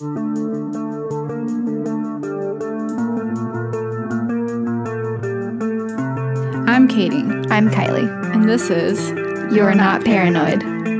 [0.00, 0.06] I'm
[6.88, 8.08] Katie, I'm Kylie.
[8.34, 9.10] and this is
[9.54, 10.62] You're not paranoid.
[10.64, 10.91] Okay,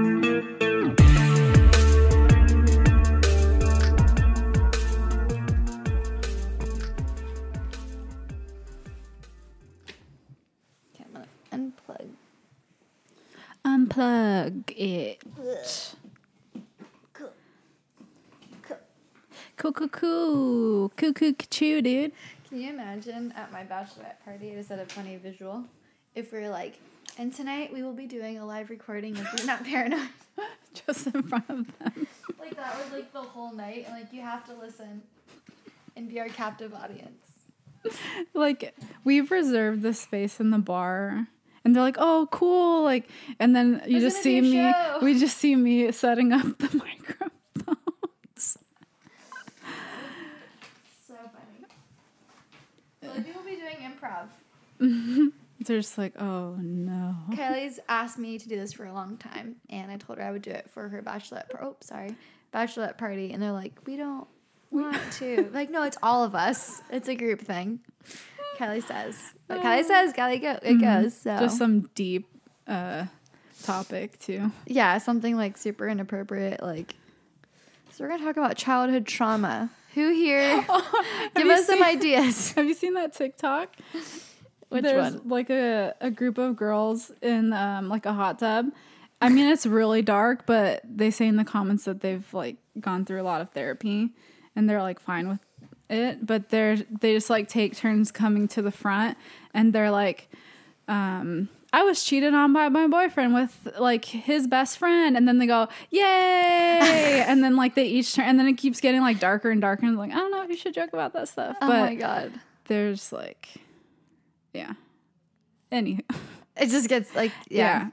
[21.82, 22.12] dude.
[22.48, 24.52] Can you imagine at my bachelorette party?
[24.52, 25.64] I just had a funny visual.
[26.14, 26.78] If we are like,
[27.18, 30.08] and tonight we will be doing a live recording of We're Not Paranoid.
[30.86, 32.06] Just in front of them.
[32.40, 35.02] like that was like the whole night, and like you have to listen
[35.96, 37.18] and be our captive audience.
[38.34, 41.26] Like, we've reserved the space in the bar.
[41.64, 42.82] And they're like, oh, cool.
[42.82, 46.76] Like, and then you There's just see me, we just see me setting up the
[46.76, 48.58] microphones.
[51.06, 51.66] So funny.
[53.02, 54.28] So like, we will be doing improv.
[55.64, 57.14] They're just like, oh, no.
[57.30, 60.30] Kylie's asked me to do this for a long time, and I told her I
[60.32, 61.50] would do it for her bachelorette.
[61.50, 62.16] Par- oh, sorry,
[62.52, 64.26] bachelorette party, and they're like, we don't
[64.72, 65.48] want to.
[65.52, 66.82] like, no, it's all of us.
[66.90, 67.80] It's a group thing.
[68.58, 71.16] Kylie says, but Kylie says, Kylie go, it goes.
[71.16, 72.28] So Just some deep
[72.66, 73.06] uh,
[73.62, 74.50] topic, too.
[74.66, 76.60] yeah, something like super inappropriate.
[76.62, 76.94] Like,
[77.92, 79.70] so we're gonna talk about childhood trauma.
[79.94, 80.64] Who here?
[81.34, 82.52] Give you us some ideas.
[82.56, 83.76] Have you seen that TikTok?
[84.70, 85.28] Which There's one?
[85.28, 88.70] like a, a group of girls in um, like a hot tub.
[89.20, 93.04] I mean, it's really dark, but they say in the comments that they've like gone
[93.04, 94.10] through a lot of therapy
[94.56, 95.40] and they're like fine with
[95.90, 96.24] it.
[96.26, 99.18] But they're they just like take turns coming to the front
[99.52, 100.28] and they're like,
[100.88, 105.38] um, I was cheated on by my boyfriend with like his best friend, and then
[105.38, 106.00] they go, "Yay!"
[107.26, 109.86] and then like they each turn, and then it keeps getting like darker and darker,
[109.86, 111.94] and like I don't know if you should joke about that stuff, Oh but my
[111.94, 112.32] god.
[112.66, 113.48] there's like,
[114.52, 114.74] yeah.
[115.70, 116.02] Anywho,
[116.56, 117.88] It just gets like yeah.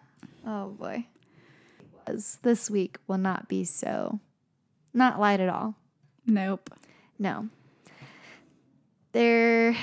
[0.45, 0.51] yeah.
[0.51, 1.05] Oh boy.
[2.41, 4.19] This week will not be so
[4.93, 5.75] not light at all.
[6.25, 6.69] Nope.
[7.17, 7.47] No.
[9.13, 9.75] There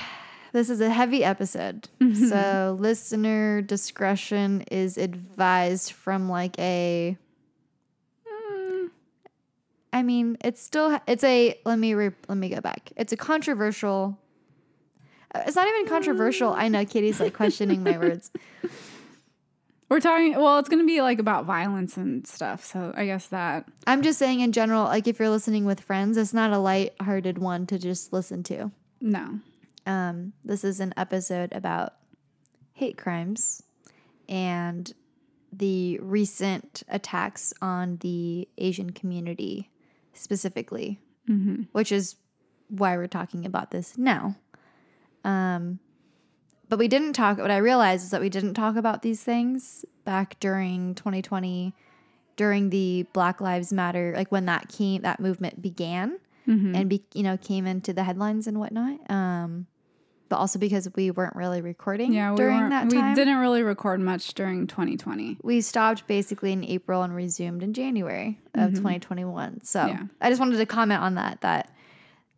[0.57, 1.87] this is a heavy episode.
[2.29, 7.15] So listener discretion is advised from like a
[8.27, 8.89] Mm,
[10.01, 12.91] mean, it's still it's a let me re, let me go back.
[12.95, 14.17] It's a controversial
[15.35, 16.53] uh, it's not even controversial.
[16.53, 18.31] I know Katie's like questioning my words.
[19.89, 20.33] We're talking.
[20.35, 22.65] Well, it's gonna be like about violence and stuff.
[22.65, 23.69] So I guess that.
[23.85, 27.37] I'm just saying in general, like if you're listening with friends, it's not a light-hearted
[27.37, 28.71] one to just listen to.
[28.99, 29.39] No.
[29.87, 31.93] Um, this is an episode about
[32.73, 33.63] hate crimes
[34.29, 34.93] and
[35.51, 39.71] the recent attacks on the Asian community
[40.13, 40.99] specifically,
[41.29, 41.63] Mm-hmm.
[41.73, 42.15] which is
[42.69, 44.35] why we're talking about this now.
[45.25, 45.79] Um,
[46.69, 47.37] but we didn't talk.
[47.37, 51.73] What I realized is that we didn't talk about these things back during 2020,
[52.35, 56.75] during the Black Lives Matter, like when that came, that movement began Mm-hmm.
[56.75, 58.99] and be, you know came into the headlines and whatnot.
[59.11, 59.67] Um,
[60.29, 62.31] but also because we weren't really recording Yeah.
[62.31, 65.37] We during weren't- that We didn't really record much during 2020.
[65.43, 69.63] We stopped basically in April and resumed in January of 2021.
[69.63, 69.89] So Mm-hmm.
[69.89, 70.03] Yeah.
[70.21, 71.41] I just wanted to comment on that.
[71.41, 71.71] That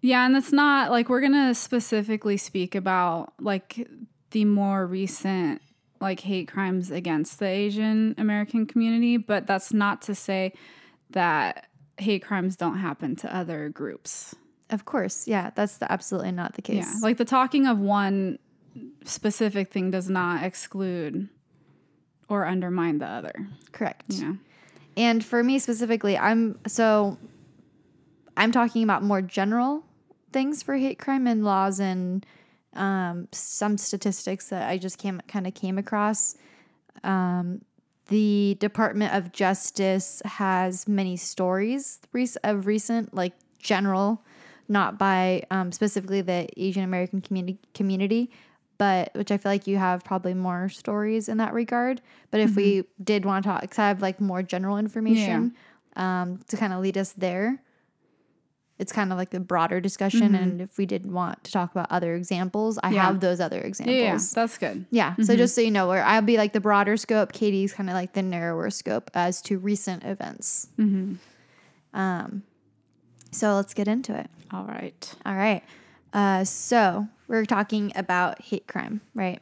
[0.01, 3.87] Yeah, and it's not like we're gonna specifically speak about like
[4.31, 5.61] the more recent
[6.01, 10.53] like hate crimes against the Asian American community, but that's not to say
[11.09, 11.67] that
[11.97, 14.33] hate crimes don't happen to other groups.
[14.69, 16.85] Of course, yeah, that's the, absolutely not the case.
[16.85, 18.39] Yeah, like the talking of one
[19.03, 21.29] specific thing does not exclude
[22.27, 23.33] or undermine the other.
[23.71, 24.21] correct.
[24.21, 24.37] Know,
[24.95, 27.17] And for me specifically, I'm so
[28.37, 29.83] I'm talking about more general
[30.31, 32.25] things for hate crime and laws and
[32.73, 36.35] um, some statistics that I just came kind of came across.
[37.03, 37.61] Um,
[38.07, 41.99] the Department of Justice has many stories
[42.43, 44.23] of recent, like general,
[44.69, 48.31] not by um, specifically the Asian American community community,
[48.77, 52.01] but which I feel like you have probably more stories in that regard.
[52.31, 55.53] But if we did want to talk, because I have like more general information
[55.97, 57.61] um, to kind of lead us there,
[58.77, 60.33] it's kind of like the broader discussion.
[60.35, 63.07] And if we did want to talk about other examples, I Yeah.
[63.07, 63.97] have those other examples.
[63.97, 64.85] yeah, that's good.
[64.91, 65.15] Yeah.
[65.21, 67.95] So just so you know, where I'll be like the broader scope, Katie's kind of
[67.95, 70.67] like the narrower scope as to recent events.
[71.93, 72.43] Um,
[73.31, 74.29] so let's get into it.
[74.51, 75.13] All right.
[75.25, 75.63] All right.
[76.13, 79.41] Uh, so we're talking about hate crime, right?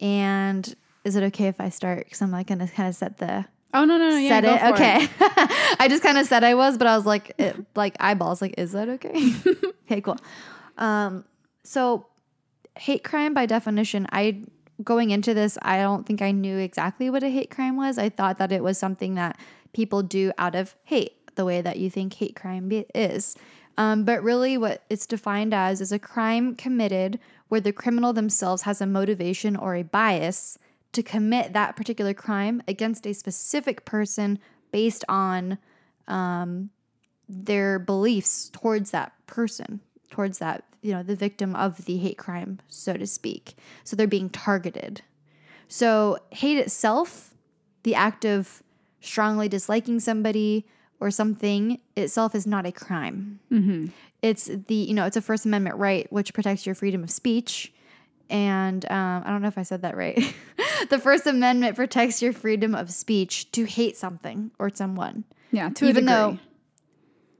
[0.00, 0.74] And
[1.04, 2.04] is it okay if I start?
[2.04, 4.16] Because I'm like going to kind of set the Oh no no no!
[4.16, 4.72] Yeah, said go it.
[4.74, 5.08] Okay.
[5.80, 8.42] I just kind of said I was, but I was like, it, like eyeballs.
[8.42, 9.32] Like, is that okay?
[9.86, 10.18] okay, cool.
[10.76, 11.24] Um,
[11.64, 12.06] so
[12.76, 14.42] hate crime by definition, I
[14.82, 17.98] going into this, I don't think I knew exactly what a hate crime was.
[17.98, 19.38] I thought that it was something that
[19.72, 23.36] people do out of hate, the way that you think hate crime be- is.
[23.78, 27.18] Um, but really, what it's defined as is a crime committed
[27.48, 30.58] where the criminal themselves has a motivation or a bias
[30.92, 34.38] to commit that particular crime against a specific person
[34.70, 35.58] based on
[36.06, 36.70] um,
[37.28, 39.80] their beliefs towards that person,
[40.10, 43.54] towards that, you know, the victim of the hate crime, so to speak.
[43.84, 45.02] So they're being targeted.
[45.68, 47.34] So hate itself,
[47.84, 48.62] the act of
[49.00, 50.66] strongly disliking somebody
[51.02, 53.40] or something itself is not a crime.
[54.22, 57.72] It's the, you know, it's a First Amendment right which protects your freedom of speech.
[58.30, 60.16] And um, I don't know if I said that right.
[60.90, 65.24] the First Amendment protects your freedom of speech to hate something or someone.
[65.50, 66.38] Yeah, to Even though-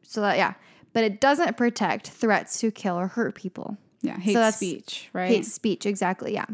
[0.03, 0.55] So that, yeah.
[0.93, 3.79] But it doesn't protect threats to kill or hurt people.
[4.03, 5.29] yeah, hate that's speech, right?
[5.31, 6.35] Hate speech, exactly.
[6.35, 6.44] Yeah.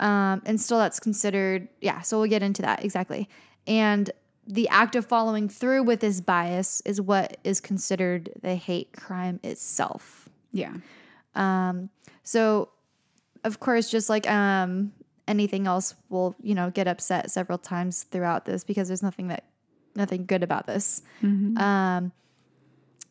[0.00, 2.00] Um, and still that's considered, yeah.
[2.02, 3.28] So we'll get into that exactly.
[3.66, 4.10] And
[4.46, 9.38] the act of following through with this bias is what is considered the hate crime
[9.42, 10.28] itself.
[10.52, 10.74] yeah,
[11.34, 11.90] Um,
[12.22, 12.70] so,
[13.44, 14.92] of course, just like um,
[15.28, 19.44] anything else, we'll you know get upset several times throughout this because there's nothing that
[19.94, 21.02] nothing good about this.
[21.58, 22.12] Um,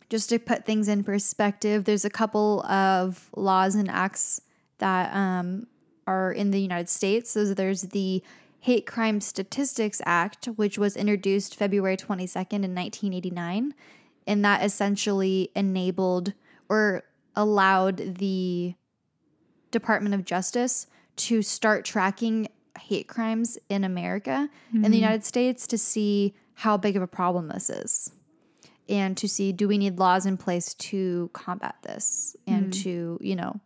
[0.09, 4.41] just to put things in perspective, there's a couple of laws and acts
[4.79, 5.67] that um,
[6.07, 7.31] are in the United States.
[7.31, 8.23] So there's the
[8.61, 13.73] Hate Crime Statistics Act, which was introduced February 22nd in 1989.
[14.27, 16.33] And that essentially enabled
[16.67, 17.03] or
[17.35, 18.75] allowed the
[19.71, 22.47] Department of Justice to start tracking
[22.79, 24.93] hate crimes in America, in the hmm.
[24.93, 28.11] United States, to see how big of a problem this is
[28.89, 32.81] and to see do we need laws in place to combat this and hmm.
[32.81, 33.59] to you know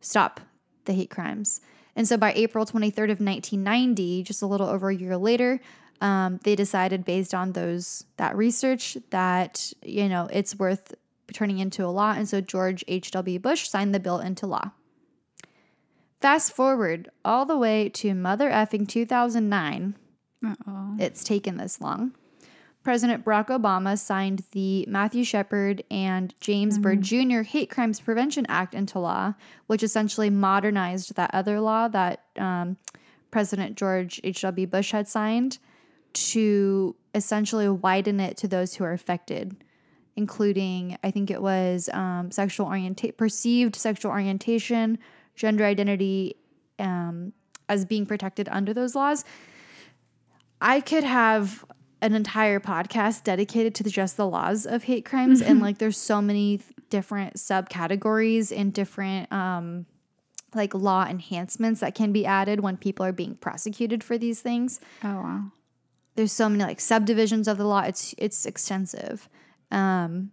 [0.00, 0.40] stop
[0.84, 1.60] the hate crimes
[1.96, 5.60] and so by april 23rd of 1990 just a little over a year later
[6.02, 10.94] um, they decided based on those that research that you know it's worth
[11.32, 14.70] turning into a law and so george h.w bush signed the bill into law
[16.20, 19.96] fast forward all the way to mother effing 2009
[20.44, 20.96] Uh-oh.
[20.98, 22.12] it's taken this long.
[22.86, 27.40] President Barack Obama signed the Matthew Shepard and James Byrd Jr.
[27.40, 29.34] Hate Crimes Prevention Act into law,
[29.66, 32.76] which essentially modernized that other law that um,
[33.32, 34.68] President George H.W.
[34.68, 35.58] Bush had signed
[36.12, 39.56] to essentially widen it to those who are affected,
[40.14, 45.00] including, I think it was um, sexual orientation, perceived sexual orientation,
[45.34, 46.36] gender identity
[46.78, 47.32] um,
[47.68, 49.24] as being protected under those laws.
[50.60, 51.64] I could have
[52.02, 56.20] an entire podcast dedicated to just the laws of hate crimes and like there's so
[56.20, 56.60] many
[56.90, 59.86] different subcategories and different um
[60.54, 64.80] like law enhancements that can be added when people are being prosecuted for these things.
[65.04, 65.42] Oh wow.
[66.14, 67.80] There's so many like subdivisions of the law.
[67.80, 69.28] It's it's extensive.
[69.70, 70.30] Um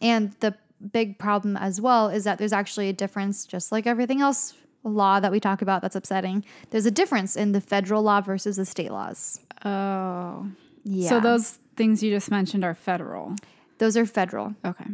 [0.00, 0.54] and the
[0.92, 5.18] big problem as well is that there's actually a difference just like everything else law
[5.20, 6.44] that we talk about that's upsetting.
[6.70, 9.40] There's a difference in the federal law versus the state laws.
[9.64, 10.46] Oh.
[10.84, 11.08] Yeah.
[11.08, 13.34] So those things you just mentioned are federal.
[13.78, 14.54] those are federal.
[14.64, 14.86] Okay.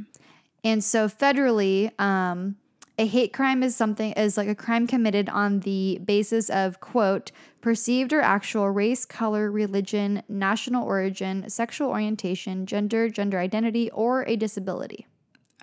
[0.64, 2.56] And so federally, um,
[2.98, 7.32] a hate crime is something is like a crime committed on the basis of quote
[7.60, 14.36] perceived or actual race, color, religion, national origin, sexual orientation, gender, gender identity, or a
[14.36, 15.06] disability.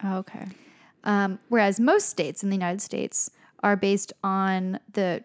[0.04, 0.48] Okay.
[1.04, 3.30] Um, whereas most states in the United States
[3.64, 5.24] are based on the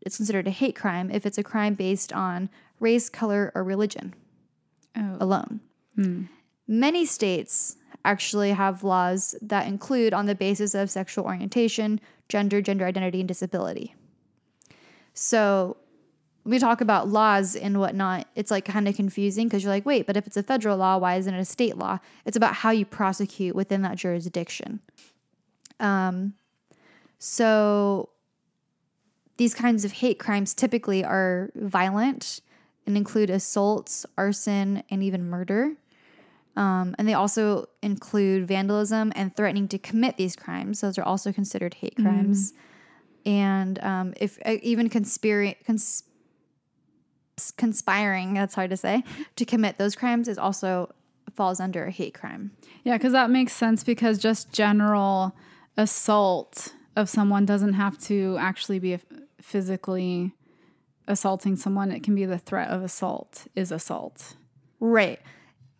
[0.00, 2.50] it's considered a hate crime if it's a crime based on
[2.82, 4.14] race, color, or religion
[4.96, 5.16] Oh.
[5.20, 5.60] alone.
[6.68, 12.84] Many states actually have laws that include on the basis of sexual orientation, gender, gender
[12.86, 13.94] identity, and disability.
[15.14, 15.76] So
[16.44, 18.26] we talk about laws and whatnot.
[18.34, 20.98] It's like kind of confusing because you're like, wait, but if it's a federal law,
[20.98, 21.98] why isn't it a state law?
[22.24, 24.80] It's about how you prosecute within that jurisdiction.
[25.78, 26.34] Um,
[27.18, 28.08] so
[29.36, 32.40] these kinds of hate crimes typically are violent
[32.86, 35.72] and include assaults, arson, and even murder.
[36.56, 40.80] Um, and they also include vandalism and threatening to commit these crimes.
[40.80, 42.52] Those are also considered hate crimes.
[43.24, 46.04] And um, if uh, even conspira- cons-
[47.56, 49.02] conspiring, that's hard to say,
[49.36, 50.92] to commit those crimes is also
[51.34, 52.50] falls under a hate crime.
[52.84, 55.34] Yeah, because that makes sense because just general
[55.76, 58.98] assault of someone doesn't have to actually be
[59.40, 60.34] physically
[61.08, 64.34] assaulting someone, it can be the threat of assault is assault.
[64.80, 65.20] Right.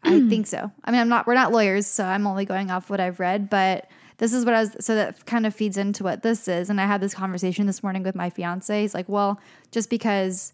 [0.02, 0.70] I think so.
[0.84, 3.48] I mean, I'm not, we're not lawyers, so I'm only going off what I've read,
[3.48, 3.88] but
[4.18, 6.70] this is what I was, so that kind of feeds into what this is.
[6.70, 8.80] And I had this conversation this morning with my fiance.
[8.80, 10.52] He's like, well, just because,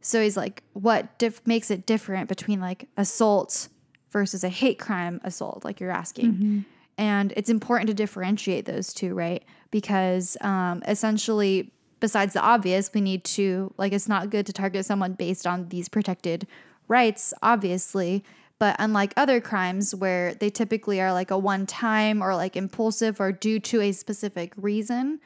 [0.00, 3.68] so he's like, what diff- makes it different between like assault
[4.10, 6.64] versus a hate crime assault, like you're asking?
[6.96, 9.44] And it's important to differentiate those two, right?
[9.70, 14.84] Because um, essentially, besides the obvious, we need to, like, it's not good to target
[14.84, 16.46] someone based on these protected
[16.88, 18.24] rights, obviously.
[18.58, 23.20] But unlike other crimes where they typically are like a one time or like impulsive
[23.20, 25.20] or due to a specific reason,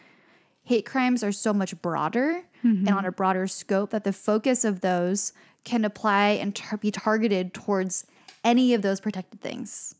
[0.64, 2.96] hate crimes are so much broader and mm-hmm.
[2.96, 5.32] on a broader scope that the focus of those
[5.64, 8.06] can apply and tar- be targeted towards
[8.44, 9.94] any of those protected things.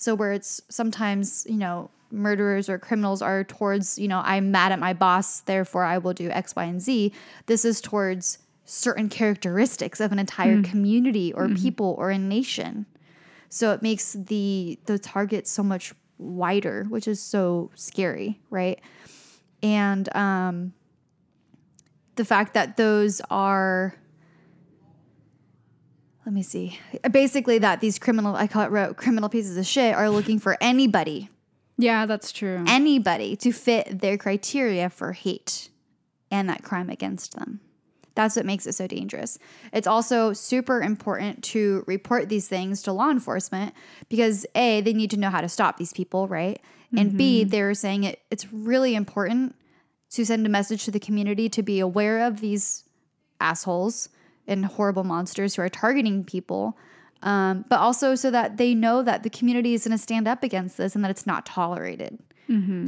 [0.00, 4.72] So where it's sometimes, you know, murderers or criminals are towards, you know, I'm mad
[4.72, 7.12] at my boss, therefore I will do X, Y, and Z.
[7.44, 12.86] This is towards certain characteristics of an entire community or people or a nation.
[13.50, 18.80] So it makes the the target so much wider, which is so scary, right?
[19.62, 20.72] And um
[22.16, 23.99] the fact that those are
[26.30, 26.78] let me see.
[27.10, 30.56] Basically that these criminal I call it wrote criminal pieces of shit are looking for
[30.60, 31.28] anybody
[31.76, 32.64] Yeah, that's true.
[32.68, 35.70] anybody to fit their criteria for hate
[36.30, 37.58] and that crime against them.
[38.14, 39.40] That's what makes it so dangerous.
[39.72, 43.74] It's also super important to report these things to law enforcement
[44.08, 46.60] because A, they need to know how to stop these people, right?
[46.96, 47.50] And B, mm-hmm.
[47.50, 49.56] they're saying it it's really important
[50.10, 52.84] to send a message to the community to be aware of these
[53.40, 54.10] assholes
[54.46, 56.76] and horrible monsters who are targeting people
[57.22, 60.42] um, but also so that they know that the community is going to stand up
[60.42, 62.18] against this and that it's not tolerated.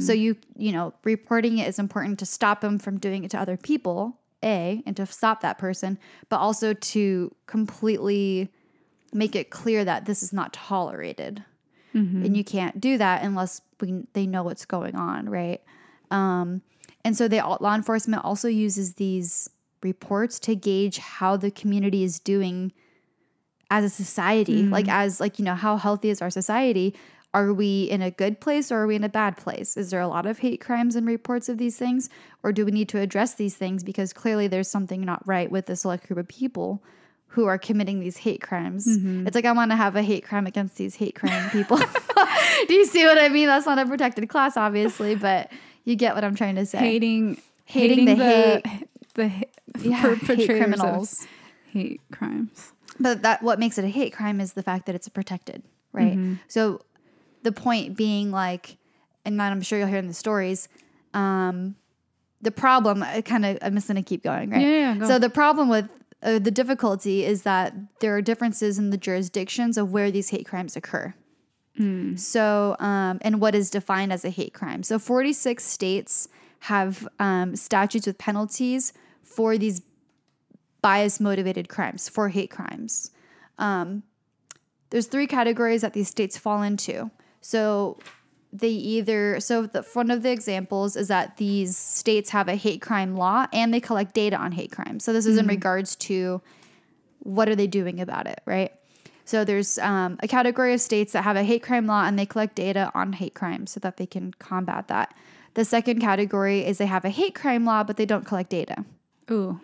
[0.01, 3.39] So you you know reporting it is important to stop them from doing it to
[3.39, 5.97] other people, a, and to stop that person,
[6.29, 8.49] but also to completely
[9.13, 11.45] make it clear that this is not tolerated,
[12.25, 15.61] and you can't do that unless we they know what's going on, right?
[16.11, 16.61] Um,
[17.05, 19.49] and so they law enforcement also uses these
[19.83, 22.71] reports to gauge how the community is doing
[23.69, 24.71] as a society mm-hmm.
[24.71, 26.93] like as like you know how healthy is our society?
[27.33, 29.75] Are we in a good place or are we in a bad place?
[29.75, 32.07] Is there a lot of hate crimes and reports of these things?
[32.43, 33.83] Or do we need to address these things?
[33.83, 36.83] Because clearly there's something not right with the select group of people
[37.29, 38.85] who are committing these hate crimes.
[38.85, 39.25] Mm-hmm.
[39.25, 41.77] It's like i want to have a hate crime against these hate crime people.
[42.67, 43.47] Do you see what i mean?
[43.47, 45.51] That's not a protected class obviously but
[45.85, 46.77] you get what i'm trying to say.
[46.77, 49.43] Hating Hating hating, the the the, ha-
[49.81, 51.21] Yeah, hate perpetrators criminals.
[51.23, 51.27] of
[51.71, 52.73] hate crimes.
[52.99, 56.19] But that what makes it a hate crime is the fact that it's protected, right?
[56.47, 56.81] So
[57.41, 58.77] the point being like,
[59.25, 60.69] and I'm sure you'll hear in the stories,
[61.13, 61.75] um,
[62.41, 63.03] the problem.
[63.23, 64.61] Kind of I'm just gonna keep going, right?
[64.61, 65.07] Yeah, yeah, go.
[65.07, 65.89] So the problem with
[66.21, 70.45] uh, the difficulty is that there are differences in the jurisdictions of where these hate
[70.45, 71.13] crimes occur.
[72.15, 74.83] So, um, and what is defined as a hate crime?
[74.83, 76.27] So, 46 states
[76.59, 79.81] have um, statutes with penalties for these
[80.81, 83.11] bias motivated crimes, for hate crimes.
[83.57, 84.03] Um,
[84.89, 87.09] there's three categories that these states fall into.
[87.41, 87.99] So,
[88.55, 92.83] they either, so the, one of the examples is that these states have a hate
[92.83, 95.03] crime law and they collect data on hate crimes.
[95.03, 96.39] So, this is in regards to
[97.19, 98.71] what are they doing about it, right?
[99.25, 102.25] So there's um, a category of states that have a hate crime law and they
[102.25, 105.15] collect data on hate crimes so that they can combat that.
[105.53, 108.83] The second category is they have a hate crime law, but they don't collect data.
[109.31, 109.59] Ooh.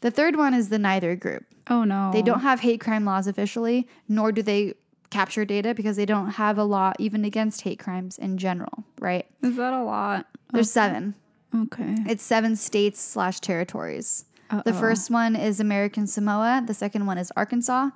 [0.00, 1.44] The third one is the neither group.
[1.70, 2.10] Oh no.
[2.12, 4.74] They don't have hate crime laws officially, nor do they
[5.10, 9.26] capture data because they don't have a law even against hate crimes in general, right?
[9.42, 10.26] Is that a lot?
[10.52, 11.14] There's seven.
[11.54, 11.94] Okay.
[12.08, 14.24] It's seven states slash territories.
[14.64, 16.62] The first one is American Samoa.
[16.64, 17.90] The second one is Arkansas,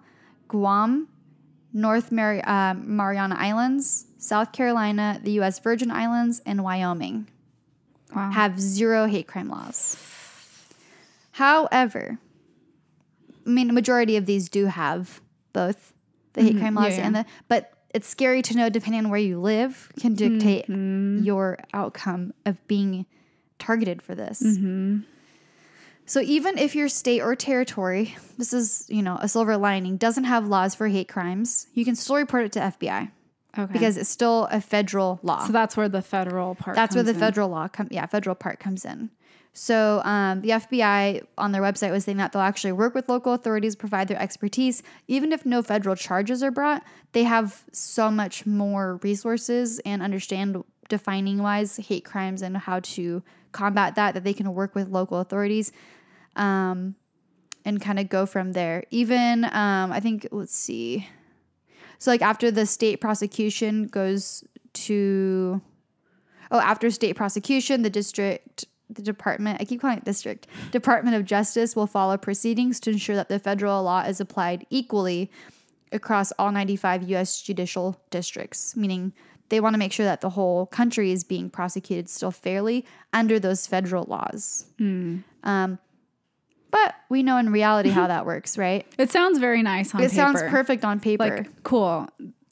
[0.49, 1.07] Guam,
[1.73, 5.59] North Mari- uh, Mariana Islands, South Carolina, the U.S.
[5.61, 7.29] Virgin Islands, and Wyoming
[8.17, 8.31] Wow.
[8.31, 9.97] have zero hate crime laws.
[11.39, 12.19] However,
[13.47, 15.21] I mean, a majority of these do have
[15.53, 15.93] both
[16.33, 16.99] the hate crime laws Mm-hmm.
[17.01, 20.67] yeah, and the, but it's scary to know depending on where you live can dictate
[20.67, 21.23] Mm-hmm.
[21.23, 23.07] your outcome of being
[23.61, 24.43] targeted for this.
[24.43, 24.99] Mm-hmm.
[26.07, 30.25] So even if your state or territory, this is, you know, a silver lining, doesn't
[30.25, 33.11] have laws for hate crimes, you can still report it to FBI
[33.57, 33.73] okay.
[33.73, 35.47] because it's still a federal law.
[35.47, 36.75] so that's where the federal part.
[36.75, 37.19] That's where the in.
[37.19, 39.11] federal law come yeah, federal part comes in.
[39.53, 43.33] So um, the FBI on their website was saying that they'll actually work with local
[43.33, 46.85] authorities, provide their expertise, even if no federal charges are brought.
[47.13, 53.23] They have so much more resources and understand defining wise hate crimes and how to
[53.53, 55.73] combat that that they can work with local authorities.
[56.37, 56.95] Um,
[57.65, 58.85] and kind of go from there.
[58.91, 61.07] Even um, I think let's see.
[61.99, 65.61] So like after the state prosecution goes to
[66.51, 71.25] oh after state prosecution, the district the department I keep calling it district Department of
[71.25, 75.31] Justice will follow proceedings to ensure that the federal law is applied equally
[75.93, 79.13] across all 95 US judicial districts, meaning
[79.51, 83.39] they want to make sure that the whole country is being prosecuted still fairly under
[83.39, 84.67] those federal laws.
[84.79, 85.79] Um,
[86.71, 88.87] but we know in reality how that works, right?
[88.99, 90.13] It sounds very nice on It paper.
[90.13, 91.25] It sounds perfect on paper.
[91.25, 92.07] Like cool.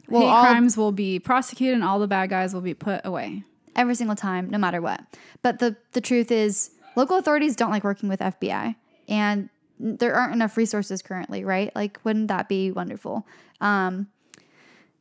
[0.09, 3.01] Well, Hate all- crimes will be prosecuted and all the bad guys will be put
[3.05, 3.43] away.
[3.77, 5.01] Every single time, no matter what.
[5.43, 8.75] But the the truth is, local authorities don't like working with FBI,
[9.09, 11.75] and there aren't enough resources currently, right?
[11.77, 13.27] Like, wouldn't that be wonderful?
[13.61, 14.09] Um,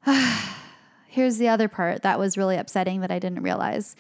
[1.08, 3.96] here's the other part that was really upsetting that I didn't realize.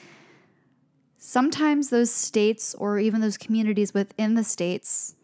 [1.18, 5.16] Sometimes those states or even those communities within the states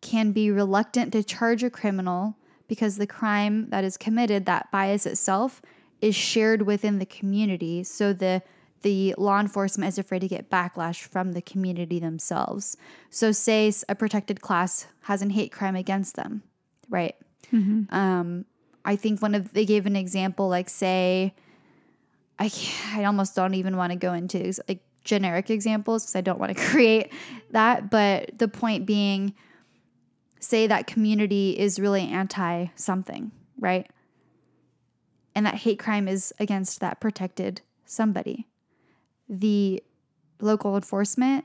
[0.00, 5.06] can be reluctant to charge a criminal because the crime that is committed, that bias
[5.06, 5.62] itself,
[6.00, 7.82] is shared within the community.
[7.84, 8.42] So the
[8.82, 12.76] the law enforcement is afraid to get backlash from the community themselves.
[13.08, 16.42] So say a protected class has an hate crime against them,
[16.90, 17.14] right?
[17.90, 18.44] Um,
[18.84, 21.34] I think one of they gave an example like say
[22.38, 26.20] I can't- I almost don't even want to go into like generic examples because I
[26.20, 27.12] don't want to create
[27.52, 27.90] that.
[27.90, 29.34] But the point being,
[30.40, 33.88] say that community is really anti something, right?
[35.34, 38.46] And that hate crime is against that protected somebody.
[39.28, 39.82] The
[40.40, 41.44] local enforcement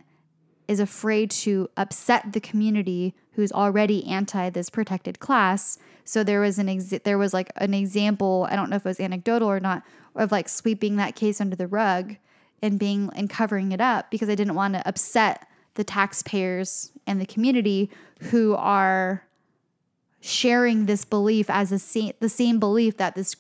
[0.67, 5.79] is afraid to upset the community who's already anti this protected class.
[6.03, 8.89] So there was an ex- there was like an example, I don't know if it
[8.89, 9.84] was anecdotal or not,
[10.15, 12.17] of like sweeping that case under the rug
[12.62, 17.22] and being and covering it up because I didn't want to upset the taxpayers and
[17.22, 17.89] the community
[18.24, 19.25] who are
[20.19, 23.36] sharing this belief as a sa- the same belief that this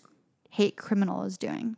[0.59, 1.77] hate criminal is doing.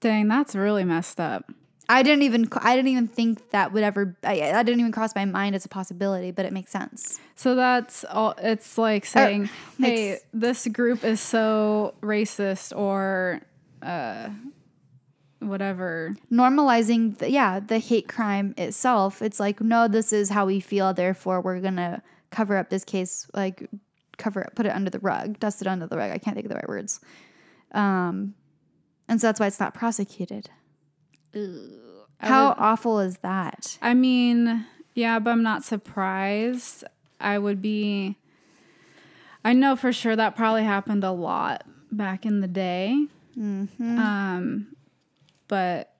[0.00, 1.52] Dang, that's really messed up.
[1.86, 5.14] I didn't even I didn't even think that would ever I, I didn't even cross
[5.14, 7.20] my mind as a possibility, but it makes sense.
[7.34, 8.34] So that's all.
[8.38, 13.42] It's like saying, "Hey, makes- this group is so racist," or
[13.82, 14.30] uh,
[15.40, 16.16] whatever.
[16.30, 19.20] Normalizing the, yeah, the hate crime itself.
[19.20, 22.84] It's like no, this is how we feel, therefore we're going to cover up this
[22.84, 23.68] case like
[24.16, 26.10] cover it, put it under the rug, dust it under the rug.
[26.10, 27.00] I can't think of the right words.
[27.72, 28.34] Um
[29.08, 30.48] and so that's why it's not prosecuted.
[31.34, 31.48] I
[32.20, 33.78] How would- awful is that?
[33.82, 36.84] I mean, yeah, but I'm not surprised.
[37.20, 38.16] I would be.
[39.44, 43.06] I know for sure that probably happened a lot back in the day.
[43.38, 43.98] Mm-hmm.
[43.98, 44.76] Um,
[45.48, 45.92] but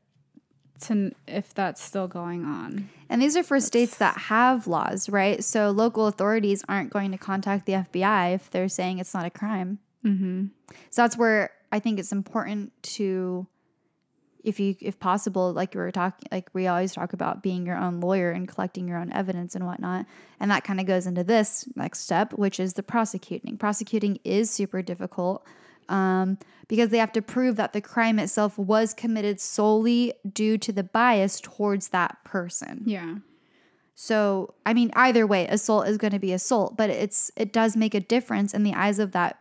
[0.82, 5.42] to if that's still going on, And these are for states that have laws, right?
[5.42, 9.30] So local authorities aren't going to contact the FBI if they're saying it's not a
[9.30, 9.78] crime.
[10.04, 10.46] mm-hmm.
[10.90, 13.46] So that's where I think it's important to,
[14.44, 17.78] if you, if possible, like we were talking, like we always talk about being your
[17.78, 20.04] own lawyer and collecting your own evidence and whatnot.
[20.38, 23.56] And that kind of goes into this next step, which is the prosecuting.
[23.56, 25.46] Prosecuting is super difficult
[25.88, 30.72] um, because they have to prove that the crime itself was committed solely due to
[30.72, 32.82] the bias towards that person.
[32.86, 33.16] yeah,
[33.94, 37.76] So, I mean, either way, assault is going to be assault, but it's it does
[37.76, 39.38] make a difference in the eyes of that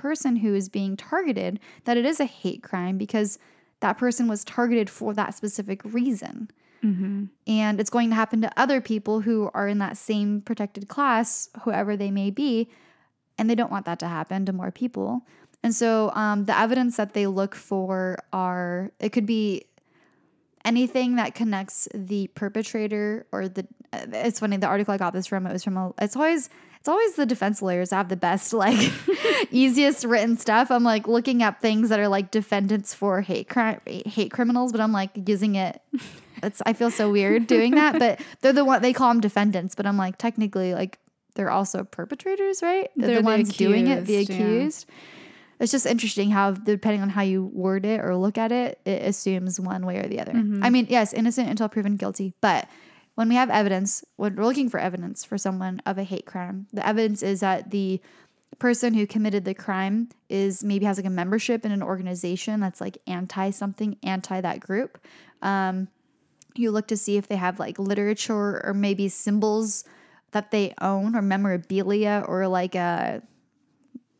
[0.00, 3.38] person who is being targeted that it is a hate crime because
[3.80, 6.50] that person was targeted for that specific reason.
[6.82, 7.24] mm-hmm.
[7.46, 11.50] And it's going to happen to other people who are in that same protected class,
[11.62, 12.70] whoever they may be,
[13.38, 15.22] and they don't want that to happen to more people.
[15.62, 19.66] And so um, the evidence that they look for are it could be
[20.64, 25.46] anything that connects the perpetrator or the it's funny the article i got this from
[25.46, 26.50] it was from a it's always
[26.80, 28.90] it's always the defense lawyers have the best like
[29.50, 30.70] easiest written stuff.
[30.70, 34.80] I'm like looking up things that are like defendants for hate crime hate criminals but
[34.80, 35.80] i'm like using it.
[36.42, 39.74] It's i feel so weird doing that but they're the one they call them defendants
[39.74, 40.98] but i'm like technically like
[41.34, 42.90] they're also perpetrators right?
[42.96, 44.94] They're, They're the the ones doing it the accused, yeah.
[45.60, 49.02] it's just interesting how depending on how you word it or look at it it
[49.02, 50.32] assumes one way or the other.
[50.32, 50.64] Mm-hmm.
[50.64, 52.66] i mean yes innocent until proven guilty but
[53.20, 56.66] when we have evidence when we're looking for evidence for someone of a hate crime
[56.72, 58.00] the evidence is that the
[58.58, 62.80] person who committed the crime is maybe has like a membership in an organization that's
[62.80, 64.98] like anti something anti that group.
[65.42, 65.88] Um,
[66.54, 69.84] you look to see if they have like literature or maybe symbols
[70.32, 73.22] that they own or memorabilia or like a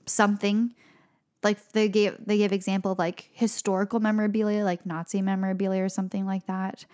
[0.06, 0.74] something.
[1.42, 6.26] Like they gave they gave example of like historical memorabilia like nazi memorabilia or something
[6.26, 6.84] like that.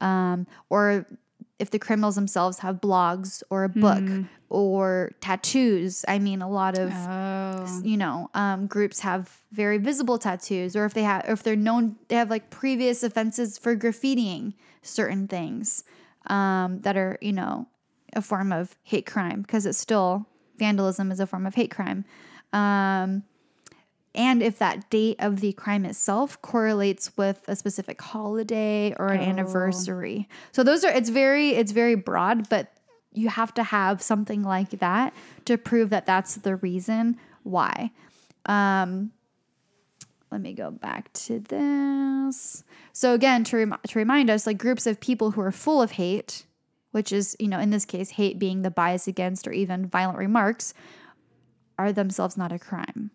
[0.00, 1.06] Um, or
[1.58, 4.08] if the criminals themselves have blogs or a book
[4.48, 6.04] or tattoos.
[6.06, 7.80] I mean, a lot of Oh.
[7.82, 11.56] you know um, groups have very visible tattoos, or if they have, or if they're
[11.56, 15.84] known, they have like previous offenses for graffitiing certain things
[16.28, 17.66] um, that are you know
[18.14, 20.26] a form of hate crime because it's still
[20.58, 22.04] vandalism is a form of hate crime.
[22.52, 23.24] Um,
[24.18, 29.20] and if that date of the crime itself correlates with a specific holiday or an
[29.20, 30.28] anniversary.
[30.50, 32.72] So those are it's very it's very broad, but
[33.12, 37.92] you have to have something like that to prove that that's the reason why.
[38.44, 39.12] Um
[40.32, 42.64] let me go back to this.
[42.92, 45.92] So again, to rem- to remind us, like groups of people who are full of
[45.92, 46.44] hate,
[46.90, 50.18] which is you know in this case hate being the bias against or even violent
[50.18, 50.74] remarks,
[51.78, 53.12] are themselves not a crime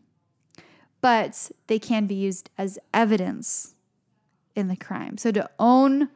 [1.03, 3.75] but they can be used as evidence
[4.55, 5.17] in the crime.
[5.17, 6.07] So to own,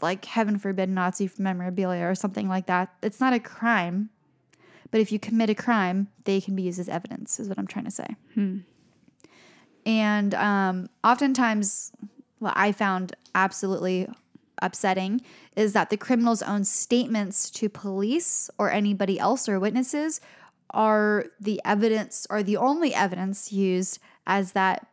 [0.00, 4.08] like, heaven forbid, Nazi memorabilia or something like that, it's not a crime.
[4.90, 7.66] But if you commit a crime, they can be used as evidence, is what I'm
[7.66, 8.16] trying to say.
[9.84, 11.92] And um, oftentimes,
[12.38, 14.08] what I found absolutely
[14.62, 15.20] upsetting
[15.54, 20.22] is that the criminal's own statements to police or anybody else or witnesses
[20.74, 24.86] are the evidence or the only evidence used as that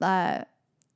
[0.00, 0.42] uh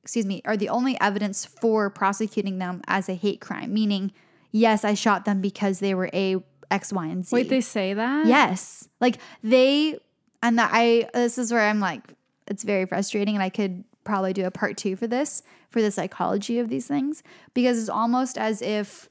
[0.03, 4.11] excuse me are the only evidence for prosecuting them as a hate crime meaning
[4.51, 6.35] yes i shot them because they were a
[6.71, 8.25] x y and z Wait, they say that?
[8.25, 8.87] Yes.
[8.99, 9.99] Like they
[10.41, 12.13] and that I this is where I'm like
[12.47, 15.91] it's very frustrating and I could probably do a part 2 for this for the
[15.91, 17.21] psychology of these things
[17.53, 19.09] because it's almost as if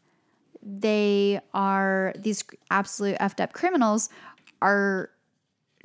[0.62, 4.10] they are these absolute effed up criminals
[4.62, 5.10] are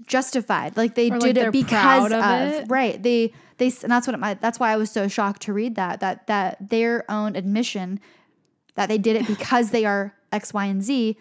[0.05, 2.65] justified like they Or, did they're it because of, of it.
[2.69, 5.75] right they they and that's what my, that's why I was so shocked to read
[5.75, 7.99] that that that their own admission
[8.75, 11.17] that they did it because they are X, Y, and Z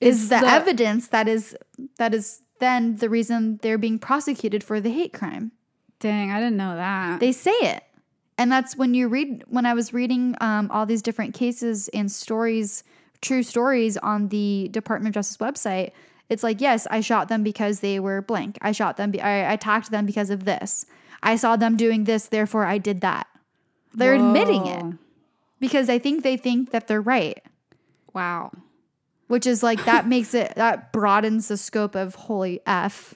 [0.00, 1.56] is Is the, the- evidence that is
[1.98, 5.52] that is then the reason they're being prosecuted for the hate crime.
[6.00, 7.20] Dang, I didn't know that.
[7.20, 7.84] They say it.
[8.36, 12.10] And that's when you read when I was reading um, all these different cases and
[12.10, 12.82] stories,
[13.22, 15.92] true stories on the Department of Justice website.
[16.30, 18.56] It's like, yes, I shot them because they were blank.
[18.62, 19.10] I shot them.
[19.10, 20.86] Be- I I attacked them because of this.
[21.22, 23.26] I saw them doing this, therefore I did that.
[23.92, 24.84] They're admitting it
[25.58, 27.42] because I think they think that they're right.
[28.14, 28.52] Wow.
[29.28, 33.14] which is like that makes it that broadens the scope of holy f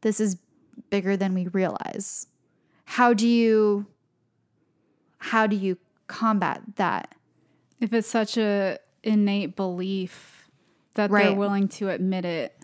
[0.00, 0.36] this is
[0.88, 2.26] bigger than we realize
[2.96, 3.84] how do you
[5.18, 7.14] how do you combat that
[7.80, 10.41] If it's such a innate belief
[10.94, 12.56] that they're willing to admit it.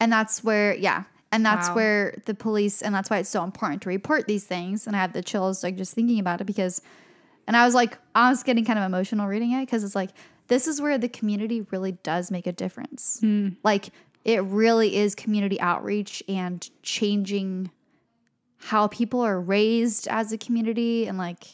[0.00, 1.04] and that's where yeah.
[1.32, 1.74] And that's Wow.
[1.74, 4.86] where the police and that's why it's so important to report these things.
[4.86, 6.80] And i have the chills like just thinking about it because
[7.46, 10.10] and i was like i was getting kind of emotional reading it because it's like
[10.48, 13.18] this is where the community really does make a difference.
[13.20, 13.48] Hmm.
[13.64, 13.90] Like
[14.24, 17.70] it really is community outreach and changing
[18.58, 21.44] how people are raised as a community and like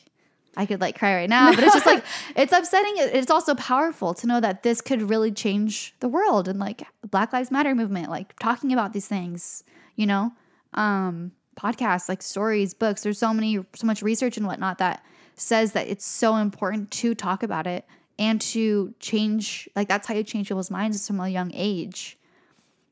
[0.56, 2.04] I could like cry right now, but it's just like
[2.36, 2.94] it's upsetting.
[2.96, 7.32] It's also powerful to know that this could really change the world and like Black
[7.32, 9.64] Lives Matter movement, like talking about these things,
[9.96, 10.32] you know,
[10.74, 13.02] um, podcasts, like stories, books.
[13.02, 15.04] There's so many, so much research and whatnot that
[15.36, 17.86] says that it's so important to talk about it
[18.18, 19.68] and to change.
[19.74, 22.18] Like that's how you change people's minds from a young age.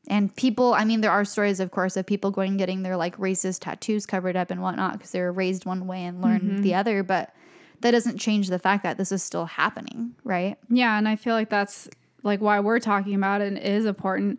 [0.08, 2.96] And people, I mean, there are stories, of course, of people going and getting their
[2.96, 6.64] like racist tattoos covered up and whatnot because they were raised one way and learned
[6.64, 7.02] the other.
[7.02, 7.32] But
[7.80, 10.56] that doesn't change the fact that this is still happening, right?
[10.68, 11.88] Yeah, and I feel like that's
[12.22, 14.38] like why we're talking about it and it is important,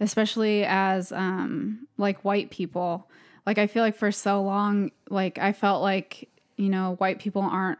[0.00, 3.08] especially as um like white people.
[3.46, 7.42] Like I feel like for so long, like I felt like, you know, white people
[7.42, 7.78] aren't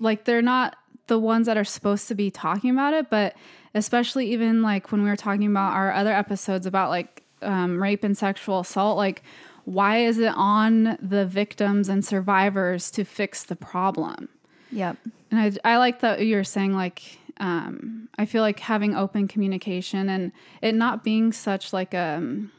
[0.00, 0.76] like they're not
[1.06, 3.34] the ones that are supposed to be talking about it, but
[3.74, 8.04] especially even like when we were talking about our other episodes about like um, rape
[8.04, 9.22] and sexual assault, like
[9.64, 14.28] why is it on the victims and survivors to fix the problem?
[14.70, 14.96] Yep.
[15.30, 20.08] And I, I like that you're saying like um, I feel like having open communication
[20.08, 22.52] and it not being such like a um,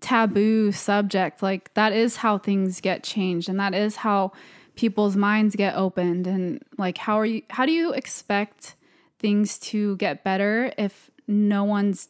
[0.00, 4.32] taboo subject like that is how things get changed and that is how
[4.74, 8.74] people's minds get opened and like how are you how do you expect
[9.18, 12.08] things to get better if no one's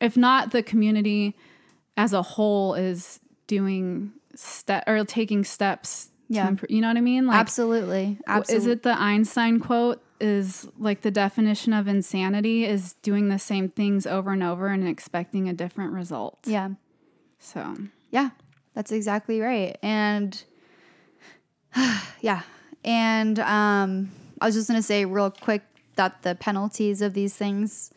[0.00, 1.34] if not the community
[1.96, 6.48] as a whole is doing step or taking steps to Yeah.
[6.48, 8.18] improve, you know what I mean like Absolutely.
[8.26, 8.56] Absolutely.
[8.56, 10.00] is it the Einstein quote?
[10.20, 14.86] Is like the definition of insanity is doing the same things over and over and
[14.88, 16.38] expecting a different result.
[16.46, 16.70] Yeah.
[17.38, 17.76] So
[18.10, 18.30] Yeah.
[18.74, 19.76] That's exactly right.
[19.82, 20.42] And
[22.20, 22.42] yeah.
[22.84, 25.62] And um I was just gonna say real quick
[25.96, 27.90] that the penalties of these things,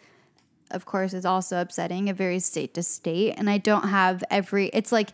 [0.72, 2.08] of course, is also upsetting.
[2.08, 4.68] It varies state to state, and I don't have every.
[4.68, 5.10] It's like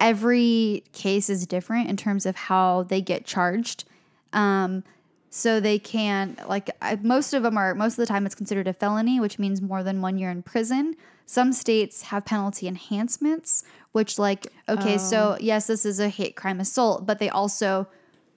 [0.00, 3.84] every case is different in terms of how they get charged.
[4.32, 4.84] Um,
[5.30, 8.68] so they can like I, most of them are most of the time it's considered
[8.68, 10.94] a felony, which means more than one year in prison.
[11.26, 16.60] Some states have penalty enhancements, which like okay, so yes, this is a hate crime
[16.60, 17.88] assault, but they also,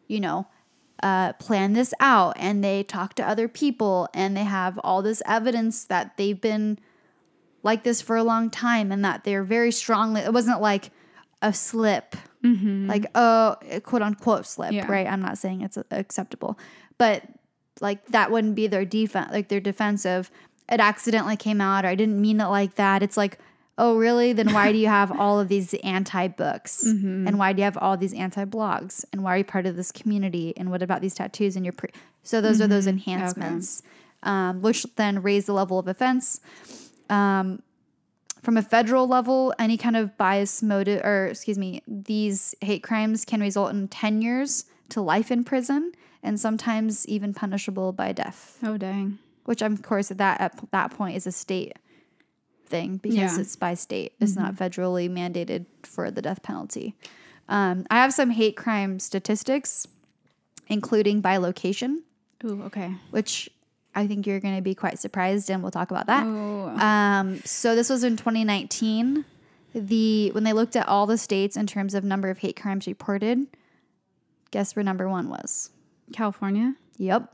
[0.07, 0.47] you know,
[1.03, 5.21] uh, plan this out and they talk to other people and they have all this
[5.25, 6.79] evidence that they've been
[7.63, 10.91] like this for a long time and that they're very strongly it wasn't like
[11.41, 12.15] a slip
[12.87, 14.89] like oh quote unquote slip Yeah.
[14.89, 15.05] right?
[15.05, 16.57] I'm not saying it's acceptable.
[16.97, 17.23] But
[17.81, 20.31] like that wouldn't be their defense like their defensive
[20.71, 23.03] it accidentally came out or i didn't mean it like that.
[23.03, 23.37] It's like
[23.77, 24.33] oh really?
[24.33, 27.77] Then why do you have all of these anti books and why do you have
[27.77, 30.53] all these anti blogs and why are you part of this community?
[30.57, 31.89] And what about these tattoos and your pre
[32.23, 33.83] so those are those enhancements.
[34.23, 36.41] Um, which then raise the level of offense.
[37.09, 37.61] Um,
[38.41, 43.25] from a federal level, any kind of bias motive, or excuse me, these hate crimes
[43.25, 45.91] can result in 10 years to life in prison
[46.23, 49.19] and sometimes even punishable by death, Oh dang.
[49.45, 51.73] which, of course, at that, at that point is a state
[52.67, 53.39] thing because Yeah.
[53.39, 54.13] it's by state.
[54.19, 56.93] It's not federally mandated for the death penalty.
[57.49, 59.87] Um, I have some hate crime statistics,
[60.67, 62.03] including by location,
[62.43, 62.93] Ooh, okay.
[63.11, 63.49] which
[63.95, 66.23] I think you're going to be quite surprised, and we'll talk about that.
[66.25, 69.23] Um, so this was in 2019.
[69.73, 72.87] The when they looked at all the states in terms of number of hate crimes
[72.87, 73.45] reported,
[74.51, 75.69] guess where number one was?
[76.13, 76.73] California.
[76.97, 77.29] Yep,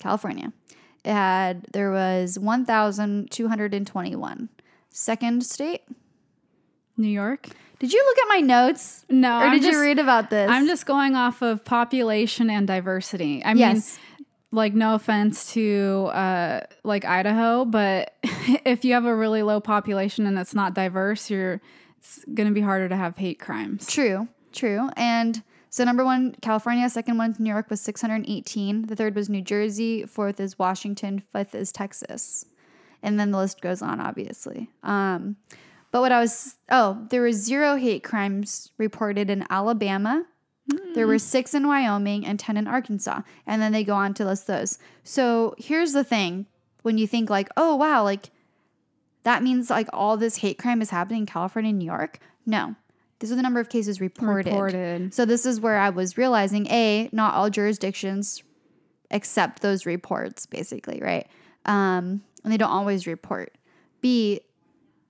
[0.00, 0.52] California.
[1.04, 4.48] It had there was 1,221.
[4.92, 5.82] Second state.
[6.96, 7.48] New York.
[7.78, 10.48] Did you look at my notes, No, or I'm did just, you read about this?
[10.48, 13.42] I'm just going off of population and diversity.
[13.44, 13.82] I mean,
[14.52, 20.26] like no offense to uh like Idaho, but if you have a really low population
[20.26, 21.60] and it's not diverse, you're
[21.98, 23.86] it's going to be harder to have hate crimes.
[23.86, 24.90] True, true.
[24.96, 26.88] And so number one, California.
[26.90, 28.82] Second one, New York was 618.
[28.86, 30.04] The third was New Jersey.
[30.04, 31.22] Fourth is Washington.
[31.32, 32.44] Fifth is Texas.
[33.02, 34.70] And then the list goes on, obviously.
[34.82, 35.36] Um,
[35.90, 40.24] but what I was, oh, there were zero hate crimes reported in Alabama.
[40.94, 43.22] There were six in Wyoming and 10 in Arkansas.
[43.46, 44.78] And then they go on to list those.
[45.02, 46.46] So here's the thing
[46.82, 48.30] when you think, like, oh, wow, like
[49.24, 52.18] that means like all this hate crime is happening in California and New York.
[52.46, 52.74] No,
[53.20, 54.50] these are the number of cases reported.
[54.50, 55.14] Reported.
[55.14, 58.42] So this is where I was realizing a not all jurisdictions
[59.10, 61.28] accept those reports, basically, right?
[61.64, 63.56] Um, and they don't always report.
[64.00, 64.40] B,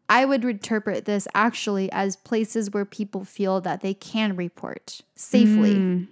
[0.09, 5.75] I would interpret this actually as places where people feel that they can report safely.
[5.77, 6.09] Mm.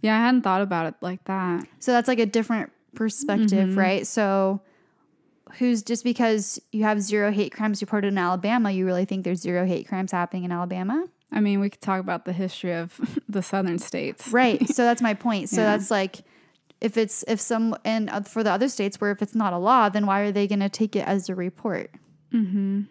[0.00, 1.66] Yeah, I hadn't thought about it like that.
[1.80, 4.06] So that's like a different perspective, right?
[4.06, 4.60] So
[5.58, 9.40] who's just because you have zero hate crimes reported in Alabama, you really think there's
[9.40, 11.06] zero hate crimes happening in Alabama?
[11.32, 14.28] I mean, we could talk about the history of the southern states.
[14.28, 14.68] Right.
[14.68, 15.48] so that's my point.
[15.48, 15.76] So Yeah.
[15.76, 16.18] that's like
[16.84, 19.58] if it's if some and uh, for the other states where if it's not a
[19.58, 21.90] law, then why are they going to take it as a report?
[22.32, 22.82] Mm-hmm.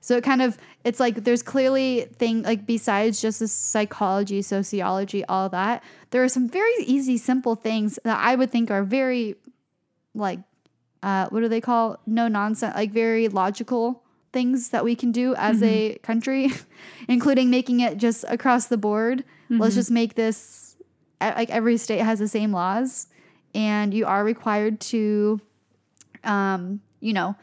[0.00, 5.22] So it kind of it's like there's clearly thing like besides just the psychology, sociology,
[5.26, 5.84] all that.
[6.10, 9.36] There are some very easy, simple things that I would think are very
[10.14, 10.40] like
[11.02, 15.34] uh, what do they call no nonsense like very logical things that we can do
[15.36, 16.50] as a country
[17.08, 19.24] including making it just across the board
[19.60, 20.76] let's just make this
[21.20, 23.08] like every state has the same laws
[23.56, 25.40] and you are required to
[26.22, 27.34] um, you know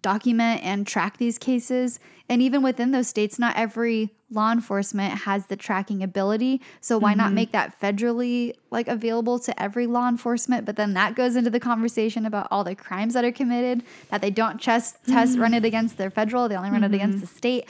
[0.00, 1.98] document and track these cases.
[2.28, 6.60] And even within those states not every law enforcement has the tracking ability.
[6.80, 7.34] So why not mm-hmm.
[7.34, 10.64] make that federally like available to every law enforcement?
[10.64, 14.22] But then that goes into the conversation about all the crimes that are committed that
[14.22, 15.66] they don't just test run it mm-hmm.
[15.66, 17.36] against their federal they only run it against the mm-hmm.
[17.36, 17.68] state.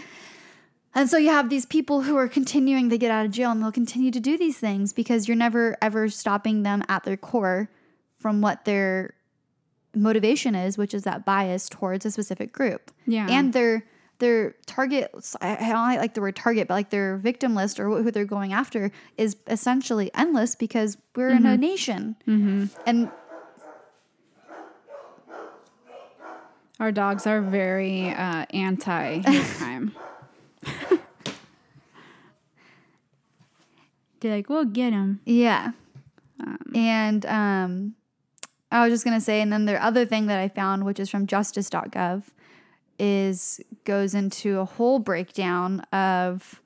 [0.94, 3.62] And so you have these people who are continuing to get out of jail and
[3.62, 7.70] they'll continue to do these things because you're never ever stopping them at their core
[8.18, 9.14] from what their
[9.94, 12.90] motivation is, which is that bias towards a specific group.
[13.06, 13.26] Yeah.
[13.30, 13.84] And their
[14.18, 15.10] their target
[15.42, 18.52] I don't like the word target, but like their victim list or who they're going
[18.52, 22.16] after is essentially endless because we're in a nation.
[22.26, 23.10] And
[26.78, 29.94] Our dogs are very uh, anti crime.
[34.20, 35.20] They're like, we'll get him.
[35.24, 35.70] Yeah.
[36.74, 37.94] and um,
[38.70, 40.98] I was just going to say, and then the other thing that I found, which
[40.98, 42.24] is from justice.gov,
[42.98, 46.60] is goes into a whole breakdown of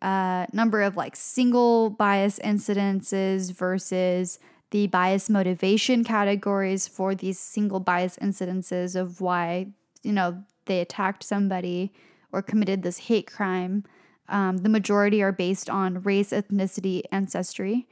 [0.00, 4.38] uh, number of like single bias incidences versus
[4.70, 9.66] the bias motivation categories for these single bias incidences of why,
[10.02, 11.92] you know, they attacked somebody
[12.32, 13.84] or committed this hate crime.
[14.28, 17.86] Um, the majority are based on race, ethnicity, ancestry.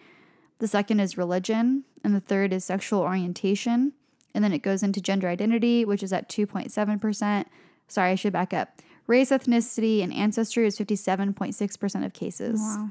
[0.59, 3.93] The second is religion, and the third is sexual orientation.
[4.35, 7.45] And then it goes into gender identity, which is at 2.7%.
[7.89, 8.81] Sorry, I should back up.
[9.07, 12.61] Race, ethnicity, and ancestry is 57.6% of cases.
[12.61, 12.91] Wow.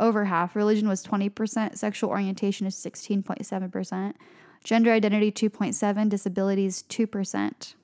[0.00, 0.56] Over half.
[0.56, 1.76] Religion was 20%.
[1.76, 4.14] Sexual orientation is 16.7%.
[4.64, 6.08] Gender identity 2.7.
[6.08, 7.74] Disabilities 2%.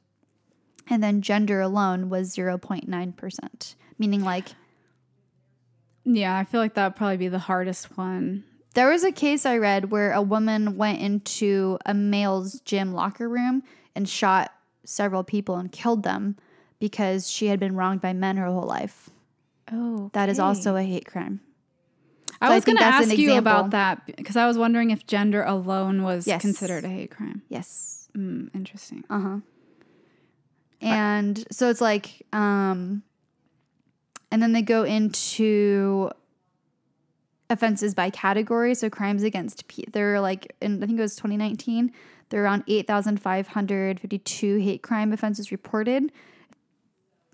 [0.89, 3.75] And then gender alone was 0.9%.
[3.99, 4.51] Meaning like
[6.05, 8.45] Yeah, I feel like that would probably be the hardest one.
[8.75, 13.29] There was a case I read where a woman went into a male's gym locker
[13.29, 13.63] room
[13.95, 14.53] and shot
[14.85, 16.37] several people and killed them
[16.81, 19.11] because she had been wronged by men her whole life.
[19.73, 21.41] Oh, That is also a hate crime.
[22.41, 25.07] I so I was going to ask you about that because I was wondering if
[25.07, 26.43] gender alone was Yes.
[26.43, 27.43] considered a hate crime.
[27.49, 28.09] Yes.
[28.17, 29.05] Mm, interesting.
[29.09, 29.37] Uh huh.
[30.81, 33.03] And so it's like, um,
[34.31, 36.11] and then they go into
[37.51, 38.75] offenses by category.
[38.75, 41.93] So crimes against, pe- they're like, in, I think it was 2019,
[42.31, 46.11] there are around 8,552 hate crime offenses reported.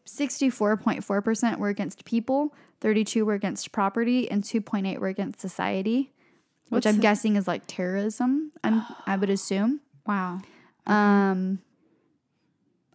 [0.06, 6.12] 64.4% were against people, 32 were against property, and 2.8 were against society,
[6.68, 8.52] which What's I'm the- guessing is like terrorism.
[8.64, 9.80] I'm, I would assume.
[10.06, 10.40] Wow.
[10.86, 11.60] Um,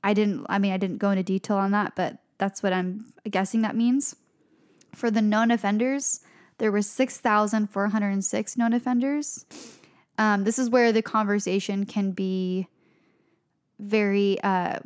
[0.04, 0.46] I didn't.
[0.50, 3.76] I mean, I didn't go into detail on that, but that's what I'm guessing that
[3.76, 4.16] means.
[4.94, 6.20] For the known offenders,
[6.58, 9.46] there were six thousand four hundred and six known offenders.
[10.18, 12.68] Um, this is where the conversation can be
[13.80, 14.80] very uh,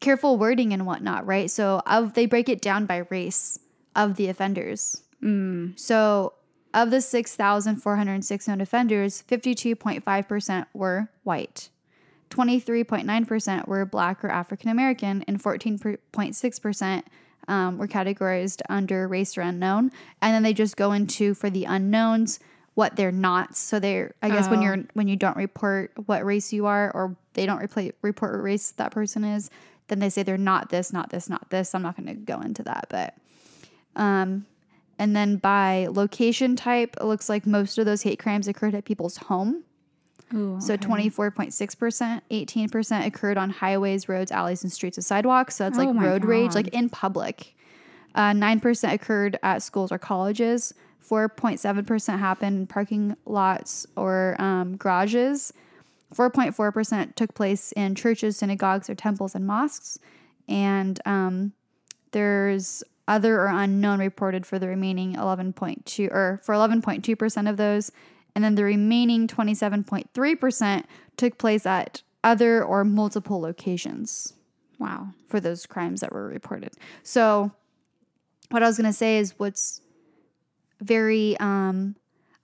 [0.00, 1.50] careful wording and whatnot, right?
[1.50, 3.58] So, of they break it down by race
[3.96, 5.02] of the offenders.
[5.76, 6.34] So,
[6.74, 11.70] of the 6,406 known offenders, 52.5% were white,
[12.30, 17.02] 23.9% were black or African American, and 14.6%
[17.48, 19.90] um, were categorized under race or unknown.
[20.22, 22.38] And then they just go into for the unknowns
[22.74, 23.56] what they're not.
[23.56, 24.62] So they're, I guess, when Oh.
[24.62, 28.42] you're when you don't report what race you are, or they don't repla report what
[28.42, 29.50] race that person is,
[29.88, 31.74] then they say they're not this, not this, not this.
[31.74, 33.14] I'm not going to go into that, but
[33.96, 34.46] um,
[34.98, 38.84] and then by location type, it looks like most of those hate crimes occurred at
[38.84, 39.64] people's home.
[40.34, 45.56] Ooh, So 24.6%, 18% occurred on highways, roads, alleys, and streets of sidewalks.
[45.56, 47.54] So that's like Oh my road rage, like in public.
[48.14, 50.74] Uh, 9% occurred at schools or colleges.
[51.08, 55.52] 4.7% happened in parking lots or um, garages.
[56.14, 59.98] 4.4% took place in churches, synagogues, or temples and mosques.
[60.48, 61.52] And um,
[62.12, 67.90] there's other or unknown reported for the remaining 11.2 or for 11.2% of those.
[68.38, 70.84] And then the remaining 27.3%
[71.16, 74.32] took place at other or multiple locations
[74.78, 75.08] wow.
[75.26, 76.74] for those crimes that were reported.
[77.02, 77.50] So,
[78.50, 79.80] what I was going to say is what's
[80.80, 81.96] very um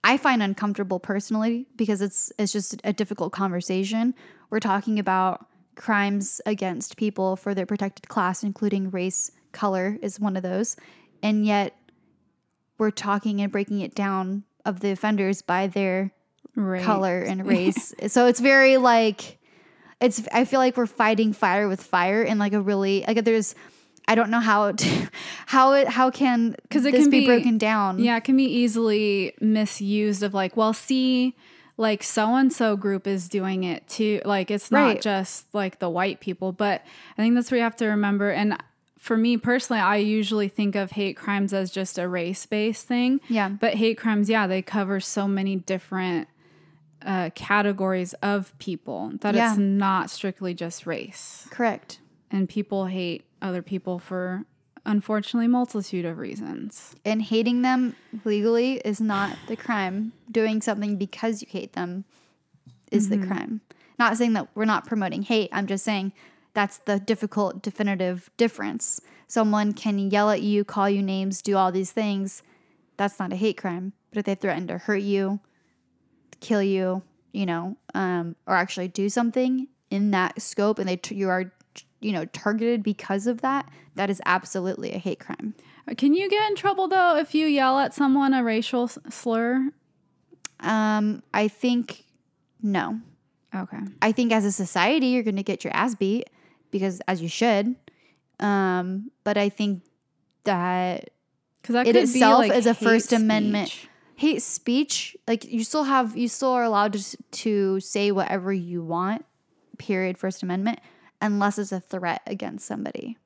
[0.03, 4.15] I find uncomfortable personally because it's it's just a difficult conversation.
[4.49, 10.35] We're talking about crimes against people for their protected class including race, color is one
[10.35, 10.75] of those.
[11.23, 11.73] And yet
[12.77, 16.11] we're talking and breaking it down of the offenders by their
[16.57, 16.81] Right.
[16.83, 17.93] color and race.
[18.07, 19.37] so it's very like
[19.99, 23.55] it's I feel like we're fighting fire with fire in like a really like there's
[24.07, 25.09] I don't know how to,
[25.47, 27.99] how it how can because it this can be, be- broken down.
[27.99, 31.35] Yeah, it can be easily misused of like, well, see,
[31.75, 34.21] like so and so group is doing it too.
[34.23, 35.01] Like it's not Right.
[35.01, 36.83] just like the white people, but
[37.17, 38.29] I think that's what you have to remember.
[38.29, 38.55] And
[39.05, 43.21] for me personally, I usually think of hate crimes as just a race based thing.
[43.29, 43.49] Yeah.
[43.49, 46.27] But hate crimes, yeah, they cover so many different
[47.05, 49.51] uh, categories of people that Yeah.
[49.51, 51.47] it's not strictly just race.
[51.51, 51.99] Correct.
[52.31, 54.43] And people hate other people for
[54.87, 56.95] unfortunately multitude of reasons.
[57.05, 60.13] And hating them legally is not the crime.
[60.31, 62.05] Doing something because you hate them
[62.91, 63.21] is Mm-hmm.
[63.21, 63.61] the crime.
[63.99, 65.49] Not saying that we're not promoting hate.
[65.53, 66.11] I'm just saying
[66.55, 69.01] that's the difficult definitive difference.
[69.27, 72.41] Someone can yell at you, call you names, do all these things.
[72.97, 73.93] That's not a hate crime.
[74.09, 75.41] But if they threaten to hurt you,
[76.39, 77.03] kill you,
[77.33, 81.51] you know, um, or actually do something in that scope, and they t- you are,
[81.99, 85.53] you know, targeted because of that, that is absolutely a hate crime.
[85.97, 89.71] Can you get in trouble though if you yell at someone a racial slur?
[90.61, 92.05] Um, I think
[92.61, 93.01] no.
[93.53, 93.79] Okay.
[94.01, 96.29] I think as a society, you're going to get your ass beat
[96.75, 97.73] because, as you should.
[98.41, 99.83] Um, but I think
[100.43, 101.09] that
[101.61, 103.73] Because that It could itself be like is a First Amendment-
[104.17, 108.81] hate speech, like you still have, you still are allowed to, to say whatever you
[108.81, 109.25] want,
[109.77, 110.79] period, First Amendment,
[111.21, 113.17] unless it's a threat against somebody.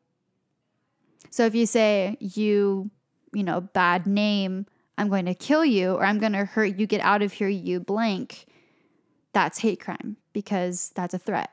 [1.29, 2.89] So if you say, you,
[3.33, 4.65] you know, bad name,
[4.97, 7.49] I'm going to kill you or I'm going to hurt you, get out of here,
[7.49, 8.45] you blank,
[9.31, 11.51] that's hate crime because that's a threat.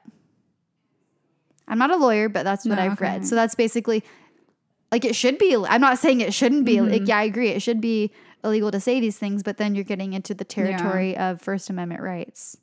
[1.69, 3.05] I'm not a lawyer, but that's what No, I've okay.
[3.05, 3.27] read.
[3.27, 4.05] So that's basically
[4.93, 5.57] like it should be.
[5.57, 6.77] I'm not saying it shouldn't be.
[6.77, 6.93] Mm-hmm.
[6.93, 7.49] Like, yeah, I agree.
[7.51, 8.13] It should be
[8.45, 12.03] illegal to say these things, but then you're getting into the territory of First Amendment
[12.03, 12.57] rights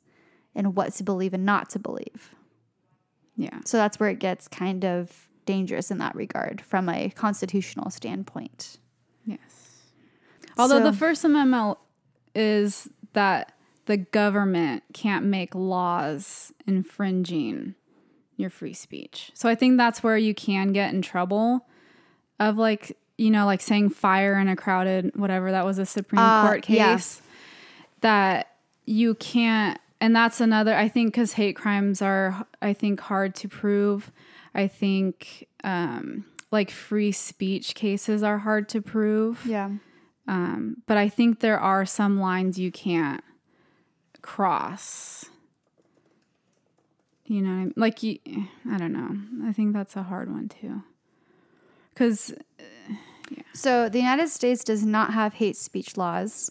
[0.54, 2.34] and what to believe and not to believe.
[3.36, 3.58] Yeah.
[3.64, 8.78] So that's where it gets kind of dangerous in that regard from a constitutional standpoint.
[9.26, 9.38] Yes.
[10.56, 11.76] Although So- the First Amendment
[12.34, 13.52] is that
[13.86, 17.74] the government can't make laws infringing
[18.36, 19.30] your free speech.
[19.34, 21.66] So I think that's where you can get in trouble
[22.40, 26.20] of like, you know, like saying fire in a crowded whatever that was a Supreme
[26.20, 27.22] Uh, Court case
[28.00, 28.56] that
[28.86, 33.48] you can't and that's another I think cuz hate crimes are I think hard to
[33.48, 34.10] prove.
[34.54, 39.44] I think um like free speech cases are hard to prove.
[39.46, 39.70] Yeah.
[40.26, 43.22] Um, but I think there are some lines you can't
[44.22, 45.26] cross.
[47.26, 47.74] You know, what I mean?
[47.76, 48.18] like you,
[48.70, 49.48] I don't know.
[49.48, 50.82] I think that's a hard one too.
[51.92, 52.34] Because
[53.54, 56.50] So the United States does not have hate speech laws.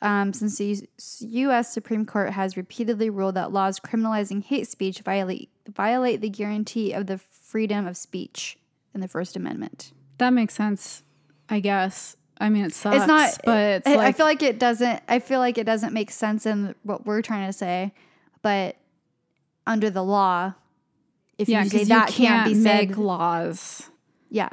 [0.00, 1.72] Um, since the U- U.S.
[1.72, 7.06] Supreme Court has repeatedly ruled that laws criminalizing hate speech violate violate the guarantee of
[7.06, 8.58] the freedom of speech
[8.94, 9.92] in the First Amendment.
[10.18, 11.04] that makes sense,
[11.48, 12.16] I guess.
[12.38, 15.00] I mean, it sucks, it's not but it's I, like I feel like it doesn't
[15.06, 17.94] i feel like it doesn't make sense in what we're trying to say
[18.42, 18.74] but
[19.66, 20.54] under the law
[21.38, 23.90] if yeah, you say that you can't can't be said make laws
[24.30, 24.48] yeah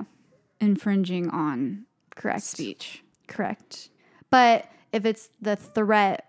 [0.59, 1.85] infringing on
[2.15, 3.03] correct speech.
[3.27, 3.89] correct
[4.29, 6.25] but if it's the threat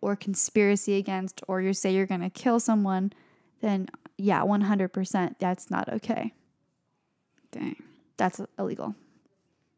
[0.00, 3.12] or conspiracy against or you say you're going to kill someone
[3.60, 6.32] then yeah 100% that's not okay
[7.52, 7.76] Dang.
[8.16, 8.94] that's illegal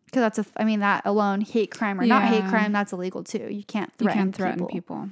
[0.06, 3.22] because that's a i mean that alone hate crime or not hate crime that's illegal
[3.24, 4.96] too you can't You threaten can't threaten people.
[4.96, 5.08] people.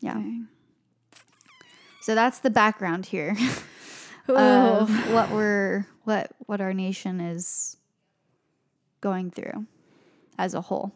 [0.00, 0.48] yeah Dang.
[2.06, 3.36] So that's the background here
[4.28, 7.78] of what we're what what our nation is
[9.00, 9.66] going through
[10.38, 10.92] as a whole.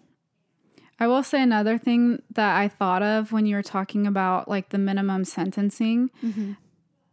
[1.00, 4.68] I will say another thing that I thought of when you were talking about like
[4.68, 6.52] the minimum sentencing, mm-hmm.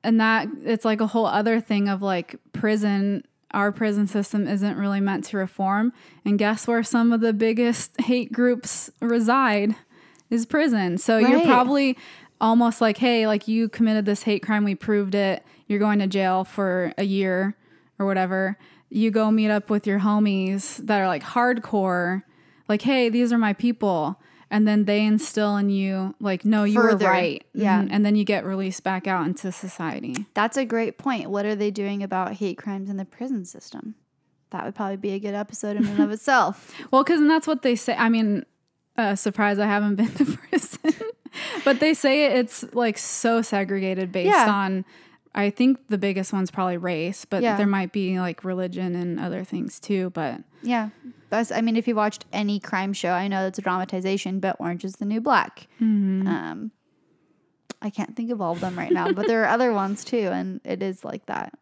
[0.03, 3.23] and that it's like a whole other thing of like prison.
[3.49, 5.91] Our prison system isn't really meant to reform.
[6.23, 9.75] And guess where some of the biggest hate groups reside
[10.29, 10.99] is prison.
[10.99, 11.97] So you're probably
[12.39, 16.07] almost like, hey, like you committed this hate crime, we proved it, you're going to
[16.07, 17.55] jail for a year
[17.99, 18.57] or whatever.
[18.89, 22.23] You go meet up with your homies that are like hardcore,
[22.69, 24.19] like, hey, these are my people.
[24.49, 27.05] And then they instill in you, like, no, you Further.
[27.05, 27.45] were right.
[27.53, 27.85] Yeah.
[27.89, 30.25] And then you get released back out into society.
[30.35, 31.29] That's a great point.
[31.29, 33.95] What are they doing about hate crimes in the prison system?
[34.51, 36.73] That would probably be a good episode in and of itself.
[36.91, 37.95] Well, because that's what they say.
[37.97, 38.45] I mean,
[38.97, 40.93] uh, surprise, I haven't been to prison,
[41.65, 44.49] but they say it's like so segregated based Yeah.
[44.51, 44.85] on.
[45.35, 47.57] I think the biggest one's probably race, but Yeah.
[47.57, 50.09] there might be like religion and other things too.
[50.11, 50.89] But Yeah.
[51.29, 54.55] That's, I mean, if you watched any crime show, I know it's a dramatization, but
[54.59, 55.67] Orange is the New Black.
[55.81, 56.71] Um,
[57.81, 60.29] I can't think of all of them right now, but there are other ones too,
[60.31, 61.53] and it is like that.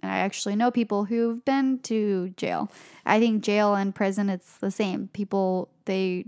[0.00, 2.70] And I actually know people who've been to jail.
[3.04, 5.08] I think jail and prison, it's the same.
[5.08, 6.26] People, they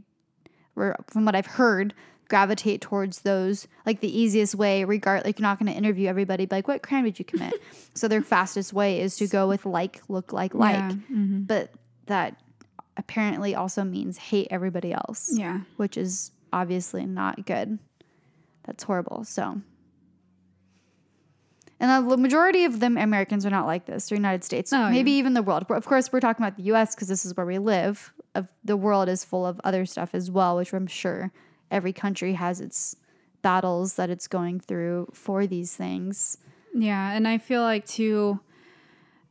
[0.75, 1.95] were, from what I've heard,
[2.29, 6.45] gravitate towards those like the easiest way regard like you're not going to interview everybody
[6.45, 7.55] be like what crime did you commit
[7.95, 11.47] so their fastest way is to go with like look like like yeah, mhm.
[11.47, 11.71] but
[12.07, 12.37] that
[12.97, 17.79] apparently also means hate everybody else, yeah, which is obviously not good.
[18.65, 19.25] That's horrible.
[19.25, 19.61] So,
[21.79, 24.09] and the majority of them Americans are not like this.
[24.09, 25.67] The United States, Oh, maybe even the world.
[25.69, 26.95] Of course, we're talking about the U.S.
[26.95, 28.13] because this is where we live.
[28.35, 31.33] Of the world is full of other stuff as well, which I'm sure
[31.71, 32.97] every country has its
[33.43, 36.39] battles that it's going through for these things.
[36.75, 37.13] yeah.
[37.13, 38.41] And I feel like too,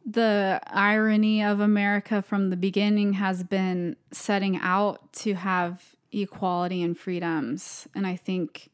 [0.05, 6.97] the irony of America from the beginning has been setting out to have equality and
[6.97, 8.69] freedoms, and I think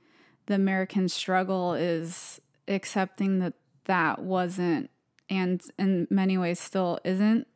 [0.48, 3.54] the American struggle is accepting that
[3.86, 4.90] that wasn't
[5.30, 7.48] and in many ways still isn't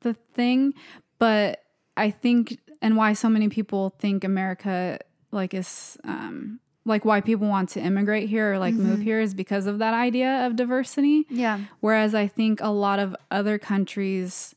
[0.00, 0.72] the thing
[1.18, 1.62] but
[1.96, 4.98] i think and why so many people think america
[5.36, 9.34] like is um like why people want to immigrate here or like move here is
[9.34, 11.60] because of that idea of diversity Yeah.
[11.80, 14.54] whereas i think a lot of other countries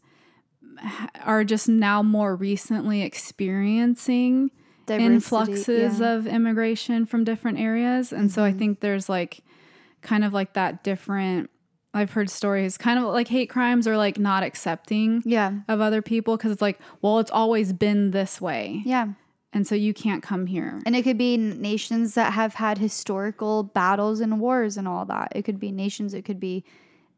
[1.25, 4.51] are just now more recently experiencing
[4.85, 6.13] Diversity, influxes yeah.
[6.15, 8.11] of immigration from different areas.
[8.11, 8.59] And so I Mm-hmm.
[8.59, 9.41] think there's like
[10.01, 11.49] kind of like that different,
[11.93, 15.59] I've heard stories kind of like hate crimes or like not accepting Yeah.
[15.67, 18.81] of other people because it's like, well, it's always been this way.
[18.85, 19.09] Yeah.
[19.51, 20.79] And so you can't come here.
[20.85, 25.31] And it could be nations that have had historical battles and wars and all that.
[25.35, 26.63] It could be nations, it could be,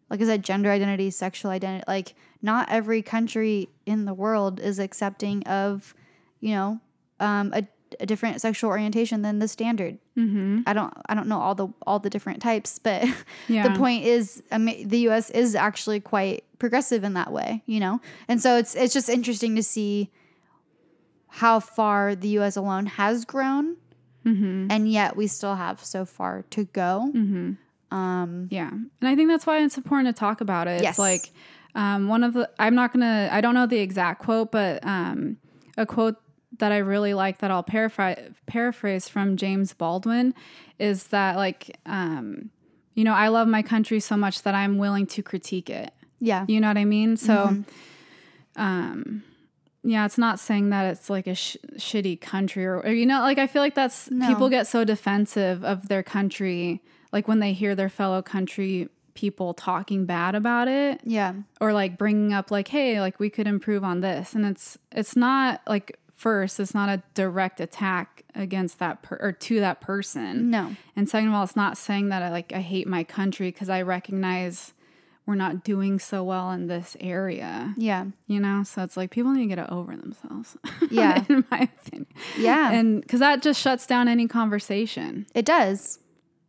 [0.10, 1.84] like I said, gender identity, sexual identity.
[1.88, 5.94] Like, not every country in the world is accepting of,
[6.40, 6.80] you know,
[7.20, 7.68] um, a,
[8.00, 9.98] a different sexual orientation than the standard.
[10.18, 10.62] Mm-hmm.
[10.66, 13.04] I don't, I don't know all the all the different types, but
[13.50, 13.68] Yeah.
[13.68, 15.30] the point is, I mean, the U.S.
[15.32, 18.00] is actually quite progressive in that way, you know.
[18.30, 20.10] And so it's it's just interesting to see
[21.34, 22.56] how far the U.S.
[22.56, 23.78] alone has grown,
[24.26, 24.68] Mm-hmm.
[24.70, 27.12] and yet we still have so far to go.
[27.92, 28.70] Um, Yeah.
[28.70, 30.84] And I think that's why it's important to talk about it.
[30.84, 30.92] Yes.
[30.92, 31.32] It's like
[31.74, 34.86] um, one of the, I'm not going to, I don't know the exact quote, but
[34.86, 35.38] um,
[35.76, 36.18] a quote
[36.60, 40.36] that I really like that I'll paraphrase, paraphrase from James Baldwin
[40.78, 42.52] is that, like, um,
[42.94, 45.92] you know, I love my country so much that I'm willing to critique it.
[46.20, 47.18] yeah, You know what I mean?
[47.18, 47.64] So,
[48.56, 49.24] um,
[49.84, 53.22] yeah, it's not saying that it's like a sh- shitty country or, or, you know,
[53.22, 54.28] like I feel like that's No.
[54.28, 59.54] people get so defensive of their country, like when they hear their fellow country people
[59.54, 63.84] talking bad about it yeah, or like bringing up like, hey, like we could improve
[63.84, 69.02] on this, and it's it's not like first, it's not a direct attack against that
[69.02, 70.50] per- or to that person.
[70.52, 73.48] no, And second of all, it's not saying that I like I hate my country
[73.52, 74.74] because I recognize
[75.26, 77.74] we're not doing so well in this area.
[77.78, 80.58] yeah, You know, so it's like people need to get over themselves.
[80.92, 81.24] Yeah.
[81.30, 82.08] in my opinion.
[82.38, 82.72] yeah.
[82.72, 85.28] And because that just shuts down any conversation.
[85.36, 86.00] it does.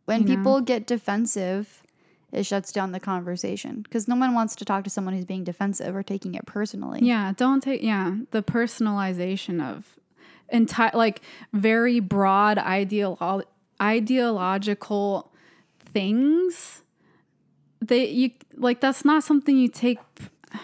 [0.05, 0.35] When You know?
[0.35, 1.83] people get defensive,
[2.31, 5.43] it shuts down the conversation because no one wants to talk to someone who's being
[5.43, 6.99] defensive or taking it personally.
[7.03, 9.97] Yeah, don't take yeah the personalization of
[10.49, 11.21] entire like
[11.53, 13.43] very broad ideolo-
[13.81, 15.31] ideological
[15.93, 16.82] things.
[17.87, 19.99] They you like that's not something you take.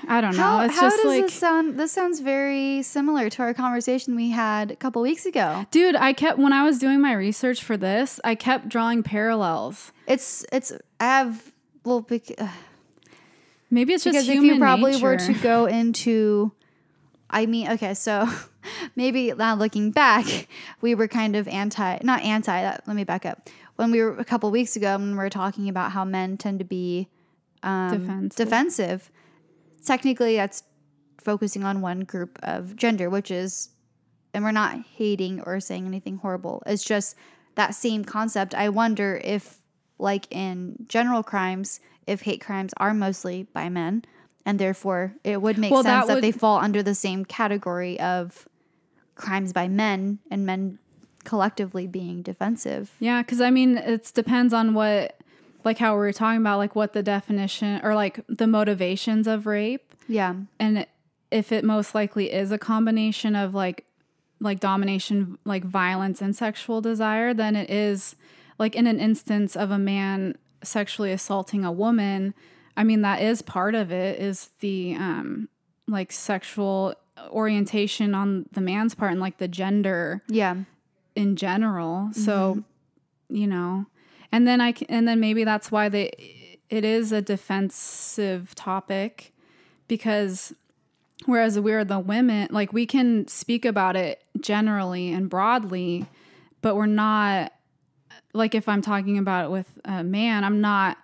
[0.08, 0.44] I don't know.
[0.44, 1.80] How, it's how just does like this sound?
[1.80, 5.66] This sounds very similar to our conversation we had a couple weeks ago.
[5.72, 9.92] Dude, I kept when I was doing my research for this, I kept drawing parallels.
[10.06, 11.52] It's it's I have
[11.84, 12.48] well bec- uh,
[13.72, 15.04] Maybe it's just because if human you probably nature.
[15.04, 16.52] were to go into
[17.30, 18.28] I mean okay so
[18.96, 20.48] maybe now looking back
[20.82, 23.48] we were kind of anti not anti that let me back up
[23.80, 26.60] when we were a couple weeks ago when we were talking about how men tend
[26.60, 27.08] to be
[27.64, 28.36] um, Defensive.
[28.36, 29.12] defensive
[29.86, 30.64] technically that's
[31.22, 33.70] focusing on one group of gender which is
[34.34, 37.16] and we're not hating or saying anything horrible it's just
[37.56, 39.58] that same concept i wonder if
[39.98, 44.04] like in general crimes if hate crimes are mostly by men
[44.46, 47.24] and therefore it would make Well, sense that that, would- they fall under the same
[47.26, 48.48] category of
[49.16, 50.80] crimes by men and men
[51.24, 55.20] collectively being defensive Yeah, because I mean, it depends on what,
[55.64, 59.46] like how we were talking about, like what the definition or like the motivations of
[59.46, 60.88] rape, yeah and
[61.32, 63.86] if it most likely is a combination of like,
[64.40, 68.16] like domination, like violence and sexual desire, then it is
[68.58, 72.34] like in an instance of a man sexually assaulting a woman.
[72.76, 74.20] I mean, that is part of it.
[74.20, 75.50] Is the um
[75.88, 76.96] like sexual
[77.32, 80.56] orientation on the man's part and like the gender yeah
[81.20, 82.10] in general.
[82.14, 83.36] So, mm-hmm.
[83.36, 83.86] you know,
[84.32, 89.34] and then I can, and then maybe that's why they it is a defensive topic
[89.88, 90.54] because
[91.26, 96.06] whereas we're the women, like we can speak about it generally and broadly,
[96.62, 97.52] but we're not
[98.34, 100.98] like if I'm talking about it with a man, I'm not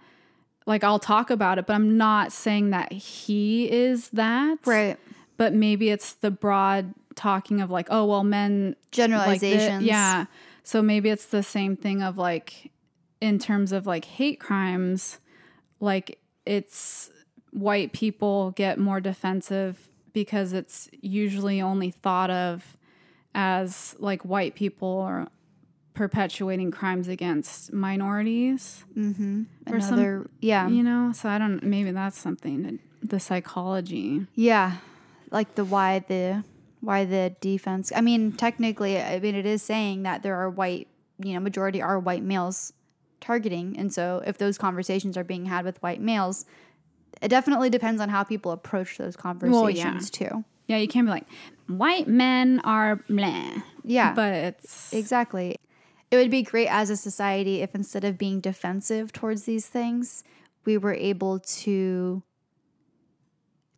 [0.66, 4.60] like I'll talk about it, but I'm not saying that he is that.
[4.66, 4.98] right
[5.36, 10.26] But maybe it's the broad talking of like, oh well, men like generalizations yeah.
[10.64, 12.72] So maybe it's the same thing of like
[13.22, 15.20] in terms of like hate crimes,
[15.80, 17.12] like it's
[17.52, 22.78] white people get more defensive because it's usually only thought of
[23.34, 25.28] as like white people are
[25.94, 29.44] perpetuating crimes against minorities, mm-hmm.
[29.72, 31.12] or some- another yeah you know?
[31.14, 34.26] So I don't maybe that's something that the psychology.
[34.36, 34.78] Yeah,
[35.32, 36.44] like the why the
[36.86, 37.92] why the defense.
[37.96, 40.88] I mean, technically, I mean it is saying that there are white,
[41.20, 42.72] you know, majority are white males
[43.20, 46.46] targeting, and so if those conversations are being had with white males,
[47.22, 50.44] it definitely depends on how people approach those conversations too.
[50.68, 51.28] Yeah, you can't be like
[51.68, 53.52] white men are blah.
[53.84, 55.58] Yeah, But it's Exactly.
[56.12, 60.24] It would be great as a society if instead of being defensive towards these things,
[60.64, 62.24] we were able to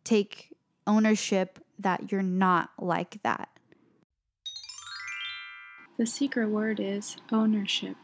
[0.04, 0.54] take
[0.86, 3.48] ownership that you're not like that.
[5.96, 7.96] The secret word is ownership.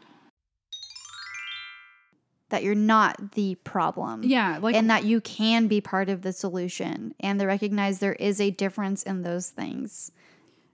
[2.49, 4.23] That you're not the problem.
[4.23, 8.13] Yeah, like and that you can be part of the solution and to recognize there
[8.13, 10.11] is a difference in those things.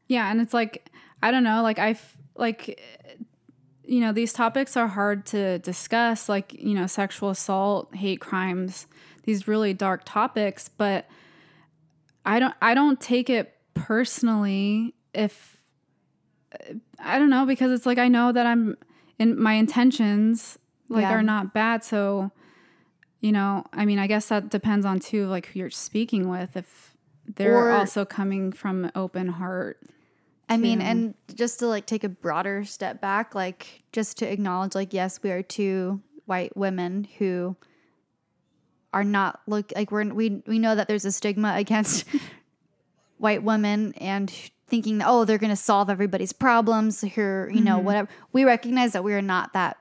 [0.07, 0.89] Yeah, and it's like
[1.23, 2.81] I don't know, like I've, like
[3.83, 8.87] you know, these topics are hard to discuss like, you know, sexual assault, hate crimes,
[9.23, 11.07] these really dark topics, but
[12.25, 15.57] I don't I don't take it personally if
[16.99, 18.75] I don't know because it's like I know that I'm
[19.19, 20.57] in my intentions
[20.89, 21.11] like Yeah.
[21.13, 22.31] are not bad so
[23.21, 26.57] you know, I mean, I guess that depends on too like who you're speaking with
[26.57, 26.97] if
[27.35, 29.79] they're Or- also coming from an open heart.
[30.49, 34.73] I mean, and just to like take a broader step back, like just to acknowledge,
[34.75, 37.55] like, yes, we are two white women who
[38.93, 42.05] are not look like we're we we know that there's a stigma against
[43.17, 44.29] white women and
[44.67, 47.85] thinking that oh they're going to solve everybody's problems here you know mm-hmm.
[47.85, 48.09] whatever.
[48.33, 49.77] We recognize that we are not that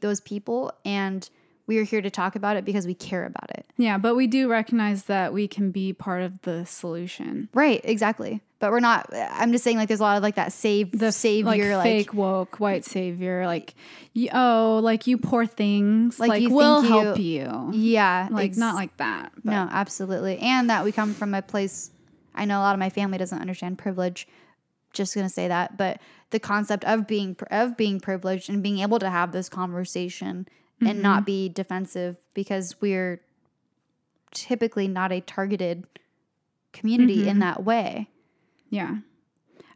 [0.00, 1.28] those people and
[1.66, 4.26] we are here to talk about it because we care about it Yeah, but we
[4.26, 7.48] do recognize that we can be part of the solution.
[7.54, 10.52] right exactly but we're not i'm just saying like there's a lot of like that
[10.52, 13.74] save The savior like, like, fake woke white savior, like
[14.32, 17.70] oh, like you poor things, Like, like, you we'll think help you.
[17.72, 19.32] yeah Like ex- not like that.
[19.42, 20.38] But No, absolutely.
[20.38, 21.90] And that we come from a place
[22.34, 24.26] I know a lot of my family doesn't understand privilege.
[24.92, 26.00] Just going to say that, but
[26.30, 30.46] the concept of being of being privileged and being able to have this conversation
[30.86, 33.20] and not be defensive because we're
[34.32, 35.86] typically not a targeted
[36.72, 38.08] community in that way.
[38.70, 38.96] Yeah.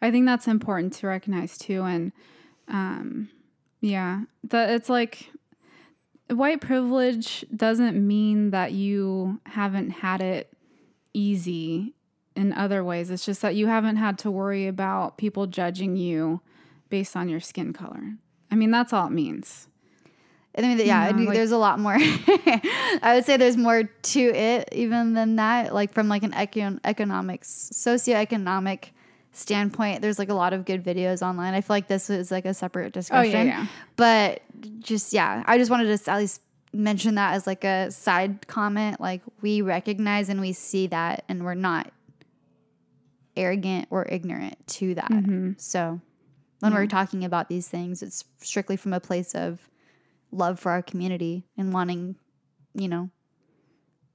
[0.00, 1.82] I think that's important to recognize too.
[1.82, 2.12] And
[2.68, 3.28] um,
[3.80, 5.30] yeah, that it's like
[6.28, 10.52] white privilege doesn't mean that you haven't had it
[11.12, 11.94] easy
[12.34, 13.10] in other ways.
[13.10, 16.40] It's just that you haven't had to worry about people judging you
[16.88, 18.16] based on your skin color.
[18.50, 19.68] I mean, that's all it means.
[20.58, 21.96] I mean, yeah, I know, think like- there's a lot more.
[21.98, 25.74] I would say there's more to it even than that.
[25.74, 28.90] Like from like an econ- economics, socioeconomic
[29.32, 31.52] standpoint, there's like a lot of good videos online.
[31.54, 33.32] I feel like this is like a separate Oh, discussion.
[33.32, 33.66] yeah, yeah.
[33.96, 34.40] But
[34.80, 36.40] just yeah, I just wanted to at least
[36.72, 38.98] mention that as like a side comment.
[39.00, 41.90] Like we recognize and we see that, and we're not
[43.36, 45.10] arrogant or ignorant to that.
[45.10, 45.52] Mm-hmm.
[45.58, 46.00] So
[46.60, 49.68] when we're talking about these things, it's strictly from a place of
[50.36, 52.16] love for our community and wanting,
[52.74, 53.10] you know,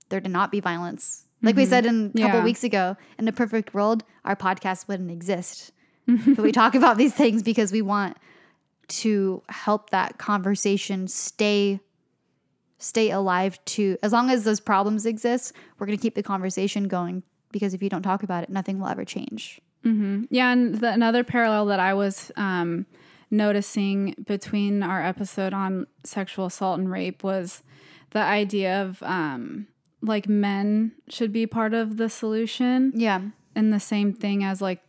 [0.09, 1.25] there to not be violence.
[1.43, 2.43] Like we said in a couple Yeah.
[2.43, 5.71] weeks ago, in a perfect world, our podcast wouldn't exist.
[6.07, 8.17] but we talk about these things because we want
[8.89, 11.79] to help that conversation stay
[12.77, 16.87] stay alive to as long as those problems exist, we're going to keep the conversation
[16.87, 19.61] going because if you don't talk about it, nothing will ever change.
[19.83, 22.85] Yeah, and the, another parallel that I was um,
[23.31, 27.63] noticing between our episode on sexual assault and rape was
[28.11, 29.67] the idea of um,
[30.01, 33.21] like men should be part of the solution, Yeah.
[33.55, 34.81] and the same thing as like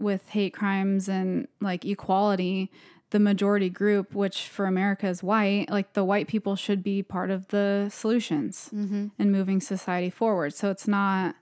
[0.00, 2.70] with hate crimes and like equality.
[3.10, 7.30] The majority group, which for America is white, like the white people should be part
[7.30, 10.52] of the solutions and moving society forward.
[10.52, 11.36] So it's not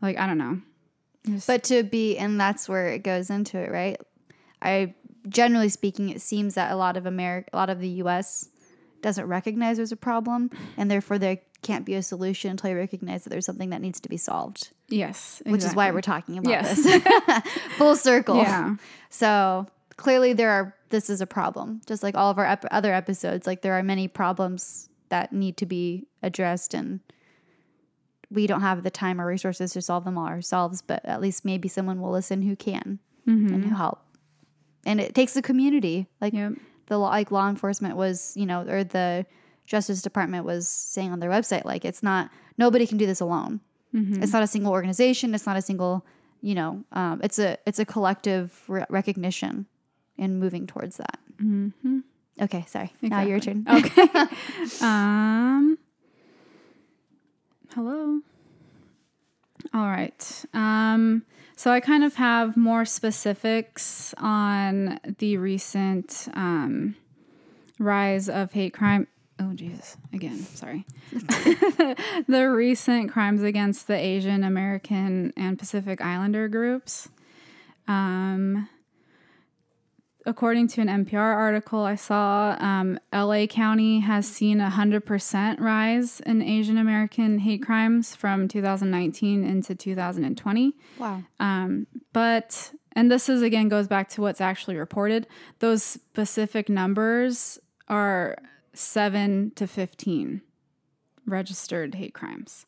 [0.00, 0.62] like I don't know.
[1.26, 4.00] Just- But to be, and that's where it goes into it, right?
[4.62, 4.94] I
[5.28, 8.48] generally speaking, it seems that a lot of America, a lot of the U.S.
[9.02, 13.24] doesn't recognize there's a problem, and therefore there can't be a solution until you recognize
[13.24, 14.70] that there's something that needs to be solved.
[14.88, 16.82] yes, Which is why we're talking about Yes.
[16.84, 17.02] this
[17.76, 18.36] full circle.
[18.36, 18.76] Yeah.
[19.10, 19.66] So
[19.96, 20.74] clearly, there are.
[20.90, 23.44] This is a problem, just like all of our ep- other episodes.
[23.44, 27.00] Like there are many problems that need to be addressed, and
[28.30, 30.82] we don't have the time or resources to solve them all ourselves.
[30.82, 33.52] But at least maybe someone will listen who can mm-hmm.
[33.52, 34.00] and who help.
[34.86, 36.52] And it takes a community, like Yep.
[36.86, 39.26] the law, like law enforcement was, you know, or the
[39.66, 43.60] Justice Department was saying on their website, like it's not nobody can do this alone.
[44.22, 45.34] It's not a single organization.
[45.34, 46.04] It's not a single,
[46.42, 49.66] you know, um, it's a it's a collective re- recognition
[50.18, 51.18] and moving towards that.
[52.40, 52.92] Okay, sorry.
[53.02, 53.64] Now your turn.
[53.68, 54.02] Okay.
[54.82, 55.78] um.
[57.74, 58.20] Hello.
[59.74, 60.44] All right.
[60.54, 61.22] Um.
[61.58, 66.96] So I kind of have more specifics on the recent um,
[67.78, 69.06] rise of hate crime.
[69.40, 69.96] Oh Jesus!
[70.12, 70.84] Again, sorry.
[71.12, 77.08] the recent crimes against the Asian American and Pacific Islander groups.
[77.88, 78.68] Um,
[80.26, 86.20] according to an NPR article I saw, um, LA County has seen a 100% rise
[86.20, 90.76] in Asian American hate crimes from 2019 into 2020.
[90.98, 91.22] Wow.
[91.38, 95.28] Um, but, and this is again goes back to what's actually reported,
[95.60, 98.36] those specific numbers are
[98.74, 100.42] 7 to 15
[101.24, 102.66] registered hate crimes.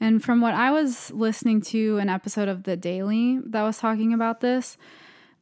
[0.00, 4.12] And from what I was listening to an episode of The Daily that was talking
[4.12, 4.76] about this,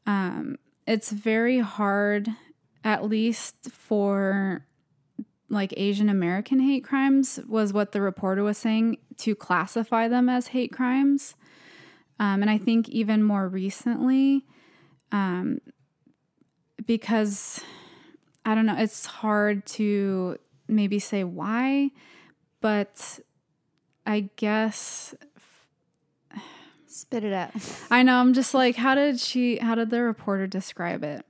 [0.06, 0.56] um,
[0.90, 2.28] it's very hard,
[2.82, 4.66] at least for
[5.48, 10.48] like Asian American hate crimes, was what the reporter was saying, to classify them as
[10.48, 11.36] hate crimes.
[12.18, 14.44] Um, and I think even more recently,
[15.12, 15.60] um,
[16.84, 17.60] because
[18.44, 21.90] I don't know, it's hard to maybe say why,
[22.60, 23.20] but
[24.06, 25.14] I guess
[26.90, 27.52] Spit it out.
[27.88, 28.16] I know.
[28.16, 29.58] I'm just like, how did she?
[29.58, 31.24] How did the reporter describe it?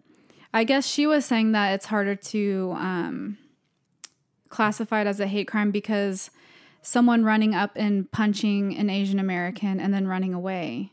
[0.54, 3.36] I guess she was saying that it's harder to um,
[4.48, 6.30] classify it as a hate crime because
[6.80, 10.92] someone running up and punching an Asian American and then running away.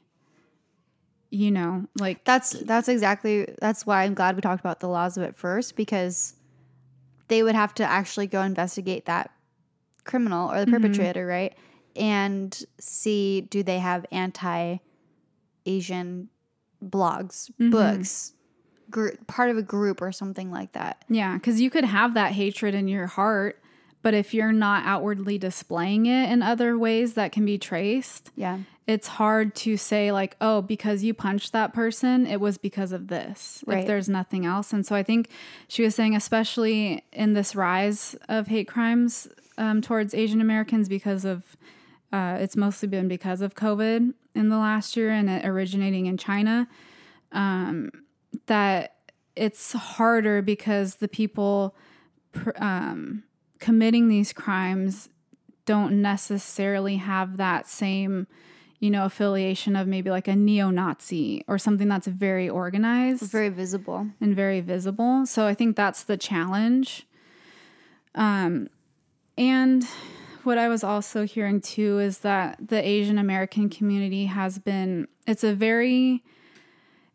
[1.30, 5.16] You know, like That's that's exactly that's why I'm glad we talked about the laws
[5.16, 6.36] of it first because
[7.30, 9.32] they would have to actually go investigate that
[10.04, 11.54] criminal or the perpetrator, right?
[11.98, 14.78] And see do they have anti
[15.66, 16.30] Asian
[16.84, 18.34] blogs, books,
[18.90, 21.04] gr- part of a group or something like that.
[21.10, 23.60] Yeah, because you could have that hatred in your heart,
[24.02, 28.60] but if you're not outwardly displaying it in other ways that can be traced, Yeah.
[28.86, 33.08] it's hard to say, like, oh, because you punched that person, it was because of
[33.08, 33.80] this, Right.
[33.80, 34.72] if there's nothing else.
[34.72, 35.30] And so I think
[35.68, 39.28] she was saying, especially in this rise of hate crimes
[39.58, 41.58] um, towards Asian Americans, because of
[42.14, 46.18] uh, it's mostly been because of COVID in the last year and it originating in
[46.18, 46.68] China.
[47.32, 47.92] Um,
[48.46, 48.96] that
[49.36, 51.76] it's harder because the people
[52.32, 53.24] pr- um,
[53.60, 55.10] committing these crimes
[55.66, 58.28] don't necessarily have that same
[58.80, 64.08] you know affiliation of maybe like a neo-nazi or something that's very organized Very visible.
[64.22, 65.26] and very visible.
[65.26, 67.06] So i think that's the challenge.
[68.16, 68.70] Um,
[69.38, 69.84] and
[70.48, 75.44] what i was also hearing too is that the asian american community has been it's
[75.44, 76.24] a very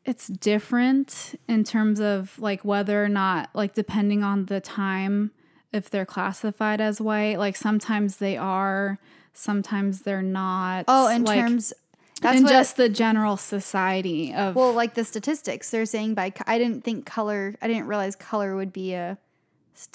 [0.04, 5.30] it's different in terms of like whether or not like depending on the time
[5.72, 8.98] if they're classified as white like sometimes they are
[9.32, 10.84] sometimes they're not.
[10.88, 11.72] Oh, in like, terms
[12.20, 16.58] that's in just the general society of well, like the statistics they're saying by I
[16.58, 19.18] didn't think color I didn't realize color would be a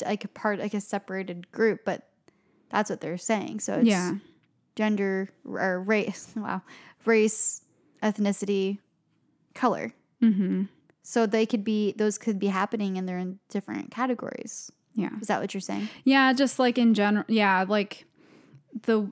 [0.06, 2.04] like a part like a separated group, but
[2.70, 3.60] that's what they're saying.
[3.62, 4.16] So it's yeah
[4.76, 6.34] gender or race.
[6.36, 6.62] Wow,
[7.06, 7.62] race,
[8.04, 8.78] ethnicity,
[9.56, 9.94] color.
[10.22, 10.64] mm-hmm
[11.04, 14.72] So they could be those could be happening and they're in different categories.
[14.94, 15.90] yeah Is that what you're saying?
[16.04, 17.26] Yeah, just like in general.
[17.28, 18.06] Yeah, like
[18.84, 19.10] the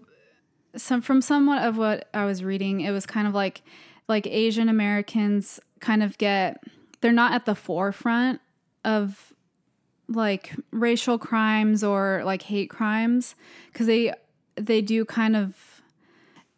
[0.76, 3.62] some from somewhat of what I was reading, it was kind of like
[4.08, 6.64] like Asian Americans kind of get
[7.02, 8.42] they're not at the forefront
[8.84, 9.34] of
[10.08, 13.36] like racial crimes or like hate crimes
[13.72, 14.14] because they
[14.56, 15.82] they do kind of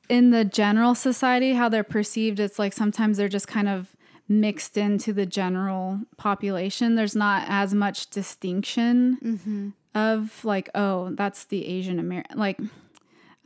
[0.10, 3.96] in the general society how they're perceived it's like sometimes they're just kind of
[4.30, 11.66] mixed into the general population there's not as much distinction of like oh that's the
[11.66, 12.60] asian american like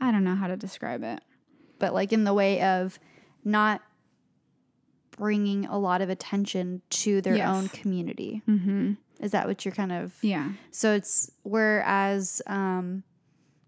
[0.00, 1.20] i don't know how to describe it
[1.78, 2.98] But like in the way of
[3.44, 3.80] not
[5.16, 7.48] bringing a lot of attention to their Yes.
[7.48, 8.42] own community.
[8.48, 8.92] mm-hmm.
[9.22, 13.04] Is that what you're kind of yeah So it's whereas um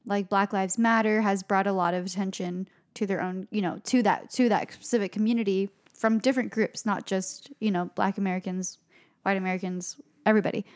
[0.04, 3.80] like Black Lives Matter has brought a lot of attention to their own, you know,
[3.84, 8.78] to that to that specific community from different groups, not just, you know, black Americans,
[9.22, 9.96] white Americans,
[10.26, 10.66] everybody.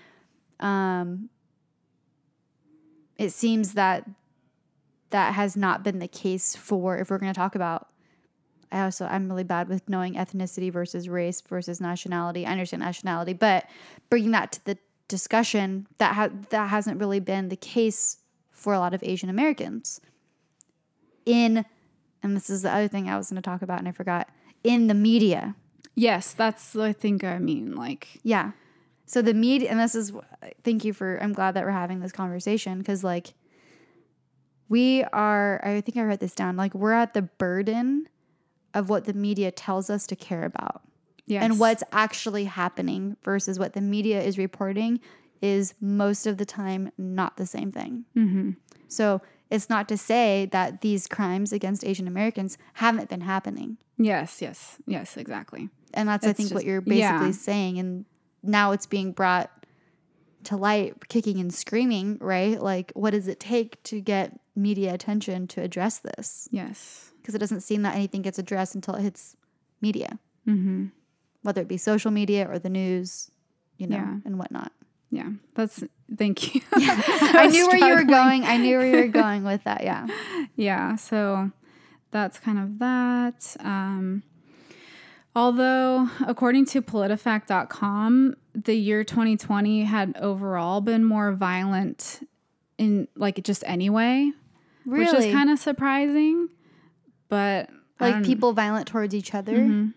[0.60, 1.28] Um
[3.18, 4.08] it seems that
[5.10, 7.88] that has not been the case for if we're going to talk about
[8.72, 12.46] I also I'm really bad with knowing ethnicity versus race versus nationality.
[12.46, 13.66] I understand nationality, but
[14.10, 18.18] bringing that to the discussion that ha- that hasn't really been the case
[18.50, 20.00] for a lot of Asian Americans.
[21.24, 21.64] In
[22.22, 24.28] and this is the other thing I was going to talk about and I forgot
[24.64, 25.54] in the media.
[25.94, 28.52] yes that's i think i mean like Yeah.
[29.06, 30.12] So the media, and this is,
[30.64, 33.32] thank you for, I'm glad that we're having this conversation because, like,
[34.68, 38.06] we are, I think I wrote this down, like, we're at the burden
[38.74, 40.82] of what the media tells us to care about.
[41.26, 45.00] yes And what's actually happening versus what the media is reporting
[45.40, 48.04] is most of the time not the same thing.
[48.16, 48.50] mm-hmm.
[48.88, 53.78] So it's not to say that these crimes against Asian Americans haven't been happening.
[53.96, 57.30] yes yes yes exactly And that's, I It's think, what you're basically yeah.
[57.32, 57.78] saying.
[57.78, 58.04] And
[58.42, 59.50] now it's being brought
[60.44, 62.60] to light, kicking and screaming, right?
[62.60, 66.48] Like, what does it take to get media attention to address this?
[66.52, 67.12] Yes.
[67.28, 69.36] Because it doesn't seem that anything gets addressed until it hits
[69.82, 70.18] media,
[70.48, 70.86] Mm-hmm.
[71.42, 73.30] whether it be social media or the news,
[73.76, 74.16] you know, Yeah.
[74.24, 74.72] and whatnot.
[75.10, 75.28] Yeah.
[75.54, 75.84] That's
[76.16, 76.62] thank you.
[76.72, 78.44] I was knew where you were going.
[78.44, 79.84] I knew where you were going with that.
[79.84, 80.06] Yeah.
[80.56, 81.50] Yeah, so
[82.10, 83.54] that's kind of that.
[83.60, 84.22] Um,
[85.36, 92.26] although, according to PolitiFact.com, the year 2020 had overall been more violent
[92.78, 94.30] in like just anyway,
[94.86, 95.04] Really?
[95.04, 96.48] which is kind of surprising.
[97.28, 97.70] But
[98.00, 99.52] like people violent towards each other.
[99.56, 99.94] Mhm.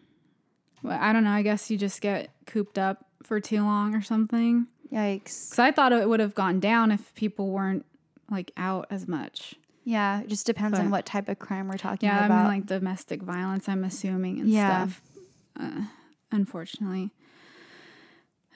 [0.84, 1.32] Well, I don't know.
[1.32, 4.68] I guess you just get cooped up for too long or something.
[4.92, 5.50] Yikes.
[5.50, 7.86] Because I thought it would have gone down if people weren't
[8.30, 9.56] like out as much.
[9.84, 10.22] Yeah.
[10.22, 12.34] It just depends on what type of crime we're talking Yeah, about.
[12.34, 13.70] Yeah, I mean like domestic violence.
[13.70, 14.88] I'm assuming and Yeah.
[14.88, 15.02] stuff.
[15.60, 15.82] Uh,
[16.32, 17.12] unfortunately.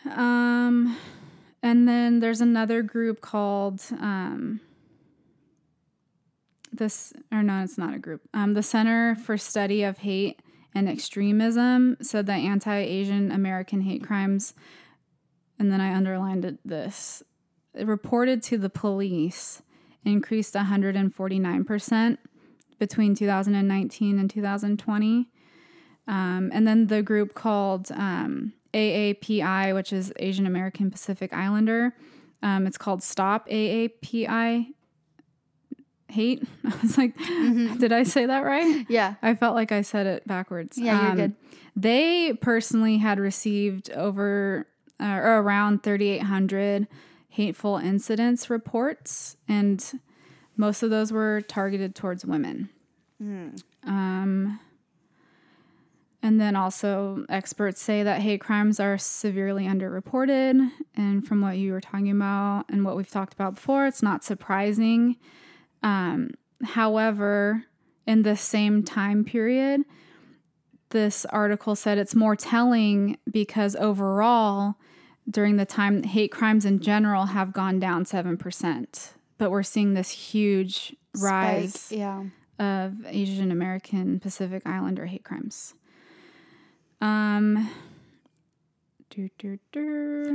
[0.06, 0.96] Um,
[1.64, 4.60] and then there's another group called um,
[6.78, 8.22] this, or no, it's not a group.
[8.34, 10.42] Um, the Center for Study of Hate
[10.74, 14.54] and Extremism said that anti-Asian American hate crimes,
[15.58, 17.24] and then I underlined it, this,
[17.74, 19.62] reported to the police
[20.04, 22.18] increased 149%
[22.78, 25.30] between 2019 and 2020.
[26.08, 31.96] Um, and then the group called um, AAPI, which is Asian American Pacific Islander,
[32.44, 34.68] um, it's called Stop AAPI
[36.08, 36.44] Hate.
[36.66, 38.86] I was like, did I say that right?
[38.90, 39.16] yeah.
[39.22, 40.78] I felt like I said it backwards.
[40.78, 41.36] Yeah, you're Um, good.
[41.76, 44.68] They personally had received over
[45.00, 46.88] uh, or around 3,800
[47.30, 50.00] hateful incidents reports, and
[50.56, 52.70] most of those were targeted towards women.
[53.84, 54.60] Um,
[56.24, 60.72] and then also, experts say that hate crimes are severely underreported.
[60.96, 64.24] And from what you were talking about and what we've talked about before, it's not
[64.24, 65.18] surprising.
[65.86, 66.32] Um,
[66.64, 67.64] however,
[68.08, 69.82] in the same time period,
[70.90, 74.76] this article said it's more telling because overall,
[75.30, 79.10] during the time, hate crimes in general have gone down 7%.
[79.38, 82.00] But we're seeing this huge rise Spike.
[82.00, 82.24] Yeah.
[82.58, 85.76] of Asian American Pacific Islander hate crimes.
[87.00, 87.70] Um.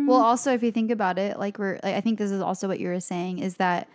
[0.07, 2.69] Well, also, if you think about it, like we're, like, I think this is also
[2.69, 3.89] what you were saying is that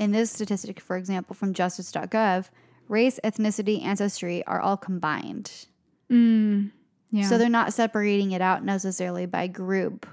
[0.00, 2.48] in this statistic, for example, from justice.gov,
[2.88, 5.66] race, ethnicity, ancestry are all combined.
[6.10, 6.72] Mm,
[7.10, 7.28] yeah.
[7.28, 10.06] So they're not separating it out necessarily by group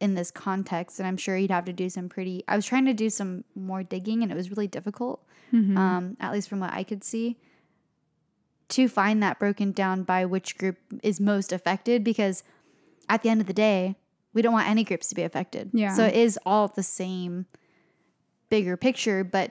[0.00, 0.98] in this context.
[0.98, 3.44] And I'm sure you'd have to do some pretty, I was trying to do some
[3.54, 5.76] more digging and it was really difficult, Mhm.
[5.76, 7.36] um, at least from what I could see,
[8.68, 12.42] to find that broken down by which group is most affected because
[13.08, 13.96] at the end of the day,
[14.32, 15.70] we don't want any groups to be affected.
[15.74, 15.94] Yeah.
[15.94, 17.46] So it is all the same
[18.52, 19.48] bigger picture, but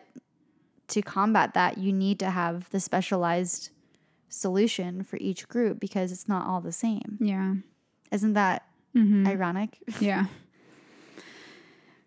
[0.90, 3.70] to combat that, you need to have the specialized
[4.30, 7.18] solution for each group because it's not all the same.
[7.20, 7.56] yeah.
[8.12, 8.60] Isn't that
[8.96, 9.26] Mhm.
[9.28, 9.80] ironic?
[10.00, 10.26] Yeah.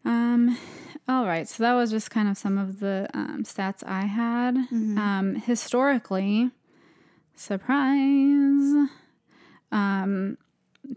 [0.05, 0.59] Um,
[1.09, 1.49] all right.
[1.49, 4.57] So that was just kind of some of the um, stats I had.
[4.71, 6.51] Um, historically,
[7.35, 8.89] surprise.
[9.73, 10.37] Um,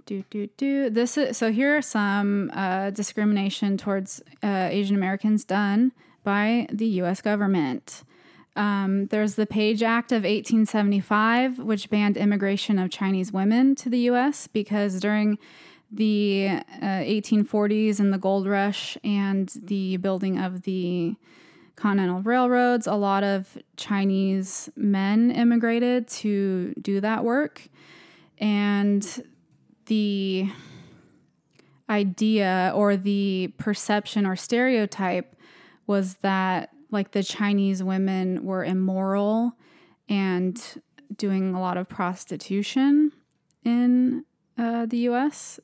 [0.05, 0.89] do do do.
[0.89, 1.51] This is so.
[1.51, 5.91] Here are some uh, discrimination towards uh, Asian Americans done
[6.23, 7.21] by the U.S.
[7.21, 8.03] government.
[8.55, 13.99] Um, there's the Page Act of 1875, which banned immigration of Chinese women to the
[13.99, 14.47] U.S.
[14.47, 15.37] because during
[15.91, 16.49] the
[16.81, 21.15] uh, 1840s and the gold rush and the building of the
[21.75, 27.61] continental railroads, a lot of Chinese men immigrated to do that work.
[28.39, 29.23] And
[29.87, 30.49] the
[31.89, 35.35] idea or the perception or stereotype
[35.85, 39.53] was that like the Chinese women were immoral
[40.09, 40.81] and
[41.15, 43.11] doing a lot of prostitution
[43.63, 44.25] in
[44.57, 45.59] uh, the US.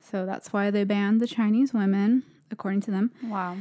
[0.00, 3.10] So that's why they banned the Chinese women, according to them.
[3.24, 3.56] Wow.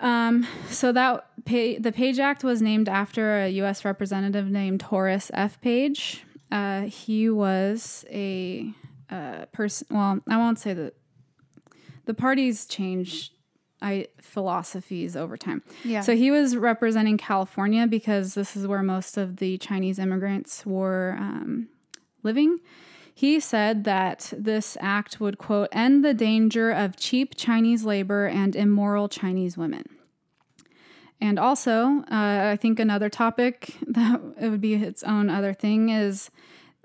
[0.00, 3.84] Um, so that pa- the Page Act was named after a U.S.
[3.84, 5.60] representative named Horace F.
[5.60, 6.24] Page.
[6.50, 8.74] Uh, he was a
[9.10, 9.86] uh, person.
[9.90, 10.94] Well, I won't say that
[12.04, 13.32] the parties change
[13.82, 15.62] I philosophies over time.
[15.84, 16.02] Yeah.
[16.02, 21.16] So he was representing California because this is where most of the Chinese immigrants were
[21.18, 21.68] um,
[22.22, 22.58] living.
[23.14, 28.56] He said that this act would, quote, end the danger of cheap Chinese labor and
[28.56, 29.84] immoral Chinese women.
[31.20, 35.90] And also, uh, I think another topic that it would be its own other thing
[35.90, 36.30] is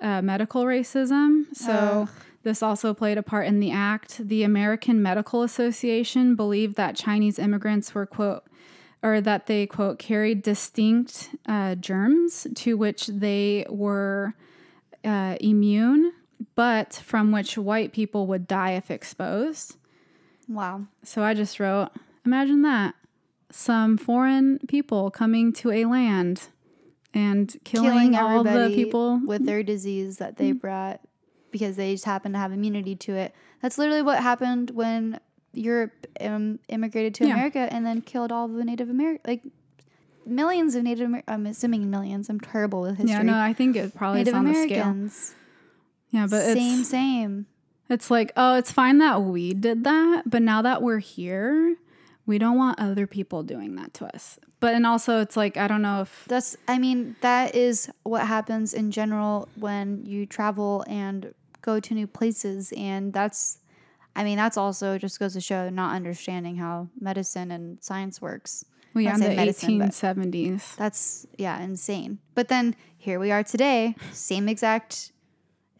[0.01, 1.45] uh, medical racism.
[1.53, 2.09] So Ugh.
[2.47, 4.25] This also played a part in the act.
[4.25, 8.45] The American Medical Association believed that Chinese immigrants were, quote,
[9.03, 14.33] or that they, quote, carried distinct uh, germs to which they were
[15.03, 16.13] uh, immune,
[16.55, 19.75] but from which white people would die if exposed.
[20.47, 20.83] Wow.
[21.03, 21.89] So I just wrote,
[22.25, 22.95] imagine that.
[23.51, 26.47] Some foreign people coming to a land
[27.17, 29.19] and killing, Killing all the people.
[29.25, 31.01] with their disease that they brought
[31.51, 33.33] because they just happen to have immunity to it.
[33.61, 35.19] That's literally what happened when
[35.53, 37.33] Europe um, immigrated to Yeah.
[37.33, 39.41] America and then killed all the Native American, like
[40.25, 41.07] millions of Native.
[41.09, 42.29] Amer- I'm assuming millions.
[42.29, 43.11] I'm terrible with history.
[43.11, 44.81] Yeah, no, I think it probably Native is on the scale.
[44.83, 45.35] Americans.
[46.11, 47.45] Yeah, but same, same.
[47.89, 51.75] it's like, oh, it's fine that we did that, but now that we're here,
[52.27, 54.37] we don't want other people doing that to us.
[54.59, 58.27] But and also it's like I don't know if That's, I mean, that is what
[58.27, 62.73] happens in general when you travel and go to new places.
[62.77, 63.59] And that's,
[64.15, 68.65] I mean, that's also just goes to show not understanding how medicine and science works.
[68.93, 70.75] we Not on the saying medicine, eighteen seventies.
[70.77, 72.19] That's, yeah, insane.
[72.35, 75.11] But then here we are today, same exact.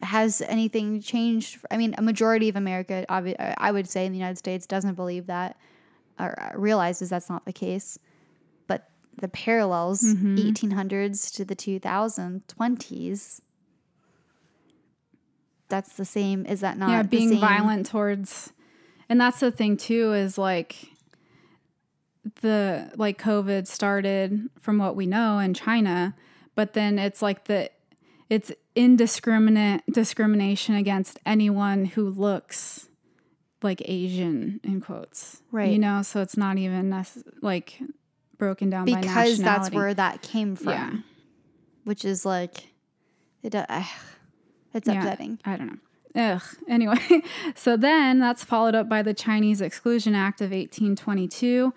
[0.00, 1.58] Has anything changed?
[1.72, 5.26] I mean, a majority of America, I would say in the United States, doesn't believe
[5.26, 5.56] that
[6.18, 7.98] or uh, realizes that's not the case.
[8.66, 10.36] But the parallels, Mm-hmm.
[10.36, 13.40] 1800s to the 2020s,
[15.68, 16.46] that's the same.
[16.46, 18.52] Is that not yeah, being violent towards
[19.08, 20.90] and that's the thing too is like
[22.42, 26.14] the like COVID started from what we know in China,
[26.54, 27.70] but then it's like the
[28.28, 32.87] it's indiscriminate discrimination against anyone who looks
[33.62, 35.42] like Asian in quotes.
[35.50, 35.70] Right.
[35.70, 37.04] You know, so it's not even
[37.42, 37.78] like
[38.36, 40.72] broken down by Because that's where that came from.
[40.72, 40.92] Yeah.
[41.84, 42.68] Which is like,
[43.42, 43.82] it, uh,
[44.74, 45.38] it's Yeah, upsetting.
[45.44, 45.78] I don't know.
[46.34, 46.42] Ugh.
[46.68, 47.22] Anyway,
[47.54, 51.72] so then that's followed up by the Chinese Exclusion Act of 1822.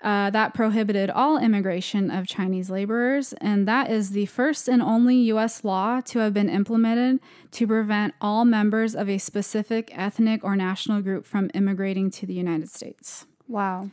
[0.00, 5.16] Uh, that prohibited all immigration of Chinese laborers, and that is the first and only
[5.16, 5.64] U.S.
[5.64, 7.18] law to have been implemented
[7.50, 12.34] to prevent all members of a specific ethnic or national group from immigrating to the
[12.34, 13.26] United States.
[13.48, 13.90] Wow.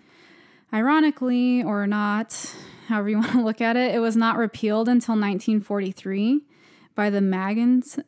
[0.72, 2.54] Ironically, or not,
[2.88, 6.42] however you want to look at it, it was not repealed until 1943
[6.94, 8.00] by the Magins,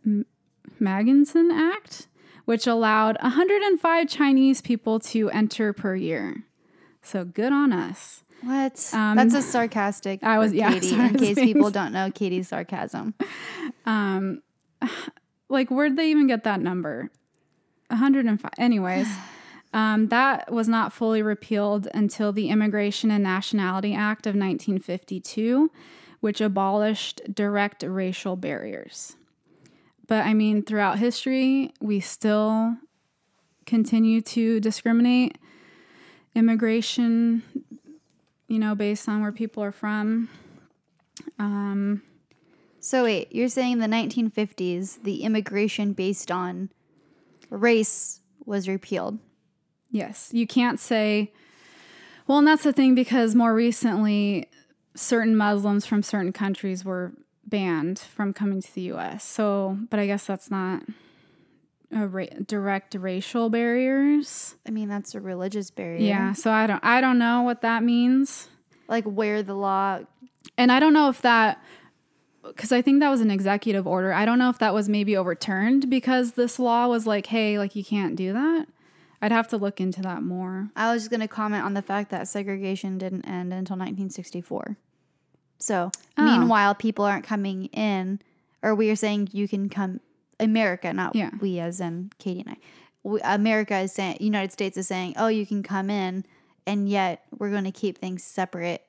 [0.80, 2.08] Magnuson Act,
[2.46, 6.44] which allowed 105 Chinese people to enter per year.
[7.08, 8.24] So good on us.
[8.42, 8.90] What?
[8.94, 10.24] Um, That's a sarcastic.
[10.24, 13.14] I was- yeah, Katie, in case people don't know Katie's sarcasm.
[13.86, 14.42] Um,
[15.50, 17.10] like, where'd they even get that number?
[17.88, 18.52] 105.
[18.58, 19.08] Anyways,
[19.74, 25.72] um, that was not fully repealed until the Immigration and Nationality Act of 1952,
[26.20, 29.16] which abolished direct racial barriers.
[30.08, 32.76] But I mean, throughout history, we still
[33.66, 35.38] continue to discriminate
[36.38, 37.42] immigration,
[38.48, 40.30] you know, based on where people are from.
[41.40, 42.04] Um,
[42.80, 46.70] So wait, you're saying the 1950s, the immigration based on
[47.50, 49.18] race was repealed.
[49.92, 51.34] Yes, you can't say.
[52.28, 54.48] Well, and that's the thing because more recently,
[54.96, 57.14] certain Muslims from certain countries were
[57.46, 59.24] banned from coming to the U.S.
[59.24, 60.84] So, but I guess that's not
[61.92, 64.56] ra- direct racial barriers.
[64.68, 66.00] I mean, that's a religious barrier.
[66.06, 66.34] Yeah.
[66.34, 66.84] So I don't.
[66.84, 68.50] I don't know what that means,
[68.88, 70.00] Like where the law.
[70.58, 71.62] and I don't know if that.
[72.44, 74.14] Because I think that was an executive order.
[74.14, 77.76] I don't know if that was maybe overturned because this law was like, hey, like
[77.76, 78.68] you can't do that.
[79.22, 80.70] I'd have to look into that more.
[80.76, 84.78] I was just going to comment on the fact that segregation didn't end until 1964.
[85.60, 86.24] So, Oh.
[86.24, 88.22] meanwhile, people aren't coming in,
[88.62, 90.00] or we are saying you can come.
[90.40, 91.32] America, not Yeah.
[91.42, 92.58] we, as in Katie and I.
[93.04, 96.26] We, America is saying, United States is saying, oh, you can come in,
[96.66, 98.84] and yet we're going to keep things separate.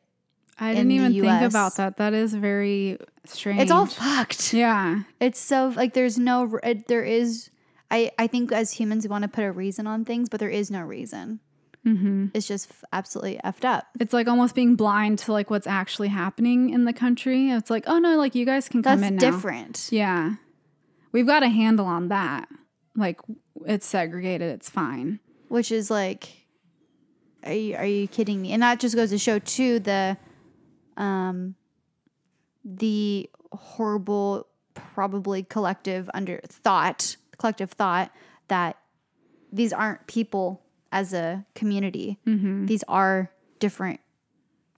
[0.60, 1.98] I didn't even think about that.
[1.98, 3.60] That is very strange.
[3.60, 4.52] It's all fucked.
[4.52, 5.02] yeah.
[5.20, 7.50] It's so like there's no it, there is
[7.92, 10.48] I I think as humans we want to put a reason on things, but there
[10.50, 11.38] is no reason.
[11.84, 13.86] hmm It's just f- absolutely effed up.
[14.00, 17.50] It's like almost being blind to like what's actually happening in the country.
[17.50, 19.20] It's like, oh no, like you guys can come That's in now.
[19.30, 19.86] different.
[19.92, 20.34] Yeah,
[21.12, 22.48] we've got a handle on that.
[22.96, 23.20] Like
[23.66, 24.50] it's segregated.
[24.50, 25.20] It's fine.
[25.48, 26.28] Which is like,
[27.44, 28.52] are you are you kidding me?
[28.52, 30.16] And that just goes to show too the,
[30.96, 31.54] um,
[32.64, 38.10] the horrible, probably collective under thought, collective thought
[38.48, 38.76] that
[39.52, 42.18] these aren't people as a community.
[42.66, 44.00] These are different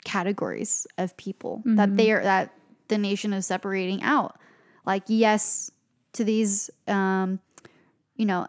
[0.04, 2.54] categories of people that they are that
[2.88, 4.38] the nation is separating out.
[4.86, 5.70] Like yes,
[6.14, 7.40] to these um,
[8.16, 8.46] you know,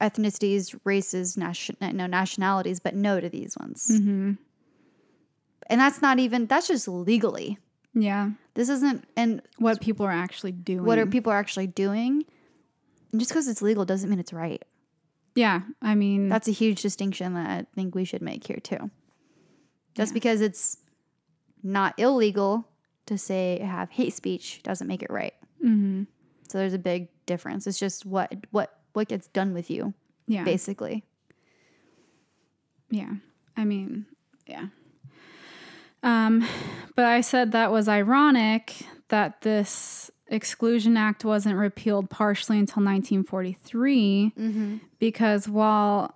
[0.00, 3.88] ethnicities, races, nation, no nationalities, but no to these ones.
[3.90, 4.32] Mm-hmm.
[5.70, 7.58] And that's not even that's just legally.
[7.94, 8.30] Yeah.
[8.54, 10.84] This isn't and What people are actually doing.
[10.84, 12.24] what are people are actually doing.
[13.12, 14.62] And just because it's legal doesn't mean it's right.
[15.34, 15.60] Yeah.
[15.82, 18.90] I mean, That's a huge distinction that I think we should make here too.
[19.94, 20.14] Just Yeah.
[20.14, 20.78] because it's
[21.62, 22.68] not illegal
[23.06, 25.34] to say have hate speech doesn't make it right.
[25.64, 26.06] mhm.
[26.50, 27.66] So there's a big difference.
[27.66, 29.94] It's just what what what gets done with you,
[30.26, 30.44] yeah.
[30.44, 31.04] basically.
[32.90, 33.14] Yeah.
[33.56, 34.06] I mean,
[34.46, 34.66] yeah.
[36.02, 36.46] Um,
[36.94, 38.74] but I said that was ironic
[39.08, 44.32] that this Exclusion Act wasn't repealed partially until 1943
[44.98, 46.14] because while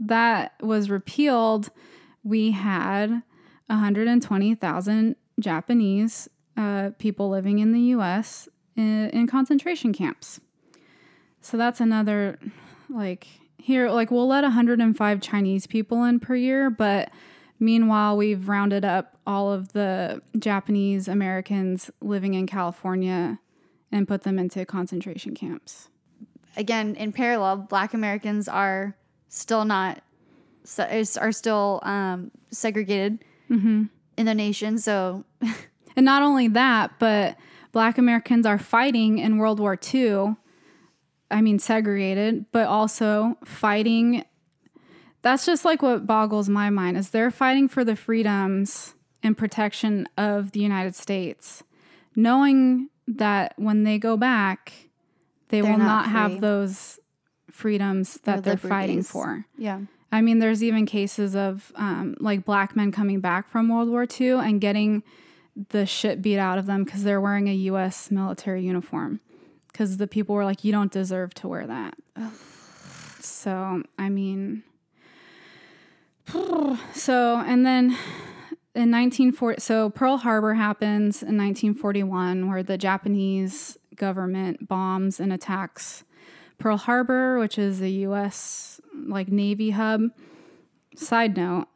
[0.00, 1.70] that was repealed,
[2.24, 3.22] we had
[3.66, 8.48] 120,000 Japanese uh, people living in the U.S.
[8.80, 10.40] In, concentration camps.
[11.40, 12.38] So that's another,
[12.88, 13.26] like,
[13.58, 17.10] here, like, we'll let 105 Chinese people in per year, but
[17.58, 23.38] meanwhile, we've rounded up all of the Japanese Americans living in California
[23.92, 25.88] and put them into concentration camps.
[26.56, 28.96] Again, in parallel, Black Americans are
[29.28, 30.02] still not
[31.20, 33.24] are still um, segregated
[34.16, 34.78] in the nation.
[34.78, 35.24] So
[35.96, 37.36] And not only that, but
[37.72, 40.36] black Americans are fighting in World War II.
[41.30, 44.24] I mean, segregated, but also fighting.
[45.22, 50.08] That's just like what boggles my mind is they're fighting for the freedoms and protection
[50.16, 51.62] of the United States,
[52.16, 54.72] knowing that when they go back,
[55.48, 56.98] they They're will not not, have those
[57.50, 59.44] freedoms that they're fighting for.
[59.58, 59.80] yeah,
[60.12, 64.06] I mean, there's even cases of um, like black men coming back from World War
[64.20, 65.02] II and getting
[65.70, 68.10] the shit beat out of them because they're wearing a U.S.
[68.10, 69.20] military uniform.
[69.72, 71.94] Because the people were like, you don't deserve to wear that.
[73.20, 74.64] So, I mean,
[76.92, 77.96] so, and then
[78.74, 86.04] in 1940, so Pearl Harbor happens in 1941, where the Japanese government bombs and attacks
[86.58, 88.80] Pearl Harbor, which is a U.S.
[88.94, 90.02] like Navy hub.
[90.94, 91.68] Side note: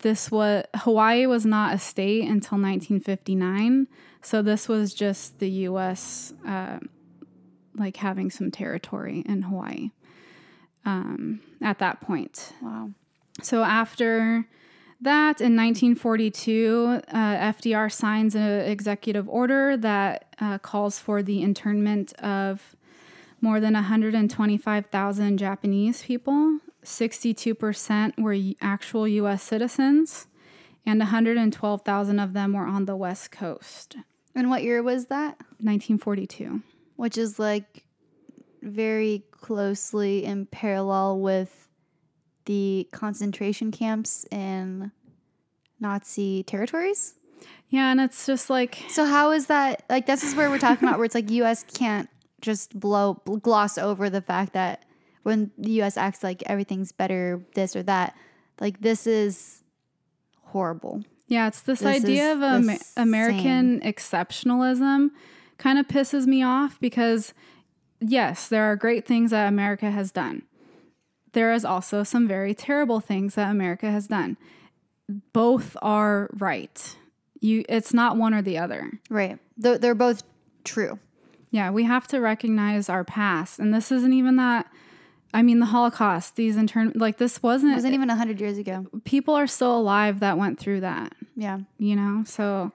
[0.00, 3.88] This was Hawaii was not a state until 1959,
[4.20, 6.34] so this was just the U.S.
[6.46, 6.78] Uh,
[7.74, 9.90] like having some territory in Hawaii
[10.84, 12.52] um, at that point.
[12.62, 12.90] wow.
[13.42, 14.46] So after
[15.00, 22.14] that, in 1942, uh, FDR signs an executive order that uh, calls for the internment
[22.14, 22.76] of
[23.42, 26.60] more than 125,000 Japanese people.
[26.86, 29.42] 62% were actual U.S.
[29.42, 30.26] citizens,
[30.86, 33.96] and 112,000 of them were on the West Coast.
[34.34, 35.38] And what year was that?
[35.60, 36.62] 1942.
[36.96, 37.84] Which is like
[38.62, 41.68] very closely in parallel with
[42.44, 44.92] the concentration camps in
[45.80, 47.14] Nazi territories.
[47.68, 50.86] Yeah, and it's just like So how is that like this is where we're talking
[50.86, 52.08] about where it's like US can't
[52.40, 54.85] just blow gloss over the fact that
[55.26, 58.14] when the US acts like everything's better this or that
[58.60, 59.64] like this is
[60.44, 61.02] horrible.
[61.26, 65.10] Yeah, it's this, This idea of Am- American exceptionalism
[65.58, 67.34] kind of pisses me off because,
[68.00, 70.42] yes, there are great things that America has done.
[71.32, 74.36] There is also some very terrible things that America has done.
[75.32, 76.96] Both are right.
[77.40, 78.92] You, it's not one or the other.
[79.10, 79.40] Right.
[79.56, 80.22] They're, they're both
[80.62, 81.00] true.
[81.50, 84.70] Yeah, we have to recognize our past, and this isn't even that.
[85.36, 86.36] I mean, the Holocaust.
[86.36, 87.72] These intern like this wasn't.
[87.72, 88.86] It wasn't even 100 years ago.
[89.04, 91.12] people are still alive that went through that.
[91.36, 91.58] Yeah.
[91.78, 92.72] You know, so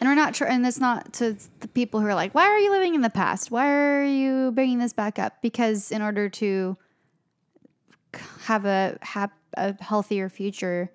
[0.00, 2.58] And we're not tr- and it's not to the people who are like, why are
[2.58, 3.50] you living in the past?
[3.50, 5.42] Why are you bringing this back up?
[5.42, 6.76] Because in order to
[8.44, 10.90] have a hap- a healthier future,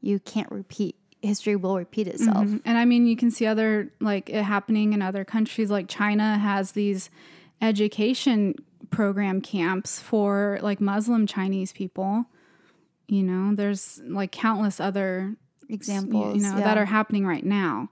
[0.00, 2.46] you can't repeat history will repeat itself.
[2.46, 2.60] Mhm.
[2.64, 5.70] And I mean, you can see other like it happening in other countries.
[5.70, 7.10] Like China has these
[7.60, 8.54] education
[8.90, 12.26] program camps for like Muslim Chinese people.
[13.08, 15.36] You know, there's like countless other
[15.68, 16.64] Examples, you know, yeah.
[16.64, 17.90] that are happening right now.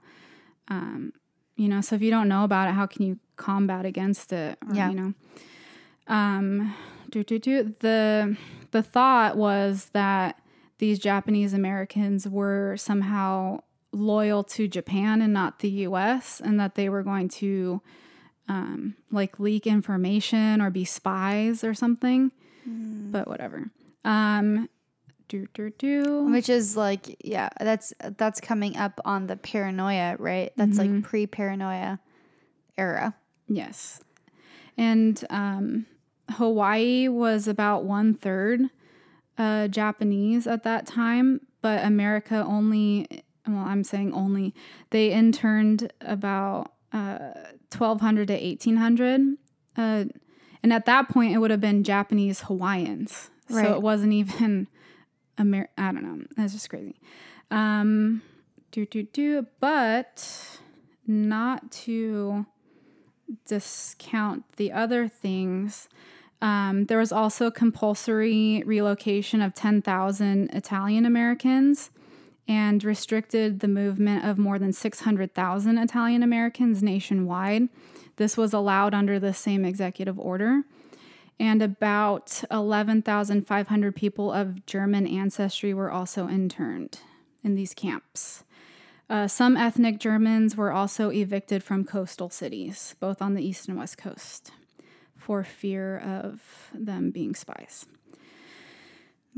[0.67, 1.13] Um,
[1.55, 4.57] you know, so if you don't know about it, how can you combat against it?
[4.67, 4.89] Or, Yeah.
[4.89, 5.13] You know,
[6.07, 6.73] um,
[7.09, 7.75] do, do, do.
[7.79, 8.37] the
[8.71, 10.41] the thought was that
[10.77, 13.59] these Japanese Americans were somehow
[13.91, 17.81] loyal to Japan and not the U.S., and that they were going to
[18.47, 22.31] um, like leak information or be spies or something.
[22.63, 23.11] Hmm.
[23.11, 23.69] But whatever.
[24.03, 24.69] Um,
[25.27, 26.25] do do do.
[26.31, 30.51] Which is like, yeah, that's that's coming up on the paranoia, right?
[30.55, 30.95] That's Mm-hmm.
[30.95, 31.99] like pre-paranoia
[32.77, 33.15] era.
[33.47, 34.01] Yes.
[34.77, 35.85] And um
[36.29, 38.61] Hawaii was about one third
[39.37, 43.07] uh, Japanese at that time, but America only,
[43.47, 44.55] well, I'm saying only,
[44.89, 47.33] they interned about uh,
[47.71, 49.37] 1200 to 1800.
[49.77, 50.05] Uh,
[50.63, 53.29] and at that point, it would have been Japanese Hawaiians.
[53.49, 53.65] Right.
[53.65, 54.67] So it wasn't even,
[55.39, 56.25] Amer- I don't know.
[56.35, 56.95] That's just crazy.
[57.51, 58.21] Um,
[58.71, 59.45] do, do, do.
[59.59, 60.59] But
[61.05, 62.45] not to
[63.45, 65.87] discount the other things.
[66.41, 71.91] Um, there was also compulsory relocation of 10,000 Italian Americans
[72.47, 77.69] and restricted the movement of more than 600,000 Italian Americans nationwide.
[78.17, 80.63] This was allowed under the same executive order.
[81.39, 86.99] And about 11,500 people of German ancestry were also interned
[87.43, 88.43] in these camps.
[89.09, 93.77] Uh, some ethnic Germans were also evicted from coastal cities, both on the east and
[93.77, 94.51] west coast,
[95.15, 97.85] for fear of them being spies.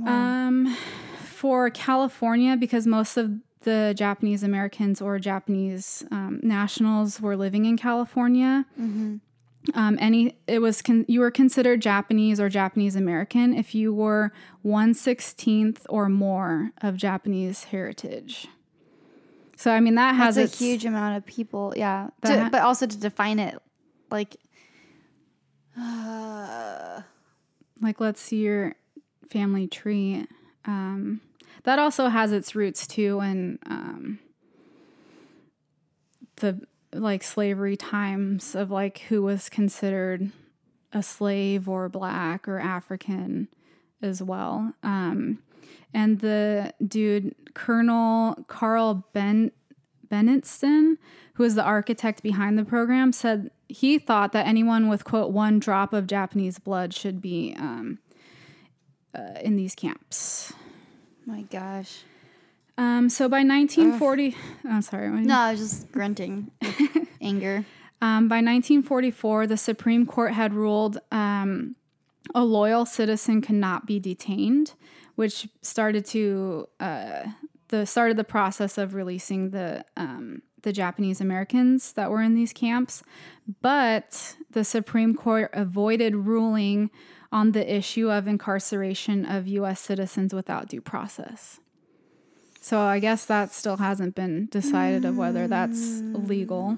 [0.05, 0.75] Um,
[1.23, 7.77] for California, because most of the Japanese Americans or Japanese um, nationals were living in
[7.77, 8.65] California,
[9.73, 14.31] um, any it was con- you were considered Japanese or Japanese American if you were
[14.61, 18.47] one sixteenth or more of Japanese heritage.
[19.57, 21.73] So I mean that has That's a its huge amount of people.
[21.75, 22.09] Yeah.
[22.23, 23.57] To- ha- but also to define it,
[24.11, 24.37] like,
[25.77, 27.01] uh,
[27.81, 28.75] like let's see your
[29.29, 30.25] family tree.
[30.65, 31.21] Um,
[31.63, 34.19] that also has its roots too in um,
[36.37, 36.61] the
[36.93, 40.31] like slavery times of like who was considered
[40.93, 43.49] a slave or black or African
[44.01, 44.73] as well.
[44.83, 45.39] Um,
[45.93, 49.51] and the dude Colonel Karl Ben
[50.09, 50.97] Bendetsen,
[51.33, 55.59] who was the architect behind the program, said he thought that anyone with quote one
[55.59, 57.99] drop of Japanese blood should be um,
[59.17, 60.53] uh, in these camps.
[61.25, 62.03] my gosh.
[62.77, 64.35] Um, so by 1940,
[64.65, 66.51] oh sorry, No, I was just grunting
[67.21, 67.65] anger.
[68.01, 71.75] Um, by 1944, the Supreme Court had ruled um,
[72.35, 74.73] a loyal citizen cannot be detained,
[75.15, 77.25] which started to uh,
[77.69, 82.53] the started the process of releasing the um, the Japanese Americans that were in these
[82.53, 83.01] camps.
[83.61, 86.91] But the Supreme Court avoided ruling
[87.31, 89.79] on the issue of incarceration of U.S.
[89.79, 91.59] citizens without due process.
[92.61, 96.77] So I guess that still hasn't been decided of whether that's legal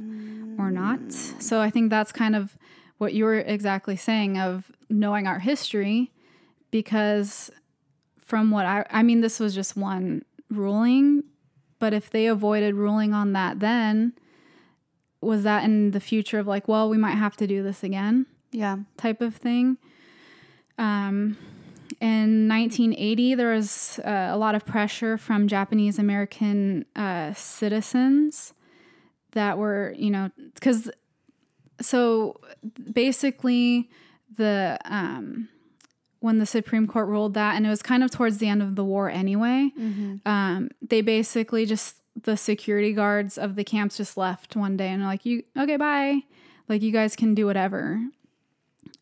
[0.59, 1.11] or not.
[1.11, 2.57] So I think that's kind of
[2.97, 6.11] what you were exactly saying of knowing our history
[6.69, 7.49] because
[8.19, 11.23] from what I I mean this was just one ruling,
[11.79, 14.13] but if they avoided ruling on that then
[15.21, 18.25] was that in the future of like, well, we might have to do this again?
[18.51, 18.77] Yeah.
[18.97, 19.77] type of thing.
[20.79, 21.37] Um,
[22.01, 28.53] in 1980, there was uh, a lot of pressure from Japanese American uh, citizens
[29.33, 30.89] that were, you know, because
[31.81, 32.39] so
[32.93, 33.89] basically
[34.37, 35.49] the um,
[36.21, 38.75] when the Supreme Court ruled that, and it was kind of towards the end of
[38.75, 39.71] the war anyway.
[40.25, 45.03] Um, they basically just the security guards of the camps just left one day and
[45.03, 45.77] are like, "You okay?
[45.77, 46.21] Bye."
[46.69, 47.99] Like you guys can do whatever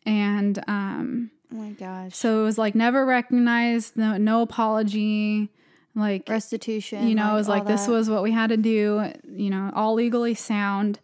[0.07, 2.15] and um, Oh my gosh.
[2.15, 5.49] so it was like never recognized, no, no apology,
[5.95, 7.07] like Restitution.
[7.07, 7.91] you know, it was like this that.
[7.91, 10.99] was what we had to do, you know, all legally sound.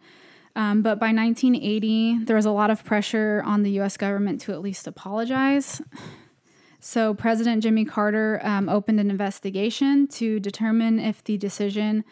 [0.56, 3.98] Um, but by 1980, there was a lot of pressure on the U.S.
[3.98, 5.82] government to at least apologize.
[6.86, 12.04] So President Jimmy Carter um, opened an investigation to determine if the decision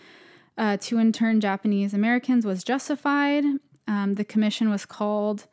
[0.58, 3.44] uh, to intern Japanese Americans was justified.
[3.86, 5.48] Um, the commission was called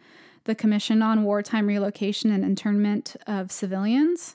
[0.48, 4.34] the Commission on Wartime Relocation and Internment of Civilians.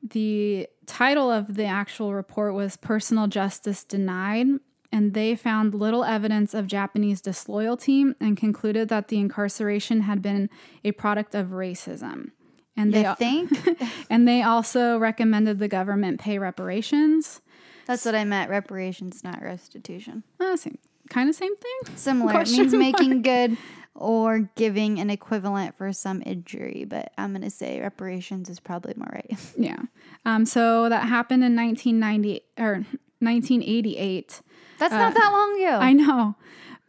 [0.00, 4.46] The title of the actual report was Personal Justice Denied,
[4.92, 10.48] and they found little evidence of Japanese disloyalty and concluded that the incarceration had been
[10.84, 12.30] a product of racism.
[12.76, 13.80] And You they think?
[14.10, 17.42] and they also recommended the government pay reparations.
[17.86, 18.50] That's what I meant.
[18.50, 20.22] Reparations, not restitution.
[20.38, 20.78] Uh, same,
[21.10, 21.96] kind of same thing.
[21.96, 22.40] Similar.
[22.42, 22.80] It means mark.
[22.80, 23.56] making good
[23.98, 29.10] or giving an equivalent for some injury, but I'm gonna say reparations is probably more
[29.12, 29.38] right.
[29.58, 29.82] Yeah.
[30.24, 32.84] Um, so that happened in 1990 or
[33.20, 34.40] 1988.
[34.78, 35.78] That's not that long ago.
[35.78, 36.36] I know.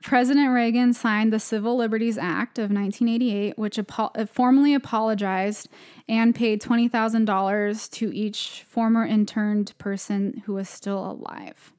[0.02, 5.68] President Reagan signed the Civil Liberties Act of 1988, which apo- uh, formally apologized
[6.08, 11.74] and paid $20,000 to each former interned person who was still alive.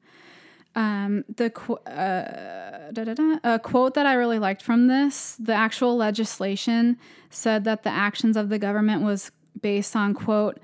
[0.73, 5.35] Um, the qu- uh, da, da, da, a quote that I really liked from this,
[5.37, 6.97] the actual legislation
[7.29, 10.59] said that the actions of the government was based on quote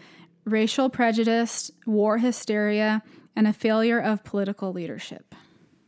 [0.46, 3.04] racial prejudice, war hysteria,
[3.36, 5.36] and a failure of political leadership.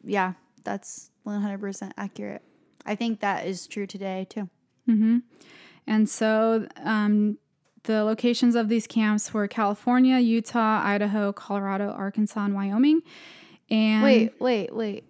[0.04, 0.34] Yeah,
[0.64, 2.42] that's 100% accurate.
[2.86, 4.50] I think that is true today too.
[5.88, 7.38] And so um,
[7.84, 13.02] the locations of these camps were California, Utah, Idaho, Colorado, Arkansas, and Wyoming.
[13.72, 15.04] And Wait, wait, wait.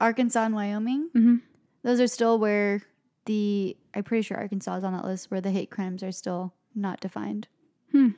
[0.00, 1.10] Arkansas and Wyoming?
[1.14, 1.36] Mm-hmm.
[1.82, 2.82] Those are still where
[3.26, 6.52] the, I'm pretty sure Arkansas is on that list where the hate crimes are still
[6.74, 7.48] not defined.
[7.92, 8.10] Hmm.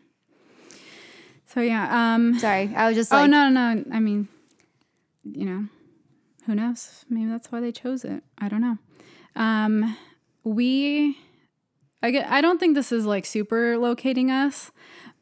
[1.46, 2.14] So yeah.
[2.14, 3.84] Um, Sorry, I was just oh like, no, no, no.
[3.92, 4.28] I mean,
[5.24, 5.66] you know,
[6.46, 7.04] who knows?
[7.08, 8.22] Maybe that's why they chose it.
[8.38, 8.78] I don't know.
[9.36, 9.96] Um,
[10.42, 11.18] we,
[12.02, 12.28] I get.
[12.30, 14.70] I don't think this is like super locating us,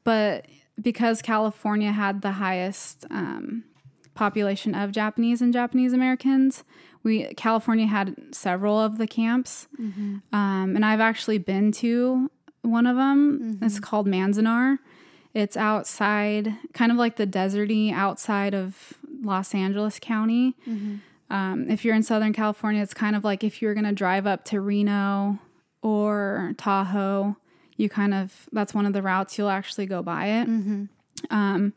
[0.05, 0.47] but
[0.81, 3.64] because California had the highest um,
[4.14, 6.64] population of Japanese and Japanese Americans,
[7.02, 9.66] we California had several of the camps,
[10.32, 12.30] um, and I've actually been to
[12.62, 13.59] one of them.
[13.62, 14.78] It's called Manzanar.
[15.34, 20.55] It's outside, kind of like the deserty outside of Los Angeles County.
[21.30, 24.26] Um, if you're in Southern California, it's kind of like if you're going to drive
[24.26, 25.39] up to Reno
[25.80, 27.36] or Tahoe,
[27.78, 30.47] you kind of, that's one of the routes you'll actually go by it.
[31.30, 31.72] Um,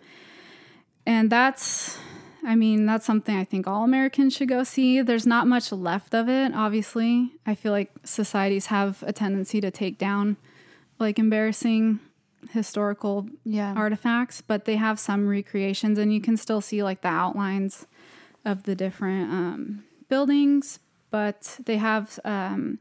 [1.06, 1.98] and that's,
[2.46, 5.02] I mean, that's something I think all Americans should go see.
[5.02, 7.32] There's not much left of it, obviously.
[7.46, 10.38] I feel like societies have a tendency to take down
[11.00, 12.00] like embarrassing
[12.52, 13.74] historical Yeah.
[13.76, 17.88] artifacts, but they have some recreations and you can still see like the outlines
[18.46, 22.78] of the different um, buildings, but they have um,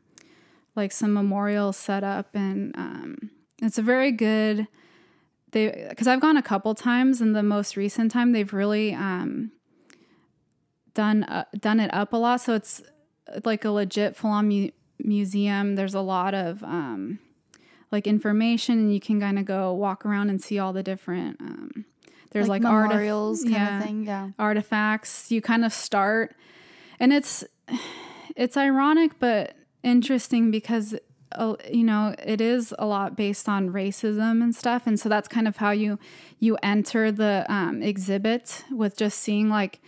[0.77, 3.31] like some memorials set up and um,
[3.63, 4.67] it's a very good
[5.53, 9.53] they because I've gone a couple times and the most recent time they've really um,
[10.95, 12.83] done uh, done it up a lot so it's
[13.45, 17.19] like a legit full on mu- museum there's a lot of um,
[17.91, 21.41] like information and you can kind of go walk around and see all the different
[21.41, 21.85] um,
[22.31, 24.05] there's like, artif- memorials kind yeah, of thing.
[24.05, 24.31] Yeah.
[24.39, 26.35] artifacts you kind of start
[26.99, 27.45] and it's
[28.37, 30.95] it's ironic but interesting because
[31.33, 35.29] uh, you know it is a lot based on racism and stuff and so that's
[35.29, 35.99] kind of how you
[36.39, 39.81] you enter the um, exhibit with just seeing like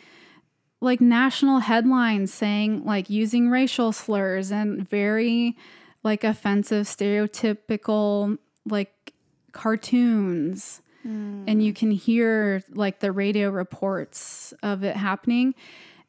[0.87, 5.57] like national headlines saying like using racial slurs and very
[6.03, 9.13] like offensive stereotypical like
[9.53, 10.81] cartoons.
[11.03, 11.45] Hmm.
[11.47, 15.55] And you can hear like the radio reports of it happening.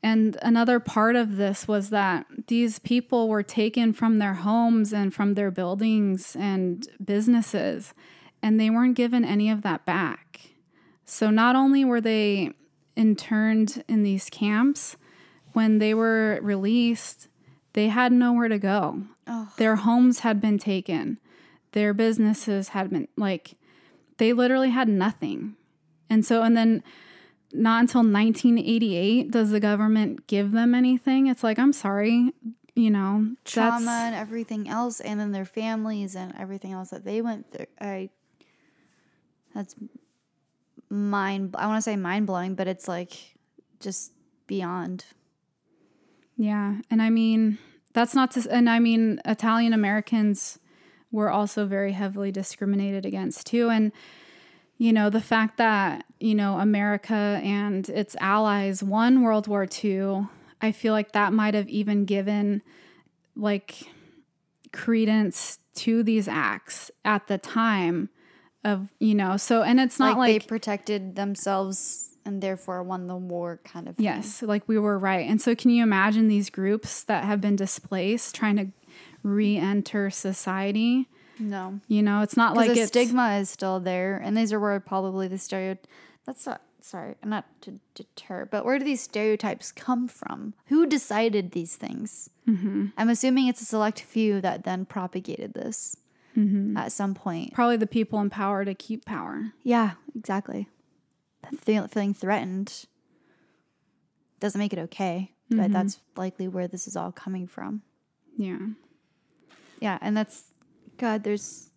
[0.02, 5.14] And another part of this was that these people were taken from their homes and
[5.14, 7.94] from their buildings and businesses
[8.42, 10.52] and they weren't given any of that back.
[11.06, 12.52] So not only were they
[12.98, 14.98] interned in these camps,
[15.54, 17.30] when they were released,
[17.74, 19.04] they had nowhere to go.
[19.58, 21.20] Their homes had been taken.
[21.74, 23.56] Their businesses had been like
[24.18, 25.56] they literally had nothing.
[26.10, 26.84] And so and then
[27.54, 31.28] not until 1988 does the government give them anything.
[31.28, 32.34] It's like, I'm sorry,
[32.76, 37.22] you know, Trauma and everything else, and then their families and everything else that they
[37.22, 37.68] went through.
[37.80, 38.10] I.
[39.56, 39.76] That's
[40.90, 41.56] mind.
[41.58, 43.14] I want to say mind blowing, but it's like
[43.80, 44.12] just
[44.48, 45.06] beyond.
[46.38, 46.76] Yeah.
[46.90, 47.58] And I mean,
[47.94, 50.60] that's not to, and I mean, Italian Americans
[51.12, 53.70] were also very heavily discriminated against too.
[53.70, 53.92] And,
[54.78, 60.28] you know, the fact that, you know, America and its allies won World War II,
[60.62, 62.62] I feel like that might have even given
[63.36, 63.84] like
[64.72, 68.10] credence to these acts at the time
[68.68, 73.08] of, you know, so, and it's not like, like, they protected themselves and therefore won
[73.08, 73.96] the war, kind of.
[73.96, 74.04] thing.
[74.04, 75.28] Yes, like we were right.
[75.28, 78.68] And so, can you imagine these groups that have been displaced trying to
[79.24, 81.08] re enter society?
[81.40, 81.80] No.
[81.88, 84.60] You know, it's not Like like the it's stigma is still there, and these are
[84.60, 85.78] where probably the stereo.
[86.26, 90.54] That's not sorry, not to deter, but where do these stereotypes come from?
[90.68, 92.30] Who decided these things?
[92.48, 92.88] Mm-hmm.
[92.98, 95.98] I'm assuming it's a select few that then propagated this
[96.38, 96.78] Mm-hmm.
[96.78, 97.54] at some point.
[97.54, 99.54] probably the people in power to keep power.
[99.64, 100.70] Yeah, exactly.
[101.62, 102.86] Feel, feeling threatened
[104.40, 105.74] doesn't make it okay, but mm-hmm.
[105.74, 107.82] that's likely where this is all coming from.
[108.38, 108.60] Yeah.
[109.80, 110.52] Yeah, and that's
[110.98, 111.24] God.
[111.24, 111.72] There's,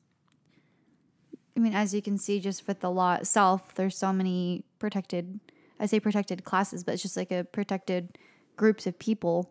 [1.57, 5.41] I mean, as you can see, just with the law itself, there's so many protected.
[5.78, 8.19] I say protected classes, but it's just like a protected
[8.57, 9.51] groups of people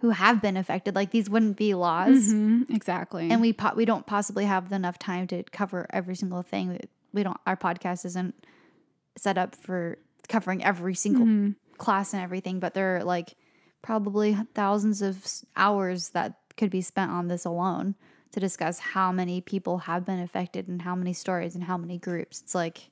[0.00, 0.94] who have been affected.
[0.94, 3.30] Like these wouldn't be laws, Mhm, exactly.
[3.30, 6.78] and we po- we don't possibly have enough time to cover every single thing.
[7.12, 7.38] We don't.
[7.46, 8.34] Our podcast isn't
[9.16, 9.98] set up for
[10.28, 13.34] covering every single class and everything, but there are like
[13.82, 15.24] probably thousands of
[15.56, 17.94] hours that could be spent on this alone
[18.32, 21.96] to discuss how many people have been affected and how many stories and how many
[21.96, 22.42] groups.
[22.42, 22.90] It's like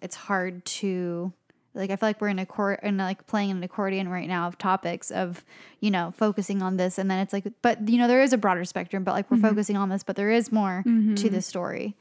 [0.00, 1.32] it's hard to
[1.74, 4.48] like I feel like we're in a court and like playing an accordion right now
[4.48, 5.44] of topics of
[5.80, 8.38] you know focusing on this and then it's like but you know there is a
[8.38, 10.82] broader spectrum but like we're focusing on this but there is more
[11.16, 11.96] to the story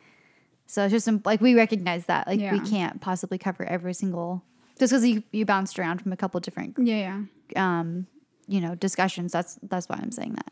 [0.65, 4.43] so it's just like we recognize that like we can't possibly cover every single
[4.79, 7.21] just because you, you bounced around from a couple different Yeah,
[7.55, 7.79] yeah.
[7.79, 8.07] um
[8.47, 10.51] you know discussions that's that's why I'm saying that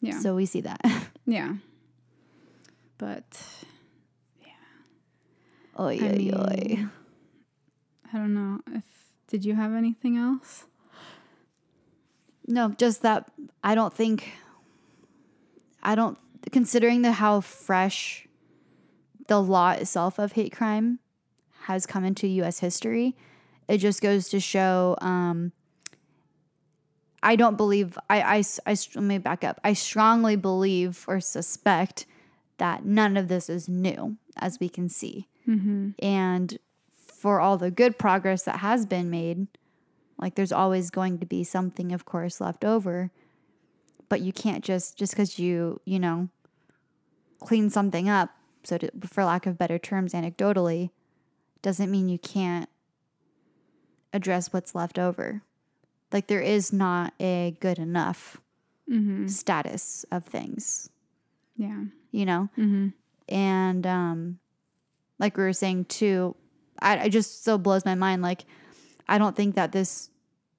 [0.00, 0.18] Yeah.
[0.18, 0.80] so we see that
[1.26, 1.54] yeah.
[2.98, 3.24] But
[4.40, 4.52] yeah
[5.78, 6.86] oy, I oy, mean, oy.
[8.14, 8.84] I don't know if
[9.26, 10.66] did you have anything else?
[12.46, 13.28] No, just that
[13.64, 14.34] I don't think
[15.82, 16.16] I don't
[16.52, 18.28] considering the how fresh
[19.26, 21.00] the law itself of hate crime
[21.62, 23.16] has come into US history,
[23.66, 25.50] it just goes to show um
[27.20, 29.58] I don't believe I, I, I let me back up.
[29.64, 32.06] I strongly believe or suspect
[32.58, 35.26] that none of this is new as we can see.
[35.98, 36.58] And
[37.24, 39.46] for all the good progress that has been made,
[40.18, 43.10] like there's always going to be something of course left over.
[44.10, 46.28] But you can't just just cuz you, you know,
[47.40, 48.28] clean something up,
[48.62, 50.90] so to, for lack of better terms anecdotally,
[51.62, 52.68] doesn't mean you can't
[54.12, 55.40] address what's left over.
[56.12, 58.36] Like there is not a good enough
[59.28, 60.90] status of things,
[61.56, 61.84] Yeah.
[62.10, 62.50] you know?
[62.58, 62.88] Mm-hmm.
[63.30, 64.38] and um
[65.18, 66.36] like we were saying too
[66.80, 68.44] I, I just so blows my mind like
[69.08, 70.10] i don't think that this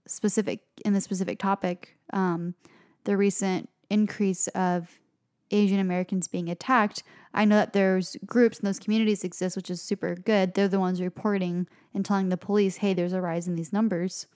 [0.07, 2.55] specific in this specific topic um
[3.05, 4.99] the recent increase of
[5.51, 9.81] asian americans being attacked i know that there's groups and those communities exist which is
[9.81, 10.53] super good.
[10.53, 14.27] They're the ones reporting and telling the police hey there's a rise in these numbers.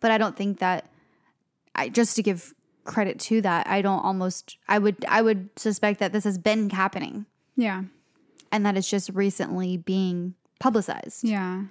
[0.00, 0.90] But i don't think that
[1.74, 2.54] I just to give
[2.84, 6.70] credit to that i don't almost i would i would suspect that this has been
[6.70, 7.26] happening.
[7.56, 7.84] Yeah.
[8.50, 11.24] and that it's just recently being publicized.
[11.24, 11.64] Yeah.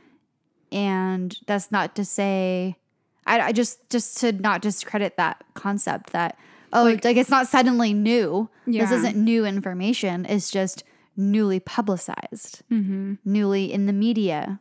[0.71, 2.77] And that's not to say,
[3.25, 6.37] I, I just just to not discredit that concept that
[6.73, 8.49] oh like, it's not suddenly new.
[8.65, 8.83] Yeah.
[8.83, 10.25] This isn't new information.
[10.25, 10.83] It's just
[11.15, 13.15] newly publicized, mm-hmm.
[13.25, 14.59] newly in the media,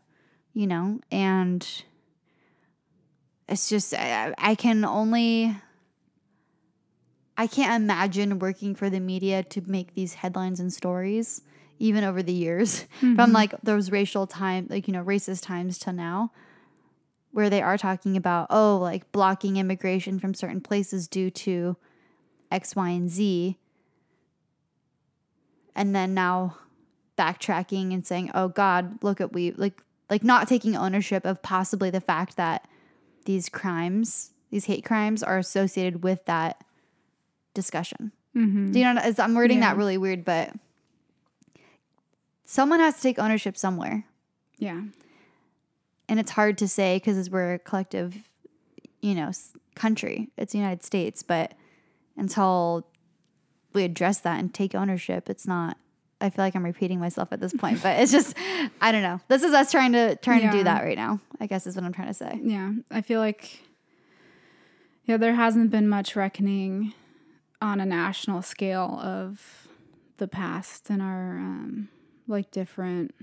[0.55, 1.85] you know, and
[3.48, 5.57] it's just I, I can only.
[7.39, 11.43] I can't imagine working for the media to make these headlines and stories,
[11.78, 15.93] even over the years, from like those racial time, like, you know, racist times to
[15.93, 16.32] now,
[17.32, 21.77] where they are talking about, oh, like blocking immigration from certain places due to
[22.51, 23.59] X, Y, and Z.
[25.74, 26.57] And then now
[27.19, 31.90] backtracking and saying, oh God, look at we, like, like not taking ownership of possibly
[31.90, 32.66] the fact that
[33.27, 36.62] these crimes, these hate crimes, are associated with that
[37.55, 38.12] discussion.
[38.35, 38.70] mm-hmm.
[38.73, 39.01] Do you know?
[39.19, 39.70] I'm wording Yeah.
[39.73, 40.53] that really weird, but
[42.47, 44.05] someone has to take ownership somewhere,
[44.59, 44.82] Yeah.
[46.09, 48.31] and it's hard to say because we're a collective,
[49.02, 49.31] you know,
[49.74, 50.31] country.
[50.39, 51.52] It's the United States, but
[52.16, 52.86] until
[53.74, 55.77] we address that and take ownership, it's not.
[56.18, 58.35] I feel like I'm repeating myself at this point, but it's just
[58.81, 59.20] I don't know.
[59.28, 61.20] This is us trying to trying to do that right now.
[61.40, 62.40] I guess is what I'm trying to say.
[62.43, 62.73] Yeah.
[62.90, 63.60] I feel like
[65.05, 66.94] yeah, there hasn't been much reckoning
[67.60, 69.68] on a national scale of
[70.16, 71.89] the past and our um
[72.27, 73.15] like different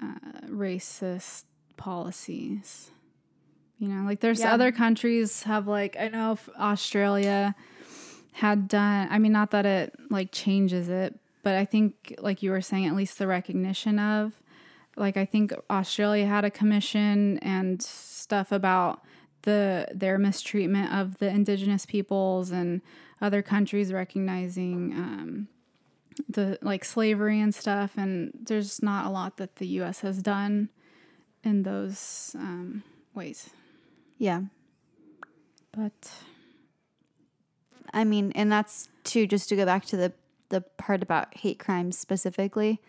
[0.00, 1.44] uh, racist
[1.76, 2.90] policies.
[3.78, 4.52] You know, like there's Yeah.
[4.52, 7.54] other countries have like I know Australia
[8.32, 12.50] had done I mean not that it like changes it, but I think like you
[12.50, 14.34] were saying at least the recognition of
[14.96, 19.02] like I think Australia had a commission and stuff about
[19.42, 22.82] the their mistreatment of the indigenous peoples and
[23.22, 25.48] other countries recognizing um,
[26.28, 30.68] the like slavery and stuff and there's not a lot that the US has done
[31.42, 32.82] in those um,
[33.14, 33.50] ways
[34.18, 34.42] Yeah.
[35.72, 36.10] but
[37.92, 40.12] I mean, and that's too, just to go back to the,
[40.48, 42.80] the part about hate crimes specifically,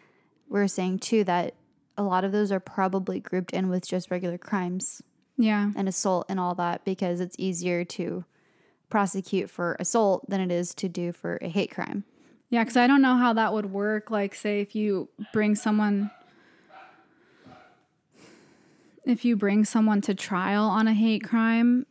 [0.47, 1.55] we're saying too that
[1.97, 5.01] a lot of those are probably grouped in with just regular crimes
[5.37, 8.23] yeah and assault and all that because it's easier to
[8.89, 12.03] prosecute for assault than it is to do for a hate crime.
[12.51, 14.11] Yeah, because I don't know how that would work.
[14.11, 16.11] Like, say, if you bring someone,
[19.05, 21.85] if you bring someone to trial on a hate crime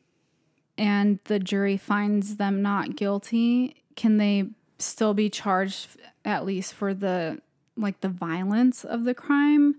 [0.76, 5.96] and the jury finds them not guilty, can they still be charged
[6.26, 7.40] at least for the
[7.76, 9.76] like the violence of the crime?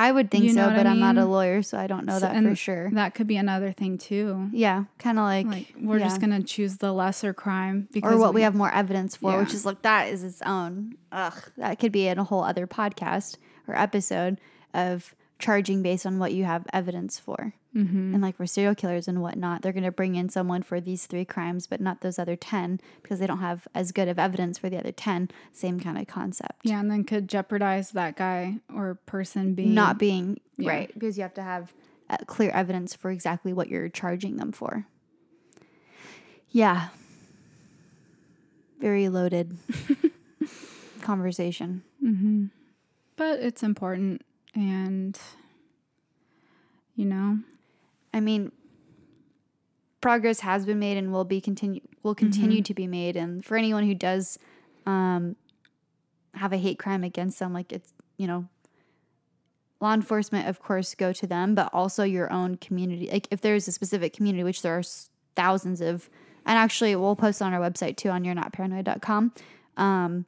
[0.00, 2.06] I would think You know so, but I I'm not a lawyer, so I don't
[2.06, 2.88] know So- that for sure.
[2.92, 4.48] That could be another thing too.
[4.52, 8.32] Yeah, kind of like, Like we're just gonna choose the lesser crime because or what
[8.32, 10.94] we have more evidence for, which is like that is its own.
[11.10, 14.40] Ugh, that could be in a whole other podcast or episode
[14.72, 17.54] of charging based on what you have evidence for.
[17.76, 18.14] Mm-hmm.
[18.14, 21.06] And like for serial killers and whatnot, they're going to bring in someone for these
[21.06, 24.56] three crimes, but not those other 10 because they don't have as good of evidence
[24.58, 25.28] for the other 10.
[25.52, 26.60] Same kind of concept.
[26.64, 30.70] Yeah, and then could jeopardize that guy or person being Not being Yeah.
[30.70, 31.74] right because you have to have
[32.10, 34.86] uh, clear evidence for exactly what you're charging them for.
[36.50, 36.88] Yeah.
[38.80, 39.56] Very loaded
[41.02, 41.82] conversation.
[42.02, 42.46] Mm-hmm.
[43.16, 44.22] But it's important,
[44.54, 45.18] and
[46.94, 47.40] you know,
[48.12, 48.52] I mean,
[50.00, 53.16] progress has been made and will be continue will continue to be made.
[53.16, 54.38] And for anyone who does
[54.86, 55.36] um,
[56.34, 58.48] have a hate crime against them, like it's you know,
[59.80, 63.08] law enforcement of course go to them, but also your own community.
[63.12, 66.08] Like if there's a specific community, which there are s- thousands of,
[66.46, 69.32] and actually we'll post on our website too on you're not paranoid.com.
[69.76, 70.26] Um,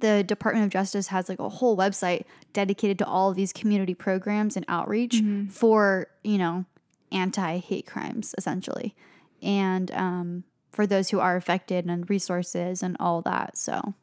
[0.00, 3.94] the Department of Justice has like a whole website dedicated to all of these community
[3.94, 6.64] programs and outreach for, you know,
[7.12, 8.94] anti hate crimes essentially.
[9.42, 13.56] And um, for those who are affected and resources and all that.
[13.56, 13.94] So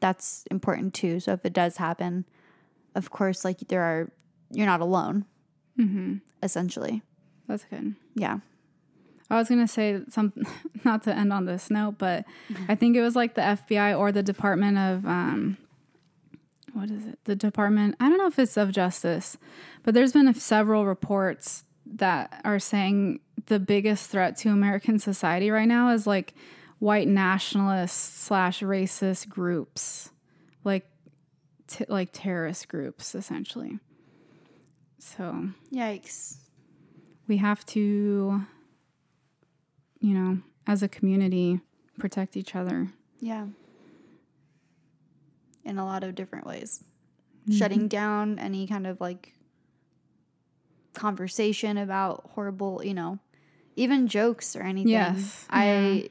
[0.00, 1.20] that's important too.
[1.20, 2.26] So if it does happen,
[2.94, 4.12] of course, like there are,
[4.50, 5.24] you're not alone
[5.78, 6.16] mm-hmm.
[6.42, 7.02] essentially.
[7.48, 7.94] that's good.
[8.14, 8.38] Yeah.
[9.30, 10.44] I was gonna say something,
[10.84, 12.26] not to end on this note, but
[12.68, 15.56] I think it was like the FBI or the Department of um,
[16.74, 17.18] what is it?
[17.24, 17.96] The Department.
[17.98, 19.38] I don't know if it's of Justice,
[19.82, 21.64] but there's been a, several reports
[21.96, 26.34] that are saying the biggest threat to American society right now is like
[26.78, 30.10] white nationalist slash racist groups,
[30.64, 30.86] like
[31.66, 33.78] t- like terrorist groups, essentially.
[34.98, 36.36] So Yikes.
[37.26, 38.42] we have to
[40.00, 41.60] you know as a community
[41.98, 42.88] protect each other
[43.20, 43.46] Yeah.
[45.64, 46.82] In a lot of different ways.
[47.48, 47.58] Mm-hmm.
[47.58, 49.32] Shutting down any kind of like
[50.94, 53.18] conversation about horrible, you know,
[53.76, 54.92] even jokes or anything.
[54.92, 56.10] Yes, I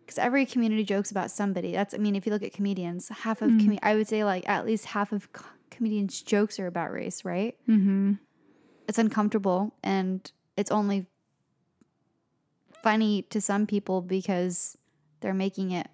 [0.00, 1.72] because every community jokes about somebody.
[1.72, 4.48] That's I mean, if you look at comedians, half of com- I would say like
[4.48, 7.56] at least half of co- comedians' jokes are about race, right?
[7.68, 8.14] mm-hmm.
[8.88, 11.06] it's uncomfortable and it's only
[12.82, 14.76] funny to some people because
[15.20, 15.86] they're making it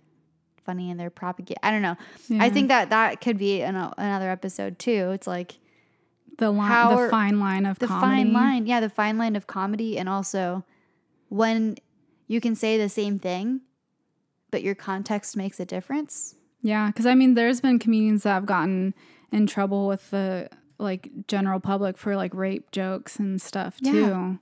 [0.62, 1.60] funny and they're propagating.
[1.62, 1.96] I don't know.
[2.40, 5.10] I think that that could be an, another episode too.
[5.12, 5.58] It's like
[6.38, 8.66] the line how the fine line of the comedy fine line.
[8.66, 10.64] Yeah, the fine line of comedy and also
[11.28, 11.76] when
[12.28, 13.60] you can say the same thing,
[14.50, 16.34] but your context makes a difference.
[16.62, 18.94] yeah because i mean there's been comedians that have gotten
[19.32, 20.48] in trouble with the
[20.78, 23.92] like general public for like rape jokes and stuff Yeah.
[23.92, 24.38] too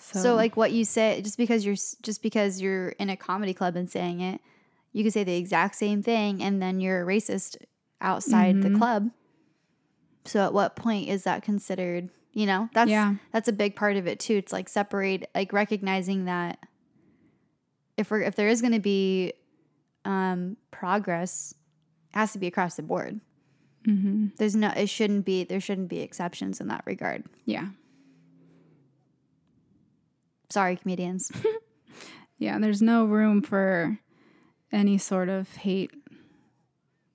[0.00, 3.52] so, So like what you say, just because you're just because you're in a comedy
[3.52, 4.40] club and saying it,
[4.92, 7.56] you could say the exact same thing, and then you're a racist
[8.00, 8.78] outside the mm-hmm.
[8.78, 9.10] club.
[10.28, 12.10] So at what point is that considered?
[12.32, 13.14] You know, that's Yeah.
[13.32, 14.34] that's a big part of it too.
[14.36, 16.58] It's like separate, like recognizing that
[17.96, 19.32] if we're if there is going to be
[20.04, 21.54] um, progress,
[22.12, 23.20] it has to be across the board.
[23.86, 24.36] Mhm.
[24.36, 25.44] There's no, it shouldn't be.
[25.44, 27.24] There shouldn't be exceptions in that regard.
[27.44, 27.68] yeah
[30.50, 31.30] Sorry, comedians.
[32.38, 33.98] yeah there's no room for
[34.72, 35.90] any sort of hate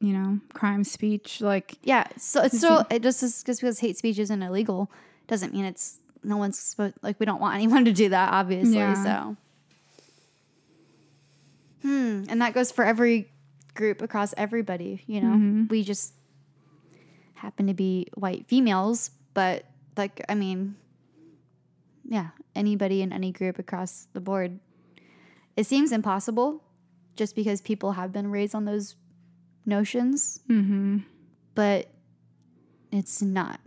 [0.04, 3.98] you know crime speech like Yeah, so it's still it just is, just because hate
[3.98, 4.92] speech isn't illegal
[5.28, 8.76] doesn't mean it's no one's supposed like we don't want anyone to do that obviously.
[8.76, 9.04] Yeah.
[9.04, 9.38] So,
[11.82, 13.30] hmm, and that goes for every
[13.76, 15.04] group across everybody.
[15.08, 15.64] You know, Mm-hmm.
[15.70, 16.14] we just
[17.36, 19.66] happen to be white females, but
[19.98, 20.76] like I mean,
[22.08, 24.60] yeah, anybody in any group across the board.
[25.56, 26.64] It seems impossible,
[27.16, 28.96] just because people have been raised on those
[29.66, 31.00] notions mm-hmm.
[31.56, 31.90] but
[32.92, 33.60] it's not.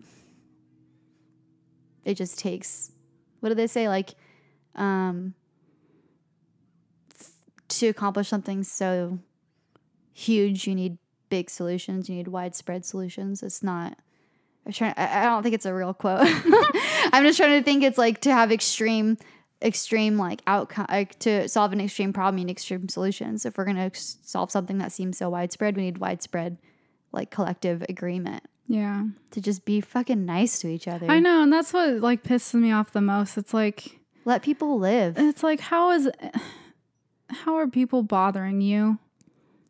[2.05, 2.93] It just takes
[3.40, 4.14] what do they say like
[4.74, 5.35] um
[7.68, 9.18] to accomplish something so
[10.12, 10.98] huge you need
[11.28, 13.43] big solutions, you need widespread solutions.
[13.43, 13.98] It's not
[14.64, 16.20] I'm trying I, I don't think it's a real quote.
[17.12, 19.18] I'm just trying to think it's like to have extreme
[19.62, 23.46] extreme like outcome like to solve an extreme problem you need extreme solutions.
[23.46, 26.58] If we're going to solve something that seems so widespread, we need widespread
[27.12, 31.10] like collective agreement yeah to just be fucking nice to each other.
[31.10, 33.38] I know, and that's what like pisses me off the most.
[33.38, 35.14] It's like Let people live.
[35.16, 36.10] it's like how is
[37.30, 38.98] how are people bothering you?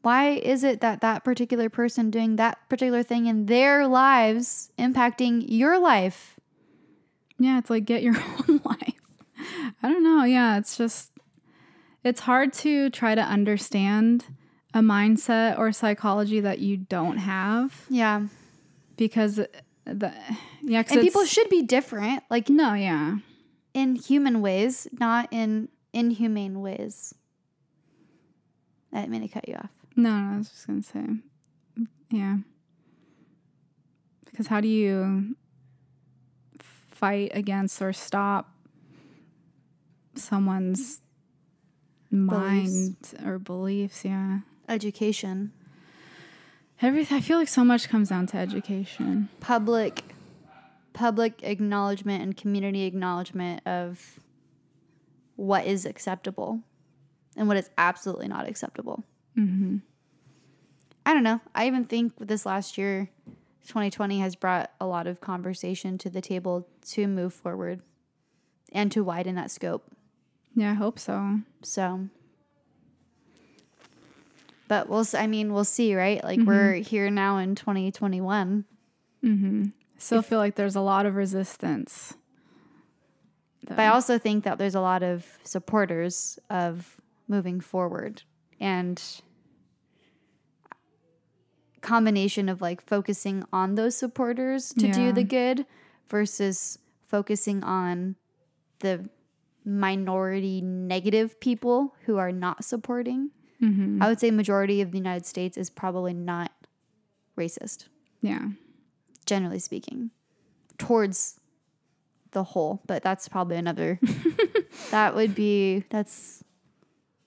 [0.02, 5.44] why is it that that particular person doing that particular thing in their lives impacting
[5.48, 6.38] your life?
[7.40, 8.14] Yeah, it's like get your
[8.48, 8.95] own life.
[9.82, 10.24] I don't know.
[10.24, 11.12] Yeah, it's just
[12.04, 14.26] it's hard to try to understand
[14.74, 18.26] a mindset or psychology that you don't have Yeah.
[18.96, 20.12] because the
[20.62, 23.18] yeah, And people should be different, like no, yeah.
[23.74, 27.14] in human ways, not in inhumane ways.
[28.92, 29.70] I didn't mean to cut you off.
[29.96, 31.06] No, no, I was just gonna say,
[32.10, 32.36] yeah.
[34.26, 35.34] Because how do you
[36.90, 38.52] fight against or stop
[40.18, 41.00] someone's
[42.10, 44.04] mind or beliefs?
[44.04, 45.52] Yeah, Education,
[46.82, 47.18] everything.
[47.18, 49.28] I feel like so much comes down to education.
[49.40, 50.02] public
[50.92, 54.18] public acknowledgement and community acknowledgement of
[55.36, 56.60] what is acceptable
[57.36, 59.04] and what is absolutely not acceptable.
[59.36, 59.76] Mm-hmm.
[61.04, 61.40] I don't know.
[61.54, 63.10] I even think this last year,
[63.68, 67.82] 2020 has brought a lot of conversation to the table to move forward
[68.72, 69.84] and to widen that scope.
[70.56, 71.40] Yeah, I hope so.
[71.62, 72.08] So,
[74.68, 75.04] but we'll.
[75.14, 76.22] I mean, we'll see, right?
[76.24, 78.64] Like we're here now in 2021.
[79.22, 79.64] Mm-hmm.
[79.98, 82.14] Still feel like there's a lot of resistance.
[83.68, 88.22] But I also think that there's a lot of supporters of moving forward
[88.60, 89.02] and
[91.80, 94.92] combination of like focusing on those supporters to Yeah.
[94.92, 95.66] do the good
[96.08, 96.78] versus
[97.08, 98.16] focusing on
[98.80, 99.08] the
[99.66, 103.30] minority negative people who are not supporting.
[103.60, 104.00] Mm-hmm.
[104.02, 106.52] I would say majority of the United States is probably not
[107.36, 107.86] racist
[108.22, 108.48] Yeah.
[109.26, 110.10] generally speaking,
[110.78, 111.40] towards
[112.30, 112.80] the whole.
[112.86, 113.98] But that's probably another.
[114.90, 116.44] that would be that's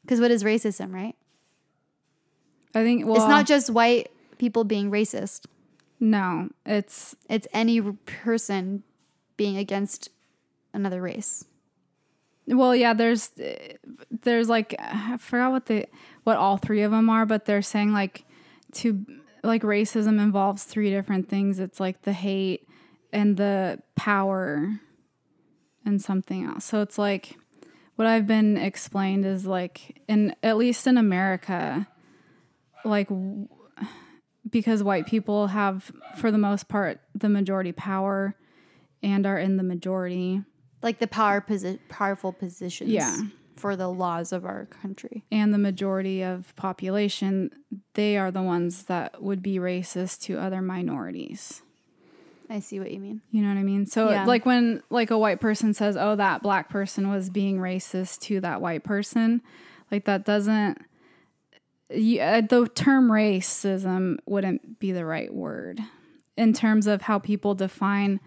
[0.03, 1.15] because what is racism, right?
[2.75, 5.45] I think well, it's not just white people being racist.
[5.99, 6.49] no.
[6.65, 8.83] It's It's any person
[9.35, 10.09] being against
[10.73, 11.45] another race.
[12.49, 13.31] Well, yeah, there's
[14.09, 15.85] there's like I forgot what the
[16.23, 18.25] what all three of them are, but they're saying like
[18.73, 19.05] to
[19.43, 21.59] like racism involves three different things.
[21.59, 22.67] It's like the hate
[23.13, 24.79] and the power
[25.85, 26.65] and something else.
[26.65, 27.37] So it's like
[27.95, 31.87] what I've been explained is like in at least in America
[32.85, 33.09] like
[34.49, 38.35] because white people have for the most part the majority power
[39.03, 40.43] and are in the majority
[40.81, 43.17] Like the power posi- powerful positions Yeah.
[43.55, 45.25] for the laws of our country.
[45.31, 47.51] and the majority of population,
[47.95, 51.61] they are the ones that would be racist to other minorities.
[52.49, 53.21] I see what you mean.
[53.31, 53.85] You know what I mean?
[53.85, 54.25] So Yeah.
[54.25, 58.39] like when like a white person says, "Oh, that black person was being racist to
[58.41, 59.41] that white person,"
[59.91, 60.79] like that doesn't
[61.91, 65.79] you, uh, the term racism wouldn't be the right word
[66.37, 68.19] in terms of how people define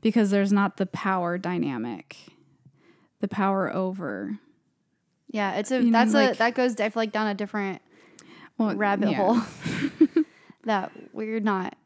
[0.00, 2.16] because there's not the power dynamic.
[3.20, 4.38] The power over.
[5.30, 7.82] Yeah, it's a You know, that's a like- that goes feel like down a different
[8.56, 9.16] Well, rabbit yeah.
[9.16, 9.40] hole
[10.64, 11.76] that we're not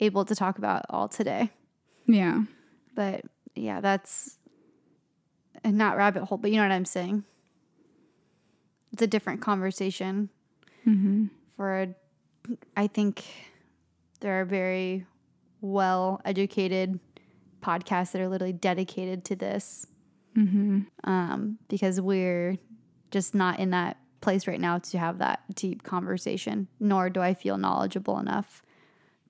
[0.00, 1.50] able to talk about all today.
[2.06, 2.42] Yeah.
[2.94, 3.24] But
[3.54, 4.38] yeah, that's
[5.62, 7.24] and not rabbit hole, but you know what I'm saying.
[8.92, 10.30] It's a different conversation.
[10.86, 11.26] Mm-hmm.
[11.56, 11.94] For a,
[12.76, 13.22] I think
[14.20, 15.06] there are very
[15.60, 16.98] well educated
[17.60, 19.86] podcasts that are literally dedicated to this.
[21.04, 22.56] Um, because we're
[23.10, 27.34] just not in that place right now to have that deep conversation, nor do I
[27.34, 28.62] feel knowledgeable enough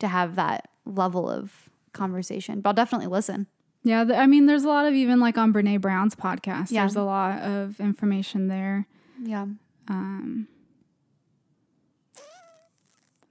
[0.01, 2.61] to have that level of conversation.
[2.61, 3.47] But I'll definitely listen.
[3.83, 6.71] Yeah, th- I mean, there's a lot of even like on Brene Brown's podcast.
[6.71, 6.83] Yeah.
[6.83, 8.87] There's a lot of information there.
[9.23, 9.47] Yeah.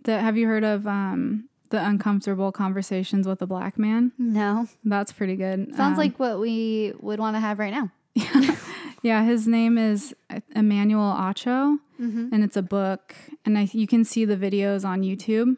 [0.06, 4.12] That have you heard of um, the uncomfortable conversations with a black man?
[4.18, 4.68] No.
[4.84, 5.76] That's pretty good.
[5.76, 7.92] Sounds Um, like what we would want to have right now.
[9.04, 9.24] yeah.
[9.24, 10.16] His name is
[10.56, 13.14] Emmanuel Acho, and it's a book,
[13.46, 15.58] and I, you can see the videos on YouTube.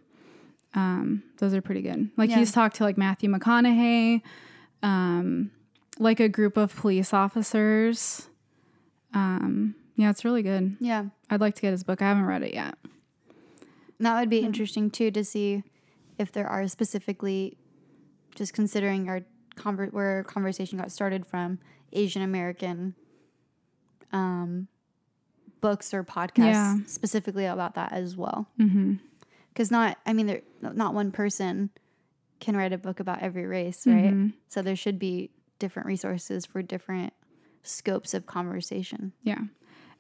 [0.74, 2.10] Um, those are pretty good.
[2.18, 2.38] Like Yeah.
[2.38, 4.22] he's talked to like Matthew McConaughey,
[4.84, 5.52] um,
[6.00, 8.28] like a group of police officers.
[9.14, 10.78] Um, yeah, it's really good.
[10.80, 11.06] Yeah.
[11.30, 12.02] I'd like to get his book.
[12.02, 12.76] I haven't read it yet.
[14.00, 15.64] That would be interesting too to see
[16.22, 17.58] if there are specifically
[18.36, 19.22] just considering our
[19.56, 21.60] conver- where our conversation got started from
[21.92, 22.96] Asian American
[24.12, 24.68] um,
[25.62, 26.78] books or podcasts Yeah.
[26.86, 28.48] specifically about that as well.
[29.54, 31.70] Because not, I mean, there not one person
[32.40, 34.32] can write a book about every race, right?
[34.48, 37.14] So there should be different resources for different
[37.64, 39.14] scopes of conversation.
[39.24, 39.42] Yeah.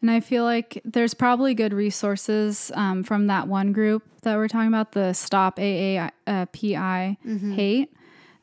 [0.01, 4.47] And I feel like there's probably good resources um, from that one group that we're
[4.47, 7.17] talking about, the Stop AAPI uh, PI
[7.53, 7.93] Hate.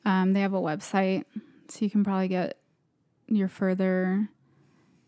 [0.05, 1.25] Um, they have a website,
[1.69, 2.59] so you can probably get
[3.27, 4.29] your further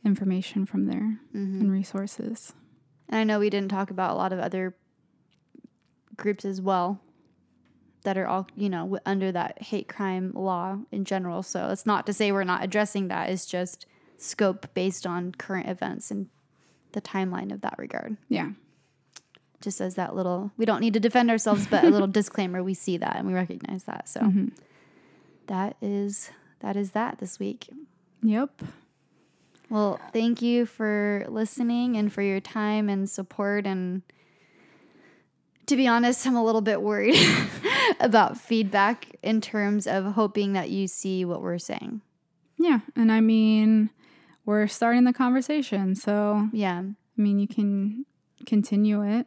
[0.04, 2.52] information from there and resources.
[3.08, 4.74] And I know we didn't talk about a lot of other
[6.16, 7.00] groups as well
[8.02, 11.42] that are all, you know, under that hate crime law in general.
[11.42, 13.30] So it's not to say we're not addressing that.
[13.30, 13.86] It's just
[14.16, 16.28] scope based on current events and
[16.92, 18.16] the timeline of that regard.
[18.28, 18.50] Yeah.
[19.60, 22.62] Just as that little, we don't need to defend ourselves, but a little disclaimer.
[22.62, 24.08] We see that and we recognize that.
[24.08, 24.48] So mm-hmm.
[25.46, 26.30] that is
[26.60, 27.68] that is that this week.
[28.22, 28.62] Yep.
[29.70, 33.66] Well, thank you for listening and for your time and support.
[33.66, 34.02] And
[35.66, 37.16] to be honest, I'm a little bit worried
[38.00, 42.00] about feedback in terms of hoping that you see what we're saying.
[42.58, 42.80] Yeah.
[42.96, 43.90] And I mean,
[44.50, 45.94] we're starting the conversation.
[45.94, 48.04] So, Yeah, I mean, you can
[48.46, 49.26] continue it.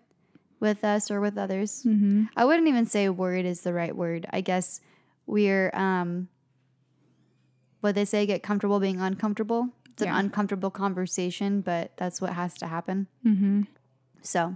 [0.60, 1.84] with us or with others.
[1.84, 2.24] Mm-hmm.
[2.38, 4.26] I wouldn't even say worried is the right word.
[4.32, 4.80] I guess
[5.28, 6.30] we're, um,
[7.82, 9.70] what they say, get comfortable being uncomfortable.
[9.91, 10.14] It's Yeah.
[10.18, 13.08] an uncomfortable conversation, but that's what has to happen.
[13.26, 13.64] Mm-hmm.
[14.22, 14.56] So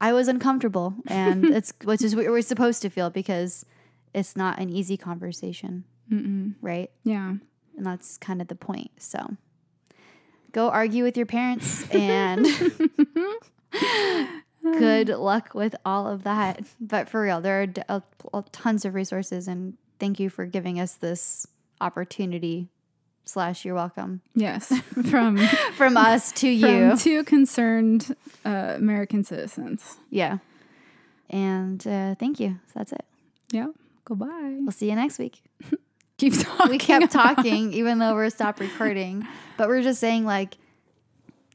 [0.00, 3.64] I was uncomfortable, and it's which is what we're supposed to feel because
[4.12, 6.54] it's not an easy conversation, Mm-mm.
[6.60, 6.90] right?
[7.04, 7.34] Yeah.
[7.76, 8.90] And that's kind of the point.
[8.98, 9.36] So
[10.52, 12.44] go argue with your parents, and
[14.62, 16.62] good luck with all of that.
[16.80, 18.00] But for real, there are d- uh,
[18.52, 21.46] tons of resources, and thank you for giving us this
[21.80, 22.68] opportunity.
[23.26, 24.76] Slash, you're welcome Yes.
[25.10, 25.36] From
[25.76, 26.96] from us to you.
[26.96, 29.98] two concerned uh, American citizens.
[30.10, 30.38] Yeah.
[31.28, 32.58] And uh, thank you.
[32.68, 33.04] So that's it.
[33.52, 33.68] yeah
[34.04, 34.56] Goodbye.
[34.58, 35.42] We'll see you next week.
[36.20, 36.70] Keep talking.
[36.70, 39.26] We kept talking even though we're stopped recording,
[39.56, 40.58] but we're just saying like,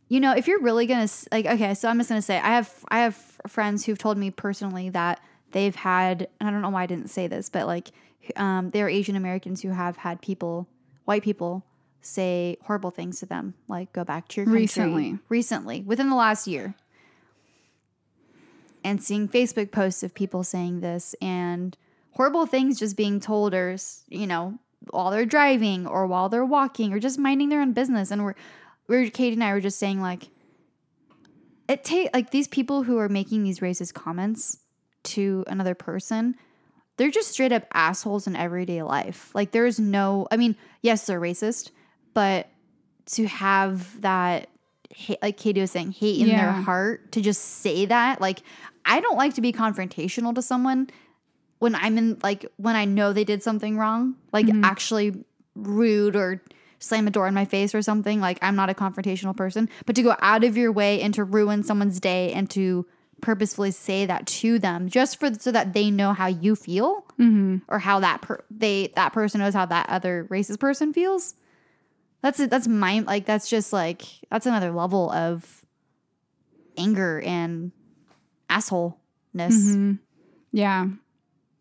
[0.08, 2.74] you know, if you're really gonna like, okay, so I'm just gonna say I have
[2.90, 3.16] I have
[3.48, 5.22] friends who've told me personally that
[5.52, 7.92] they've had, and I don't know why I didn't say this, but like,
[8.38, 10.68] um, they're Asian Americans who have had people,
[11.06, 11.64] white people,
[12.02, 15.20] say horrible things to them, like go back to your country Recently.
[15.30, 16.74] recently within the last year.
[18.84, 21.78] And seeing Facebook posts of people saying this and
[22.16, 23.76] horrible things just being told or
[24.10, 24.58] you know
[24.92, 28.12] while they're driving or while they're walking or just minding their own business.
[28.12, 28.36] And we're
[28.88, 30.30] we're Katie and I were just saying like
[31.68, 34.60] it take like these people who are making these racist comments
[35.04, 36.36] to another person
[36.98, 39.30] they're just straight up assholes in everyday life.
[39.36, 41.72] Like there's no I mean yes they're racist
[42.14, 42.48] but
[43.08, 44.50] to have that
[44.90, 48.42] hate, like Katie was saying hate in their heart to just say that like
[48.86, 50.90] I don't like to be confrontational to someone
[51.66, 55.26] when I'm in like when I know they did something wrong, like actually
[55.56, 56.44] rude or
[56.78, 59.96] slam a door in my face or something, like I'm not a confrontational person, but
[59.96, 62.86] to go out of your way and to ruin someone's day and to
[63.22, 67.04] purposefully say that to them just for so that they know how you feel
[67.68, 71.34] or how that per- they that person knows how that other racist person feels.
[72.22, 72.52] That's it.
[72.52, 75.66] That's my like that's just like that's another level of
[76.78, 77.72] anger and
[78.50, 78.94] assholeness.
[79.34, 79.94] Mm-hmm.
[80.52, 80.88] Yeah.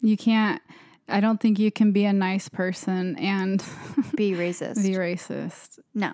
[0.04, 0.60] You can't,
[1.08, 3.64] I don't think you can be a nice person and
[4.16, 4.82] Be racist.
[4.82, 5.78] be racist.
[5.94, 6.12] no.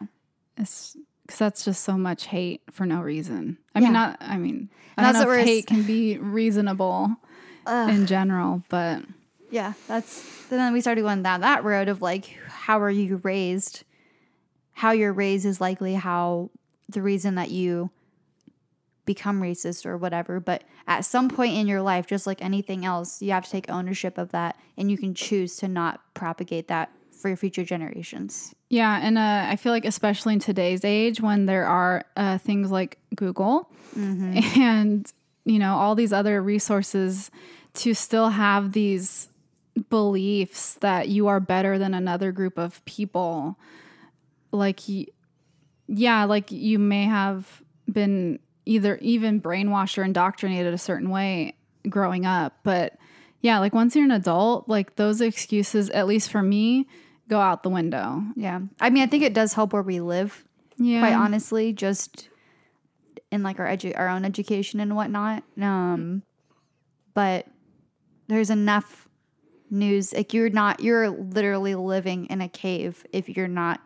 [0.57, 0.97] It's
[1.27, 3.59] because that's just so much hate for no reason.
[3.75, 3.85] I Yeah.
[3.87, 7.17] mean, not, I mean, I And don't that's know if hate can be reasonable
[7.67, 9.03] in general, but
[9.51, 13.85] Yeah, that's then we started going down that road of like how are you raised?
[14.73, 16.51] How you're raised is likely how
[16.89, 17.91] the reason that you
[19.13, 23.21] become racist or whatever, but at some point in your life just like anything else,
[23.21, 26.93] you have to take ownership of that and you can choose to not propagate that
[27.11, 28.55] for your future generations.
[28.69, 32.71] Yeah, and uh, I feel like especially in today's age when there are uh, things
[32.71, 35.13] like Google and
[35.45, 37.33] you know all these other resources
[37.75, 39.29] to still have these
[39.89, 43.59] beliefs that you are better than another group of people,
[44.53, 44.81] like
[45.89, 47.63] yeah, like you may have
[47.93, 48.39] been
[48.71, 51.55] either even brainwashed or indoctrinated a certain way
[51.89, 52.97] growing up, but
[53.41, 56.87] yeah, like once you're an adult, like those excuses, at least for me,
[57.29, 58.23] go out the window.
[58.37, 58.61] Yeah.
[58.81, 60.45] I mean, I think it does help where we live,
[60.77, 61.01] Yeah.
[61.01, 62.29] quite honestly, just
[63.33, 65.43] in like our edu- our own education and whatnot.
[65.61, 66.23] Um,
[67.15, 67.47] but
[68.29, 69.09] there's enough
[69.69, 70.13] news.
[70.13, 73.81] Like you're not, you're literally living in a cave if you're not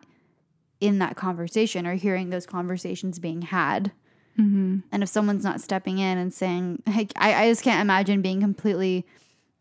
[0.79, 3.91] in that conversation or hearing those conversations being had.
[4.39, 4.79] Mm-hmm.
[4.91, 8.41] And if someone's not stepping in and saying, like, I, I just can't imagine being
[8.41, 9.05] completely,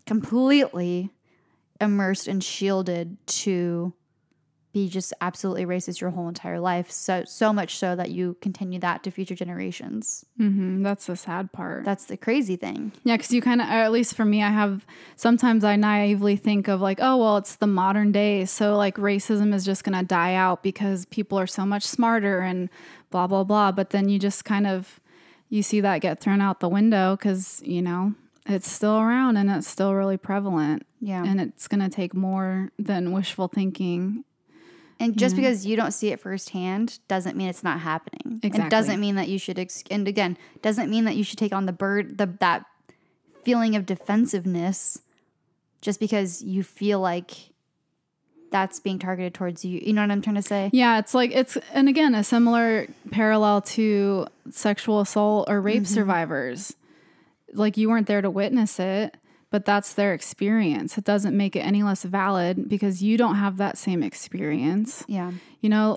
[0.07, 1.11] completely
[1.81, 3.93] immersed and shielded to
[4.75, 6.91] be just absolutely racist your whole entire life.
[6.91, 10.27] So so much so that you continue that to future generations.
[10.37, 11.85] hmm That's the sad part.
[11.85, 12.93] That's the crazy thing.
[13.05, 14.85] Yeah, because you kind of, at least for me, I have
[15.17, 18.45] sometimes I naively think of like, oh, well, it's the modern day.
[18.45, 22.69] So like racism is just to die out because people are so much smarter and
[23.11, 23.71] blah, blah, blah.
[23.71, 24.99] But then you just kind of,
[25.49, 28.15] you see that get thrown out the window because, you know,
[28.45, 30.85] it's still around and it's still really prevalent.
[31.01, 31.25] Yeah.
[31.25, 34.25] And it's going to take more than wishful thinking.
[35.01, 35.43] And just mm-hmm.
[35.43, 38.21] because you don't see it firsthand doesn't mean it's not happening.
[38.25, 38.71] And Exactly.
[38.71, 41.67] doesn't mean that you should ex- and again, doesn't mean that you should take on
[41.67, 42.65] the bird the that
[43.45, 45.01] feeling of defensiveness
[45.81, 47.33] just because you feel like
[48.51, 49.81] that's being targeted towards you.
[49.81, 50.71] You know what I'm trying to say?
[50.73, 55.93] Yeah, it's like it's and again a similar parallel to sexual assault or rape mm-hmm.
[55.93, 56.75] survivors.
[57.53, 59.17] Like you weren't there to witness it,
[59.55, 60.99] but that's their experience.
[60.99, 65.05] It doesn't make it any less valid because you don't have that same experience.
[65.07, 65.31] Yeah.
[65.61, 65.97] You know,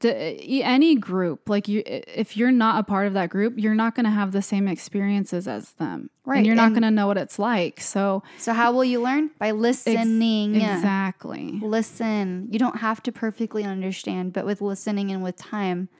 [0.00, 3.94] d- any group like you if you're not a part of that group, you're not
[3.94, 6.08] going to have the same experiences as them.
[6.24, 7.82] Right, And you're not going to know what it's like.
[7.82, 9.28] So So how will you learn?
[9.38, 10.54] By ex- listening.
[10.54, 11.60] Exactly.
[11.60, 12.48] Listen.
[12.50, 15.90] You don't have to perfectly understand, but with listening and with time,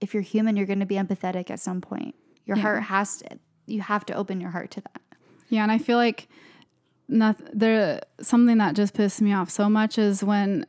[0.00, 2.14] if you're human, you're going to be empathetic at some point.
[2.46, 5.00] Your heart has to, you have to open your heart to that.
[5.48, 6.28] Yeah, and I feel like
[7.08, 10.66] not there something that just pissed me off so much is when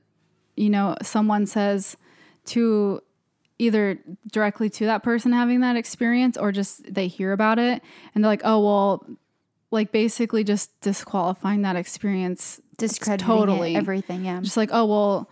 [0.57, 1.97] you know someone says
[2.45, 3.01] to
[3.57, 3.97] either
[4.31, 7.81] directly to that person having that experience or just they hear about it
[8.13, 9.05] and they're like, "Oh, well,
[9.71, 14.25] like basically just disqualifying that experience Discrediting totally it, everything.
[14.25, 14.41] Yeah.
[14.41, 15.29] just like, "Oh, well,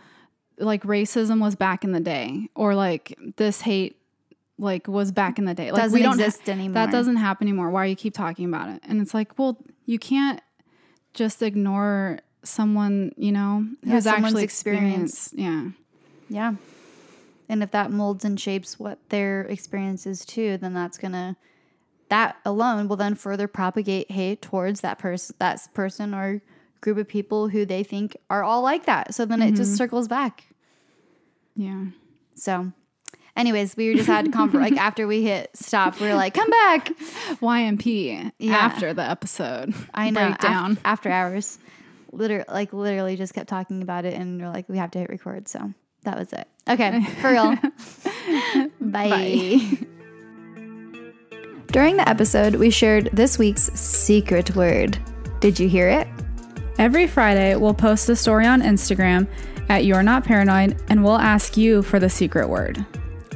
[0.57, 3.97] like racism was back in the day or like this hate
[4.63, 6.73] like was back in the day." Like Doesn't we don't ha- exist anymore.
[6.73, 7.69] that doesn't happen anymore.
[7.69, 8.81] Why do you keep talking about it?
[8.87, 10.41] And it's like, well, you can't
[11.13, 15.27] just ignore someone, you know, Yeah, who's actually experience.
[15.27, 15.75] experienced.
[16.29, 16.49] Yeah.
[16.51, 16.55] Yeah.
[17.49, 21.35] And if that molds and shapes what their experience is too, then that's gonna
[22.09, 26.41] that alone will then further propagate hate towards that person that person or
[26.81, 29.13] group of people who they think are all like that.
[29.13, 29.55] So then it Mm-hmm.
[29.55, 30.45] just circles back.
[31.55, 31.85] Yeah.
[32.35, 32.71] So
[33.35, 36.89] anyways, we just had conver- like after we hit stop, we were like, come back.
[37.41, 38.55] YNP Yeah.
[38.55, 39.73] after the episode.
[39.93, 40.71] I know Breakdown.
[40.73, 41.57] af- after hours.
[42.11, 45.09] Literally like literally just kept talking about it and we're like, we have to hit
[45.09, 45.47] record.
[45.47, 45.73] So
[46.03, 46.47] that was it.
[46.69, 47.55] Okay, for real.
[48.81, 49.59] Bye.
[51.71, 54.99] During the episode, we shared this week's secret word.
[55.39, 56.07] Did you hear it?
[56.77, 59.27] Every Friday, we'll post a story on Instagram
[59.69, 62.85] at You're Not Paranoid and we'll ask you for the secret word.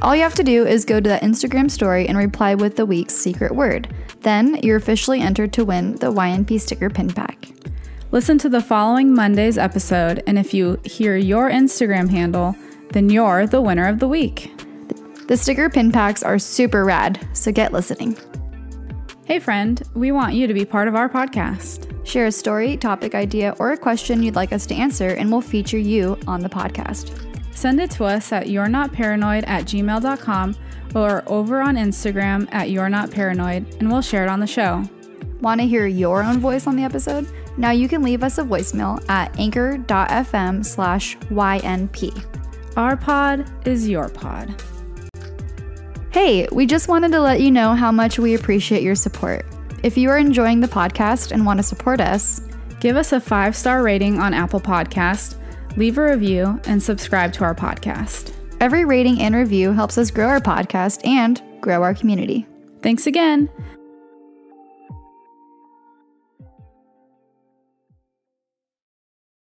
[0.00, 2.86] All you have to do is go to that Instagram story and reply with the
[2.86, 3.92] week's secret word.
[4.20, 7.48] Then you're officially entered to win the YNP sticker pin pack.
[8.12, 12.54] Listen to the following Monday's episode, and if you hear your Instagram handle,
[12.92, 14.52] then you're the winner of the week.
[15.26, 18.16] The sticker pin packs are super rad, so get listening.
[19.24, 22.06] Hey, friend, we want you to be part of our podcast.
[22.06, 25.40] Share a story, topic idea, or a question you'd like us to answer, and we'll
[25.40, 27.27] feature you on the podcast.
[27.58, 30.54] Send it to us at you're not paranoid at gmail.com
[30.94, 34.84] or over on Instagram at you're not paranoid, and we'll share it on the show.
[35.40, 37.26] Want to hear your own voice on the episode?
[37.56, 42.76] Now you can leave us a voicemail at anchor.fm slash YNP.
[42.76, 44.62] Our pod is your pod.
[46.12, 49.44] Hey, we just wanted to let you know how much we appreciate your support.
[49.82, 52.40] If you are enjoying the podcast and want to support us,
[52.80, 55.34] Give us a five star rating on Apple Podcast,
[55.78, 58.32] leave a review, and subscribe to our podcast.
[58.60, 62.44] every rating and review helps us grow our podcast and grow our community.
[62.82, 63.48] Thanks again.